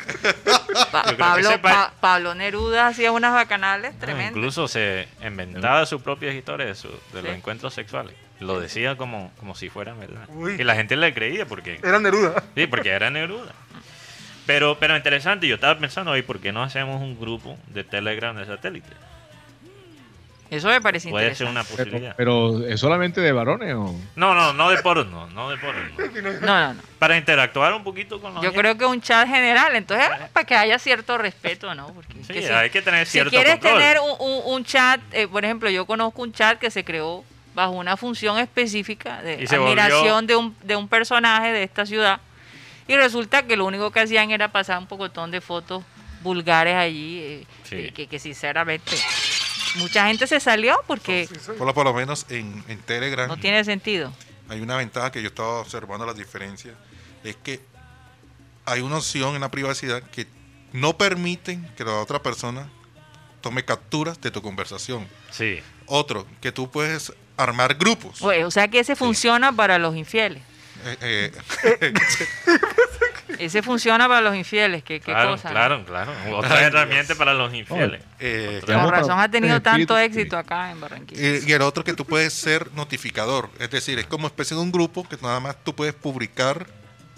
Pa- 0.92 1.02
Pablo, 1.16 1.50
sepa- 1.50 1.60
Pa- 1.62 1.92
Pablo 2.00 2.34
Neruda 2.34 2.88
hacía 2.88 3.12
unas 3.12 3.32
bacanales 3.32 3.94
No, 3.94 4.00
tremendas. 4.00 4.30
incluso 4.36 4.68
se 4.68 5.08
inventaba 5.24 5.86
sus 5.86 6.02
propias 6.02 6.34
historias 6.34 6.68
de, 6.68 6.74
su- 6.74 7.00
de 7.12 7.22
los 7.22 7.32
encuentros 7.34 7.72
sexuales. 7.74 8.14
Lo 8.40 8.58
decía 8.60 8.96
como, 8.96 9.32
como 9.38 9.54
si 9.54 9.68
fueran 9.68 10.00
verdad. 10.00 10.24
Uy. 10.28 10.56
Y 10.58 10.64
la 10.64 10.74
gente 10.74 10.96
le 10.96 11.12
creía 11.12 11.46
porque, 11.46 11.78
Era 11.82 11.98
Neruda. 12.00 12.42
sí, 12.54 12.66
porque 12.66 12.88
era 12.90 13.10
Neruda. 13.10 13.52
Pero, 14.46 14.78
pero 14.80 14.96
interesante, 14.96 15.46
yo 15.46 15.54
estaba 15.56 15.78
pensando 15.78 16.10
hoy, 16.10 16.22
¿por 16.22 16.40
qué 16.40 16.50
no 16.50 16.62
hacemos 16.62 17.00
un 17.00 17.20
grupo 17.20 17.58
de 17.68 17.84
Telegram 17.84 18.34
de 18.36 18.46
satélite? 18.46 18.88
Eso 20.51 20.66
me 20.68 20.80
parece 20.80 21.11
Puede 21.11 21.34
ser 21.34 21.46
interesante. 21.46 21.51
una 21.53 21.64
Pero, 21.64 21.76
posibilidad. 21.84 22.14
pero 22.16 22.66
¿es 22.66 22.80
solamente 22.80 23.20
de 23.20 23.30
varones 23.30 23.72
o...? 23.74 23.94
No, 24.16 24.34
no, 24.34 24.53
no 24.53 24.68
de 24.68 24.78
porno, 24.82 25.28
no 25.28 25.48
de 25.48 25.57
porno. 25.59 25.80
No, 26.40 26.61
no, 26.61 26.74
no. 26.74 26.82
Para 26.98 27.16
interactuar 27.16 27.72
un 27.72 27.84
poquito 27.84 28.20
con 28.20 28.34
los 28.34 28.42
Yo 28.42 28.53
creo 28.53 28.76
que 28.76 28.84
un 28.84 29.01
chat 29.01 29.28
general, 29.28 29.76
entonces 29.76 30.09
para 30.32 30.44
que 30.46 30.55
haya 30.57 30.78
cierto 30.78 31.16
respeto, 31.18 31.72
¿no? 31.74 31.92
Porque 31.94 32.14
Sí, 32.24 32.32
que 32.32 32.42
si- 32.42 32.48
hay 32.53 32.68
que 32.70 32.82
tener 32.82 33.07
si 33.07 33.12
cierto 33.12 33.30
quieres 33.30 33.53
control. 33.55 33.78
tener 33.78 33.98
un, 34.01 34.11
un- 34.18 34.42
un 34.55 34.64
chat, 34.64 35.01
eh, 35.12 35.28
por 35.28 35.44
ejemplo, 35.44 35.70
yo 35.70 35.86
conozco 35.86 36.22
un 36.22 36.32
chat 36.32 36.59
que 36.59 36.70
se 36.70 36.84
creó 36.84 37.24
bajo 37.55 37.72
una 37.72 37.96
función 37.96 38.38
específica 38.38 39.22
de 39.22 39.46
admiración 39.48 40.26
de, 40.26 40.36
un, 40.36 40.57
de 40.62 40.76
un 40.76 40.88
personaje 40.88 41.53
de 41.53 41.62
esta 41.62 41.86
ciudad 41.86 42.20
y 42.88 42.96
resulta 42.96 43.44
que 43.44 43.57
lo 43.57 43.66
único 43.66 43.90
que 43.92 44.01
hacían 44.01 44.30
era 44.32 44.48
pasar 44.48 44.78
un 44.78 44.86
pocotón 44.86 45.30
de 45.30 45.40
fotos 45.40 45.84
vulgares 46.22 46.74
allí, 46.74 47.18
eh, 47.22 47.46
Sí. 47.64 47.90
que, 47.92 48.07
que 48.09 48.18
sinceramente 48.18 48.92
mucha 49.76 50.06
gente 50.06 50.26
se 50.26 50.40
salió 50.40 50.76
porque 50.86 51.28
Por 51.58 51.66
lo, 51.66 51.74
por 51.74 51.84
lo 51.84 51.94
menos 51.94 52.26
en, 52.28 52.64
en 52.68 52.78
Telegram 52.80 53.28
no 53.28 53.36
tiene 53.38 53.64
sentido. 53.64 54.12
hay 54.48 54.60
una 54.60 54.76
ventaja 54.76 55.10
que 55.12 55.22
yo 55.22 55.28
estaba 55.28 55.60
observando 55.60 56.04
las 56.06 56.16
diferencias. 56.16 56.74
Es 57.24 57.36
que 57.36 57.60
hay 58.64 58.80
una 58.80 58.96
opción 58.98 59.34
en 59.34 59.40
la 59.40 59.50
privacidad 59.50 60.02
que 60.02 60.26
no 60.72 60.96
permiten 60.96 61.68
que 61.76 61.84
la 61.84 61.94
otra 61.94 62.22
persona 62.22 62.68
tome 63.40 63.64
capturas 63.64 64.20
de 64.20 64.30
tu 64.30 64.42
conversación. 64.42 65.06
Sí, 65.30 65.60
Otro, 65.86 66.26
que 66.40 66.52
tú 66.52 66.70
puedes 66.70 67.12
armar 67.36 67.74
grupos. 67.74 68.18
Pues, 68.20 68.44
o 68.44 68.50
sea 68.50 68.68
que 68.68 68.78
ese 68.80 68.94
funciona 68.96 69.52
para 69.52 69.78
los 69.78 69.96
infieles. 69.96 70.42
Eh, 70.84 71.32
eh, 71.80 71.92
Ese 73.45 73.62
funciona 73.62 74.07
para 74.09 74.20
los 74.20 74.34
infieles. 74.36 74.82
¿Qué, 74.82 75.01
qué 75.01 75.12
claro, 75.12 75.30
cosa? 75.32 75.49
¿no? 75.49 75.55
claro, 75.55 75.84
claro. 75.84 76.12
Otra 76.36 76.61
herramienta 76.66 77.14
para 77.14 77.34
los 77.34 77.53
infieles. 77.55 78.03
eh, 78.18 78.59
Con 78.61 78.66
Digamos, 78.68 78.91
razón 78.91 79.18
ha 79.20 79.30
tenido 79.30 79.61
tanto 79.62 79.97
espíritu, 79.99 80.20
éxito 80.20 80.36
acá 80.38 80.70
en 80.70 80.80
Barranquilla. 80.80 81.20
y, 81.38 81.49
y 81.49 81.53
el 81.53 81.62
otro 81.62 81.82
que 81.84 81.95
tú 81.95 82.05
puedes 82.05 82.32
ser 82.32 82.70
notificador. 82.72 83.51
Es 83.59 83.70
decir, 83.70 83.99
es 83.99 84.07
como 84.07 84.26
especie 84.26 84.57
de 84.57 84.62
un 84.62 84.70
grupo 84.72 85.09
que 85.09 85.16
nada 85.22 85.41
más 85.41 85.57
tú 85.64 85.74
puedes 85.74 85.95
publicar 85.95 86.66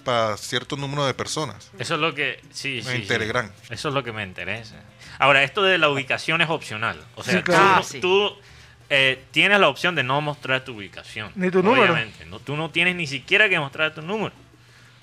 para 0.04 0.36
cierto 0.36 0.76
número 0.76 1.06
de 1.06 1.14
personas 1.14 1.70
Eso 1.78 1.94
es 1.94 2.00
lo 2.00 2.12
que. 2.14 2.40
Sí, 2.50 2.82
sí. 2.82 2.90
en 2.90 3.02
sí. 3.02 3.08
Telegram. 3.08 3.50
Eso 3.70 3.88
es 3.88 3.94
lo 3.94 4.02
que 4.02 4.12
me 4.12 4.22
interesa. 4.24 4.76
Ahora, 5.18 5.42
esto 5.44 5.62
de 5.62 5.78
la 5.78 5.88
ubicación 5.90 6.40
es 6.40 6.50
opcional. 6.50 7.00
O 7.14 7.22
sea, 7.22 7.34
Sí, 7.38 7.42
claro. 7.42 7.62
tú, 7.62 7.68
Ah, 7.76 7.82
sí. 7.84 8.00
tú, 8.00 8.32
eh, 8.90 9.22
tienes 9.30 9.60
la 9.60 9.68
opción 9.68 9.94
de 9.94 10.02
no 10.02 10.20
mostrar 10.20 10.64
tu 10.64 10.76
ubicación. 10.76 11.30
Ni 11.36 11.50
tu 11.50 11.62
número. 11.62 11.92
Obviamente. 11.92 12.24
No, 12.26 12.40
tú 12.40 12.56
no 12.56 12.70
tienes 12.70 12.96
ni 12.96 13.06
siquiera 13.06 13.48
que 13.48 13.58
mostrar 13.60 13.94
tu 13.94 14.02
número. 14.02 14.32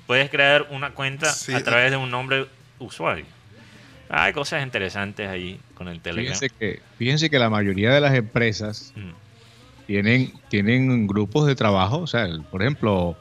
Puedes 0.09 0.31
crear 0.31 0.65
una 0.71 0.89
cuenta 0.89 1.27
Sí. 1.31 1.53
a 1.53 1.63
través 1.63 1.91
de 1.91 1.97
un 1.97 2.09
nombre 2.09 2.47
usuario. 2.79 3.25
Hay 4.09 4.33
cosas 4.33 4.63
interesantes 4.63 5.29
ahí 5.29 5.59
con 5.75 5.87
el 5.87 5.99
Telegram. 6.01 6.33
Fíjense 6.33 6.49
que, 6.49 6.81
fíjense 6.97 7.29
que 7.29 7.37
la 7.37 7.51
mayoría 7.51 7.91
de 7.93 8.01
las 8.01 8.15
empresas 8.15 8.91
Mm. 8.95 9.11
tienen, 9.85 10.33
tienen 10.49 11.05
grupos 11.05 11.45
de 11.45 11.53
trabajo. 11.53 11.99
O 11.99 12.07
sea, 12.07 12.23
el- 12.23 12.41
por 12.41 12.63
ejemplo, 12.63 13.15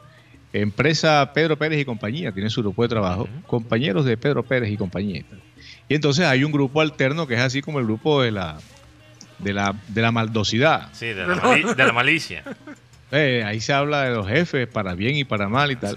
empresa 0.54 1.30
Pedro 1.34 1.58
Pérez 1.58 1.78
y 1.78 1.84
compañía 1.84 2.32
tiene 2.32 2.48
su 2.48 2.62
grupo 2.62 2.82
de 2.84 2.88
trabajo, 2.88 3.28
compañeros 3.46 4.06
de 4.06 4.16
Pedro 4.16 4.42
Pérez 4.42 4.70
y 4.70 4.78
compañía. 4.78 5.24
Y 5.90 5.94
entonces 5.94 6.24
hay 6.24 6.42
un 6.42 6.52
grupo 6.52 6.80
alterno 6.80 7.26
que 7.26 7.34
es 7.34 7.40
así 7.40 7.60
como 7.60 7.80
el 7.80 7.84
grupo 7.84 8.22
de 8.22 8.30
la 8.30 8.56
de 9.38 9.52
la, 9.52 9.74
de 9.88 10.00
la 10.00 10.10
maldosidad. 10.10 10.88
Sí, 10.94 11.08
de 11.08 11.26
la, 11.26 11.36
mali- 11.36 11.74
de 11.76 11.84
la 11.86 11.92
malicia. 11.92 12.44
Eh, 13.12 13.42
ahí 13.46 13.60
se 13.60 13.74
habla 13.74 14.04
de 14.04 14.14
los 14.14 14.26
jefes 14.26 14.66
para 14.66 14.94
bien 14.94 15.16
y 15.16 15.24
para 15.24 15.48
mal 15.50 15.70
y 15.70 15.76
tal. 15.76 15.96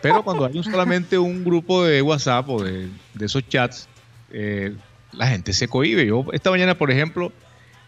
Pero 0.00 0.22
cuando 0.22 0.44
hay 0.46 0.56
un- 0.56 0.64
solamente 0.64 1.18
un 1.18 1.44
grupo 1.44 1.84
de 1.84 2.02
WhatsApp 2.02 2.48
o 2.48 2.62
de, 2.62 2.88
de 3.14 3.26
esos 3.26 3.46
chats, 3.48 3.88
eh, 4.30 4.74
la 5.12 5.26
gente 5.28 5.52
se 5.52 5.68
cohíbe. 5.68 6.06
Yo 6.06 6.24
esta 6.32 6.50
mañana, 6.50 6.76
por 6.76 6.90
ejemplo, 6.90 7.32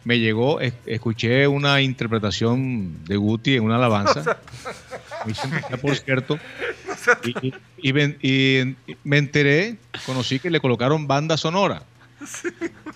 me 0.04 0.18
llegó, 0.18 0.60
es- 0.60 0.74
escuché 0.86 1.46
una 1.46 1.80
interpretación 1.82 3.04
de 3.04 3.16
Guti 3.16 3.56
en 3.56 3.64
una 3.64 3.76
alabanza, 3.76 4.38
muy 5.24 5.34
sentida, 5.34 5.76
por 5.80 5.94
cierto, 5.96 6.38
y, 7.24 7.48
y- 7.48 7.54
y 7.76 7.92
ven- 7.92 8.18
y 8.22 8.76
me 9.04 9.18
enteré, 9.18 9.76
conocí 10.06 10.38
que 10.40 10.50
le 10.50 10.60
colocaron 10.60 11.06
banda 11.06 11.36
sonora. 11.36 11.82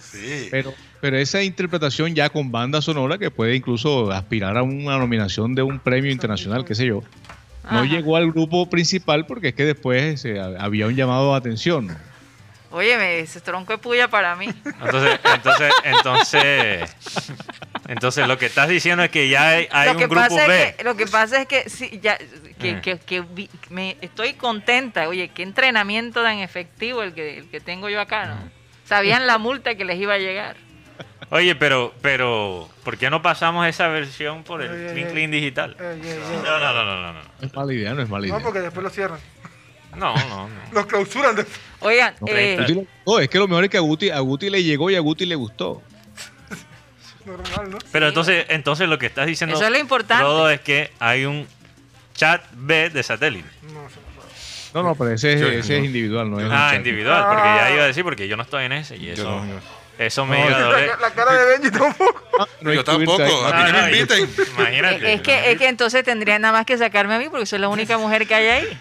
Sí. 0.00 0.48
Pero, 0.50 0.74
pero 1.00 1.16
esa 1.18 1.42
interpretación 1.42 2.14
ya 2.14 2.28
con 2.30 2.50
banda 2.50 2.80
sonora 2.82 3.18
que 3.18 3.30
puede 3.30 3.54
incluso 3.56 4.10
aspirar 4.10 4.56
a 4.56 4.62
una 4.62 4.98
nominación 4.98 5.54
de 5.54 5.62
un 5.62 5.78
premio 5.78 6.10
internacional, 6.10 6.64
qué 6.64 6.74
sé 6.74 6.86
yo, 6.86 7.02
no 7.70 7.78
Ajá. 7.80 7.84
llegó 7.86 8.16
al 8.16 8.30
grupo 8.30 8.68
principal 8.68 9.26
porque 9.26 9.48
es 9.48 9.54
que 9.54 9.64
después 9.64 10.24
eh, 10.24 10.40
había 10.58 10.86
un 10.86 10.94
llamado 10.94 11.32
de 11.32 11.38
atención. 11.38 11.96
Óyeme, 12.70 13.20
ese 13.20 13.40
tronco 13.40 13.72
de 13.72 13.78
puya 13.78 14.08
para 14.08 14.34
mí. 14.34 14.46
Entonces, 14.46 15.20
entonces, 15.32 15.72
entonces, 15.84 16.96
entonces 17.86 18.26
lo 18.26 18.36
que 18.36 18.46
estás 18.46 18.68
diciendo 18.68 19.04
es 19.04 19.10
que 19.10 19.28
ya 19.28 19.48
hay, 19.50 19.68
hay 19.70 19.86
lo, 19.86 19.92
un 19.92 19.98
que 19.98 20.06
grupo 20.08 20.20
pasa 20.28 20.46
B. 20.48 20.62
Es 20.70 20.74
que, 20.76 20.84
lo 20.84 20.96
que 20.96 21.06
pasa 21.06 21.40
es 21.42 21.46
que, 21.46 21.70
sí, 21.70 22.00
ya, 22.02 22.18
que, 22.58 22.70
Eh. 22.70 22.80
que- 22.82 22.98
que 22.98 23.20
vi- 23.20 23.48
me, 23.70 23.96
estoy 24.00 24.32
contenta. 24.34 25.08
Oye, 25.08 25.28
qué 25.28 25.44
entrenamiento 25.44 26.22
tan 26.22 26.38
efectivo 26.40 27.02
el 27.02 27.14
que, 27.14 27.38
el 27.38 27.48
que 27.48 27.60
tengo 27.60 27.88
yo 27.88 28.00
acá, 28.00 28.26
¿no? 28.26 28.50
Sabían 28.86 29.26
la 29.26 29.38
multa 29.38 29.76
que 29.76 29.84
les 29.84 29.98
iba 30.00 30.14
a 30.14 30.18
llegar. 30.18 30.56
Oye, 31.30 31.54
pero, 31.56 31.92
pero, 32.02 32.68
¿por 32.84 32.96
qué 32.96 33.10
no 33.10 33.22
pasamos 33.22 33.66
esa 33.66 33.88
versión 33.88 34.44
por 34.44 34.62
el 34.62 35.08
Clean 35.10 35.30
digital? 35.30 35.76
Ey, 35.80 36.00
ey, 36.02 36.08
ey. 36.10 36.18
No, 36.44 36.58
no, 36.58 36.72
no, 36.72 36.84
no, 37.02 37.12
no, 37.12 37.20
es 37.40 37.54
mala 37.54 37.72
idea, 37.72 37.94
no 37.94 38.02
es 38.02 38.08
mala 38.08 38.26
idea. 38.26 38.38
No, 38.38 38.44
porque 38.44 38.60
después 38.60 38.84
lo 38.84 38.90
cierran. 38.90 39.18
No, 39.96 40.14
no, 40.14 40.48
no. 40.48 40.50
Los 40.72 40.86
clausuran. 40.86 41.34
de- 41.36 41.46
Oigan, 41.80 42.14
No, 42.20 42.26
eh, 42.28 42.56
Guti 42.60 42.74
le- 42.74 42.86
no, 43.06 43.18
es 43.20 43.28
que 43.28 43.38
lo 43.38 43.48
mejor 43.48 43.64
es 43.64 43.70
que 43.70 43.76
a 43.76 43.80
Guti, 43.80 44.10
a 44.10 44.18
Guti 44.20 44.50
le 44.50 44.62
llegó 44.62 44.90
y 44.90 44.96
a 44.96 45.00
Guti 45.00 45.24
le 45.24 45.34
gustó. 45.34 45.82
Normal, 47.24 47.70
¿no? 47.70 47.78
Pero 47.92 48.06
Sí. 48.06 48.08
entonces, 48.10 48.46
entonces 48.48 48.88
lo 48.88 48.98
que 48.98 49.06
estás 49.06 49.26
diciendo 49.26 49.56
Eso 49.56 49.64
es 49.64 49.70
lo 49.70 49.78
importante. 49.78 50.22
todo 50.24 50.50
es 50.50 50.60
que 50.60 50.90
hay 50.98 51.24
un 51.24 51.46
chat 52.14 52.42
B 52.52 52.90
de 52.90 53.02
satélite. 53.02 53.48
No, 53.62 53.82
no 53.82 53.88
puede. 53.88 53.94
No, 54.74 54.82
no, 54.82 54.94
pero 54.94 55.10
ese, 55.12 55.34
es- 55.34 55.40
Yo- 55.40 55.48
ese 55.48 55.78
es 55.78 55.84
individual, 55.84 56.30
no 56.30 56.38
es 56.40 56.46
Ah, 56.50 56.72
individual, 56.76 57.24
porque 57.28 57.42
Ah. 57.48 57.56
ya 57.68 57.74
iba 57.74 57.84
a 57.84 57.86
decir, 57.86 58.02
porque 58.04 58.28
yo 58.28 58.36
no 58.36 58.42
estoy 58.42 58.64
en 58.64 58.72
ese 58.72 58.96
y 58.96 59.06
Yo 59.06 59.12
eso, 59.14 59.24
no, 59.40 59.46
yo- 59.46 59.60
eso 59.98 60.26
me 60.26 60.38
No, 60.40 60.48
iba 60.48 60.56
a 60.56 60.60
yo- 60.60 60.66
doler. 60.66 60.88
La, 60.88 60.96
la 61.08 61.10
cara 61.14 61.32
de 61.32 61.44
Benji 61.58 61.70
tampoco. 61.78 62.22
Ah, 62.38 62.46
no 62.60 62.72
Yo 62.72 62.82
tampoco, 62.84 63.22
a 63.22 63.52
mí 63.64 63.72
no 63.72 63.82
me 63.82 63.90
inviten. 63.90 64.28
Imagínate. 64.58 65.12
es, 65.14 65.20
que, 65.22 65.52
es 65.52 65.58
que 65.58 65.68
entonces 65.68 66.02
tendrían 66.04 66.42
nada 66.42 66.52
más 66.52 66.66
que 66.66 66.76
sacarme 66.76 67.14
a 67.14 67.18
mí 67.18 67.28
porque 67.30 67.46
soy 67.46 67.58
la 67.60 67.68
única 67.68 67.96
mujer 67.98 68.26
que 68.26 68.34
hay 68.34 68.46
ahí. 68.48 68.78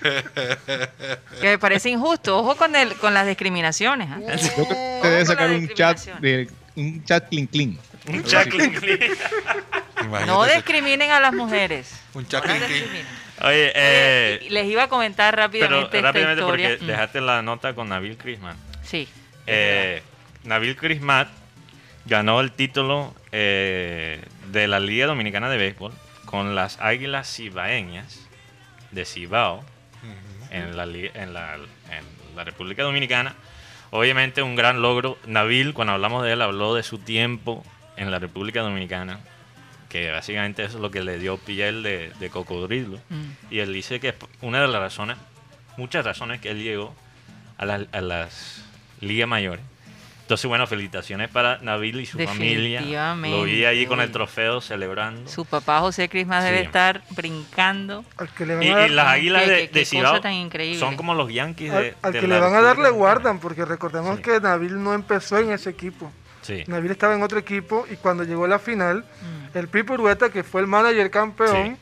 Que 1.39 1.47
me 1.49 1.59
parece 1.59 1.89
injusto. 1.89 2.38
Ojo 2.39 2.55
con, 2.55 2.76
el, 2.76 2.95
con 2.95 3.14
las 3.14 3.28
discriminaciones. 3.28 4.09
¿ah? 4.09 4.18
Yo 4.20 4.26
creo 4.26 4.68
que 4.68 4.74
usted 4.74 5.01
debe 5.11 5.26
sacar 5.26 5.49
un 5.51 5.68
chat 5.70 5.99
de 6.20 6.49
un 6.76 7.03
chat 7.05 7.30
clean 7.30 7.47
clean. 7.47 7.78
Un 8.07 8.22
chat 8.24 8.47
Clean 8.49 8.72
Clean. 8.74 8.99
No 10.28 10.43
discriminen 10.45 11.11
a 11.11 11.20
las 11.22 11.32
mujeres. 11.34 11.91
Un 12.14 12.28
chat 12.28 12.43
clean 12.43 12.57
clean. 12.57 12.72
discriminen. 12.74 13.07
Oye, 13.41 13.72
eh, 13.76 14.47
les 14.49 14.66
iba 14.66 14.84
a 14.84 14.88
comentar 14.89 15.34
pero 15.36 15.43
rápidamente 15.47 15.97
esta 15.97 16.01
rápidamente 16.07 16.41
historia. 16.41 16.70
porque 16.70 16.84
Mm, 16.84 16.88
dejaste 16.88 17.22
la 17.22 17.41
nota 17.41 17.74
con 17.74 17.89
Nabil 17.89 18.18
Crisman. 18.18 18.55
Sí. 18.84 19.07
Eh, 19.47 20.01
Nabil 20.43 20.75
Crismat 20.75 21.27
ganó 22.05 22.41
el 22.41 22.51
título 22.51 23.13
eh, 23.31 24.21
de 24.51 24.67
la 24.67 24.79
Liga 24.79 25.05
Dominicana 25.07 25.49
de 25.49 25.57
Béisbol 25.57 25.93
con 26.25 26.55
las 26.55 26.79
Águilas 26.81 27.33
Cibaeñas 27.33 28.27
de 28.91 29.05
Cibao 29.05 29.63
en, 30.51 30.75
la, 30.77 30.85
li- 30.85 31.09
en, 31.13 31.33
la, 31.33 31.55
en 31.55 32.35
la 32.35 32.43
República 32.43 32.83
Dominicana. 32.83 33.35
Obviamente 33.91 34.41
un 34.41 34.55
gran 34.55 34.81
logro. 34.81 35.17
Nabil, 35.25 35.73
cuando 35.73 35.93
hablamos 35.93 36.23
de 36.23 36.33
él, 36.33 36.41
habló 36.41 36.75
de 36.75 36.83
su 36.83 36.97
tiempo 36.99 37.63
en 37.95 38.11
la 38.11 38.19
República 38.19 38.61
Dominicana, 38.61 39.19
que 39.89 40.11
básicamente 40.11 40.63
eso 40.63 40.77
es 40.77 40.81
lo 40.81 40.91
que 40.91 41.03
le 41.03 41.19
dio 41.19 41.37
piel 41.37 41.83
de, 41.83 42.11
de 42.19 42.29
cocodrilo. 42.29 42.97
Mm. 43.09 43.23
Y 43.53 43.59
él 43.59 43.71
dice 43.71 43.99
que 43.99 44.13
una 44.41 44.61
de 44.61 44.67
las 44.67 44.81
razones, 44.81 45.17
muchas 45.77 46.03
razones 46.05 46.41
que 46.41 46.49
él 46.51 46.61
llegó 46.63 46.93
a, 47.57 47.65
las- 47.65 47.87
a 47.91 48.01
las 48.01 48.63
ligas 48.99 49.27
mayores. 49.29 49.63
Entonces, 50.34 50.47
bueno, 50.49 50.65
felicitaciones 50.65 51.29
para 51.29 51.59
Nabil 51.59 51.99
y 51.99 52.07
su 52.07 52.17
familia. 52.17 52.81
Lo 52.81 53.43
vi 53.43 53.65
allí 53.65 53.86
con 53.86 54.01
el 54.01 54.11
trofeo 54.11 54.61
celebrando. 54.61 55.29
Su 55.29 55.45
papá 55.45 55.79
José 55.79 56.09
Crismas 56.09 56.43
debe 56.43 56.61
Sí. 56.61 56.65
estar 56.65 57.03
brincando. 57.11 58.03
Al 58.17 58.29
que 58.29 58.47
le 58.47 58.55
van 58.55 58.63
Y, 58.63 58.69
a 58.71 58.75
dar, 58.77 58.89
y 58.89 58.93
las 58.95 59.07
águilas 59.09 59.41
de, 59.47 59.47
qué- 59.47 59.61
de 59.61 59.67
qué 59.67 59.79
cosa 59.81 59.89
Cibao 59.91 60.21
tan 60.21 60.34
increíble. 60.34 60.79
son 60.79 60.95
como 60.95 61.13
los 61.13 61.31
Yankees 61.31 61.71
al- 61.71 61.84
de, 61.84 61.95
al 62.01 62.13
de 62.13 62.19
que 62.19 62.27
le 62.27 62.39
van 62.39 62.55
a 62.55 62.61
dar 62.61 62.79
le 62.79 62.89
guardan, 62.89 63.38
porque 63.38 63.63
recordemos 63.63 64.15
Sí. 64.17 64.23
que 64.23 64.39
Nabil 64.39 64.81
no 64.84 64.95
empezó 64.95 65.38
en 65.38 65.51
ese 65.51 65.69
equipo. 65.69 66.11
Sí. 66.41 66.63
Nabil 66.65 66.89
estaba 66.89 67.13
en 67.13 67.21
otro 67.21 67.38
equipo 67.38 67.86
y 67.91 67.95
cuando 67.97 68.23
llegó 68.23 68.47
la 68.47 68.57
final, 68.57 69.05
Mm. 69.53 69.55
el 69.55 69.67
Pipo 69.67 69.93
Urueta, 69.93 70.31
que 70.31 70.43
fue 70.43 70.61
el 70.61 70.67
manager 70.67 71.11
campeón, 71.11 71.77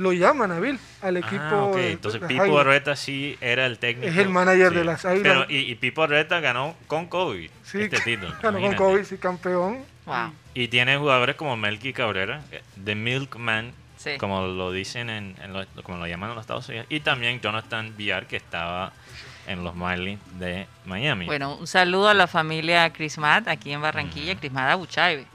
lo 0.00 0.12
llama 0.12 0.46
a 0.46 0.48
Nabil 0.48 0.78
al 1.02 1.16
equipo. 1.18 1.42
Ah, 1.42 1.64
ok. 1.64 1.76
de- 1.76 1.92
Entonces 1.92 2.20
de 2.20 2.26
Pipo 2.28 2.42
Águilas. 2.42 2.60
Arrueta 2.60 2.96
sí 2.96 3.36
era 3.40 3.66
el 3.66 3.78
técnico. 3.78 4.08
Es 4.10 4.16
el 4.16 4.28
manager 4.28 4.70
Sí. 4.70 4.74
de 4.76 4.84
las 4.84 5.04
Águilas. 5.04 5.22
Pero, 5.46 5.46
y, 5.48 5.70
y 5.70 5.74
Pipo 5.76 6.02
Arrueta 6.02 6.40
ganó 6.40 6.74
con 6.86 7.06
COVID 7.06 7.50
Sí, 7.62 7.82
este 7.82 8.00
título. 8.04 8.30
ganó 8.42 8.42
con 8.42 8.50
imagínate. 8.60 8.76
COVID, 8.76 9.04
sí, 9.04 9.18
campeón. 9.18 9.84
Wow. 10.06 10.32
Y 10.54 10.68
tiene 10.68 10.96
jugadores 10.96 11.36
como 11.36 11.56
Melky 11.56 11.92
Cabrera, 11.92 12.40
eh, 12.50 12.62
The 12.84 12.94
Milkman, 12.94 13.72
Sí. 13.96 14.16
como 14.18 14.46
lo 14.46 14.72
dicen 14.72 15.10
en, 15.10 15.36
en 15.42 15.52
los- 15.52 15.66
como 15.82 15.98
lo 15.98 16.06
llaman 16.06 16.30
en 16.30 16.36
los 16.36 16.42
Estados 16.42 16.66
Unidos, 16.70 16.86
y 16.88 17.00
también 17.00 17.40
Jonathan 17.40 17.94
Villar, 17.96 18.26
que 18.26 18.36
estaba 18.36 18.92
en 19.46 19.62
los 19.62 19.74
Marlins 19.74 20.20
de 20.38 20.66
Miami. 20.86 21.26
Bueno, 21.26 21.56
un 21.56 21.66
saludo 21.66 22.08
a 22.08 22.14
la 22.14 22.26
familia 22.26 22.90
Crismat 22.92 23.46
aquí 23.48 23.72
en 23.72 23.82
Barranquilla, 23.82 24.34
Crismat 24.36 24.70
Abuchaibe. 24.70 25.26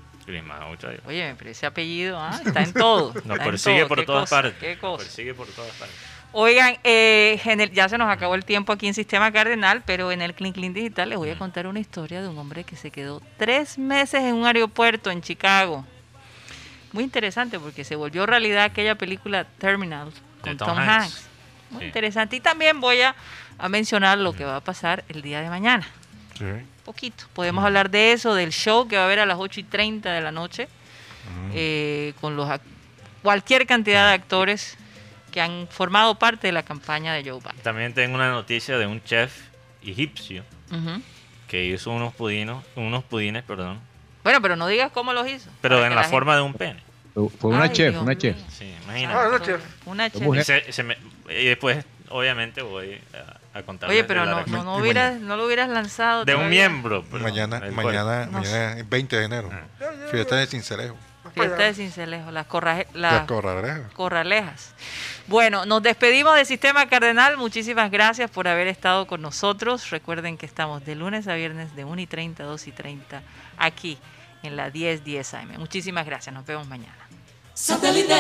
Oye, 1.06 1.36
pero 1.38 1.50
ese 1.52 1.66
apellido 1.66 2.20
ah, 2.20 2.40
está 2.46 2.62
en 2.64 2.74
todo. 2.74 3.14
Nos 3.26 3.40
persigue 3.40 3.80
todo. 3.80 3.88
por 3.88 3.98
Qué 4.00 4.06
todas 4.06 4.22
cosa, 4.30 4.42
partes. 4.42 4.60
Qué 4.60 4.70
Nos 4.72 4.80
cosa. 4.80 4.98
persigue 5.04 5.34
por 5.34 5.48
todas 5.48 5.72
partes. 5.76 5.96
Oigan, 6.38 6.78
eh, 6.84 7.40
ya 7.74 7.88
se 7.88 7.98
nos 7.98 8.10
acabó 8.10 8.36
el 8.36 8.44
tiempo 8.44 8.74
aquí 8.74 8.88
en 8.88 8.94
Sistema 8.94 9.32
Cardenal, 9.32 9.84
pero 9.86 10.12
en 10.12 10.22
el 10.22 10.34
Clean 10.34 10.52
Clean 10.54 10.74
Digital 10.74 11.08
les 11.10 11.18
voy 11.18 11.30
a 11.30 11.38
contar 11.38 11.66
una 11.66 11.80
historia 11.80 12.22
de 12.22 12.28
un 12.28 12.38
hombre 12.38 12.66
que 12.66 12.76
se 12.76 12.92
quedó 12.92 13.22
tres 13.38 13.78
meses 13.78 14.22
en 14.22 14.36
un 14.36 14.46
aeropuerto 14.46 15.12
en 15.12 15.22
Chicago. 15.22 15.86
Muy 16.92 17.06
interesante 17.06 17.58
porque 17.58 17.86
se 17.86 17.96
volvió 17.96 18.26
realidad 18.26 18.66
aquella 18.66 18.96
película 18.96 19.46
Terminal 19.60 20.12
con 20.42 20.58
Tom, 20.58 20.68
Tom 20.70 20.78
Hanks. 20.78 20.90
Hanks. 20.90 21.28
Muy 21.70 21.80
Sí. 21.82 21.86
interesante. 21.88 22.36
Y 22.36 22.40
también 22.42 22.82
voy 22.82 23.00
a, 23.02 23.16
a 23.58 23.70
mencionar 23.70 24.18
lo 24.18 24.34
que 24.34 24.44
va 24.44 24.58
a 24.58 24.62
pasar 24.62 25.06
el 25.08 25.22
día 25.22 25.40
de 25.42 25.50
mañana. 25.50 25.88
Sí. 26.38 26.46
Poquito. 26.86 27.26
Podemos 27.34 27.66
hablar 27.66 27.90
de 27.90 28.12
eso, 28.14 28.34
del 28.36 28.52
show 28.52 28.88
que 28.88 28.96
va 28.96 29.02
a 29.02 29.06
haber 29.06 29.20
a 29.20 29.26
las 29.26 29.38
8 29.40 29.60
y 29.60 29.64
30 29.64 30.12
de 30.14 30.22
la 30.22 30.32
noche, 30.32 30.68
eh, 31.54 32.14
con 32.22 32.36
los 32.38 32.48
ac- 32.48 32.62
cualquier 33.24 33.66
cantidad 33.66 34.08
de 34.08 34.14
actores 34.14 34.78
que 35.32 35.42
han 35.42 35.68
formado 35.70 36.16
parte 36.16 36.48
de 36.48 36.54
la 36.54 36.64
campaña 36.64 37.14
de 37.14 37.24
Joe 37.30 37.40
Biden. 37.40 37.58
También 37.64 37.94
tengo 37.94 38.16
una 38.16 38.30
noticia 38.30 38.78
de 38.78 38.86
un 38.86 39.04
chef 39.04 39.34
egipcio 39.84 40.44
que 41.48 41.66
hizo 41.66 41.92
unos 41.92 42.14
pudinos, 42.14 42.64
unos 42.76 43.04
pudines, 43.04 43.44
perdón, 43.44 43.80
Bueno, 44.24 44.42
pero 44.42 44.56
no 44.56 44.68
digas 44.68 44.92
cómo 44.92 45.14
los 45.14 45.28
hizo. 45.28 45.50
pero 45.62 45.84
en 45.86 45.94
la, 45.96 46.02
gente- 46.04 46.10
forma 46.12 46.36
de 46.36 46.42
un 46.42 46.54
pene. 46.54 46.84
Fue 47.40 47.50
una 47.52 47.64
Ay, 47.64 47.70
chef, 47.70 47.92
Dios 47.92 48.02
una 48.04 48.12
mío. 48.12 48.20
chef. 48.20 48.38
Sí, 48.50 48.74
Ah, 48.78 48.84
imagínate. 48.84 49.28
una 49.28 49.40
chef. 49.40 49.62
Una 49.86 50.10
chef. 50.10 50.22
Y, 50.36 50.44
se- 50.44 50.72
se 50.74 50.84
me- 50.84 50.98
y 51.30 51.46
después, 51.46 51.86
obviamente, 52.10 52.62
voy 52.62 53.00
a, 53.14 53.38
a 53.60 53.64
contar. 53.64 53.90
Oye, 53.90 54.04
pero 54.04 54.26
no, 54.26 54.46
no, 54.46 54.64
no 54.64 54.78
hubieras, 54.78 55.20
no 55.20 55.36
lo 55.38 55.46
hubieras 55.46 55.70
lanzado. 55.70 56.26
De 56.26 56.34
un 56.34 56.42
todavía. 56.42 56.70
miembro. 56.70 57.04
perdón, 57.04 57.22
mañana, 57.24 57.60
mañana, 57.72 58.26
No 58.26 58.32
mañana 58.40 58.74
es 58.80 58.90
20 58.90 59.18
de 59.18 59.26
enero. 59.26 59.50
Ah. 59.52 59.86
Fiesta 60.12 60.36
de 60.36 60.48
Cincelejo. 60.48 60.96
Fiesta 61.34 61.64
de 61.64 61.74
Cincelejo, 61.74 62.32
las, 62.32 62.46
corraje- 62.48 62.88
las 62.94 63.14
La 63.14 63.26
corraleja. 63.26 63.90
corralejas. 63.94 64.74
Bueno, 65.28 65.66
nos 65.66 65.82
despedimos 65.82 66.36
de 66.36 66.46
Sistema 66.46 66.88
Cardenal. 66.88 67.36
Muchísimas 67.38 67.90
gracias 67.92 68.30
por 68.30 68.48
haber 68.48 68.68
estado 68.68 69.08
con 69.08 69.22
nosotros. 69.22 69.90
Recuerden 69.90 70.38
que 70.38 70.46
estamos 70.46 70.86
de 70.86 70.96
lunes 70.96 71.28
a 71.28 71.34
viernes 71.34 71.76
de 71.76 71.84
1 71.84 72.00
y 72.02 72.08
30, 72.08 72.44
2 72.44 72.68
y 72.68 72.72
30 72.72 73.22
aquí 73.58 73.98
en 74.44 74.56
la 74.56 74.70
1010 74.70 75.34
AM. 75.34 75.58
Muchísimas 75.58 76.06
gracias. 76.06 76.34
Nos 76.34 76.46
vemos 76.46 76.68
mañana. 76.68 76.96
Satellite. 77.54 78.14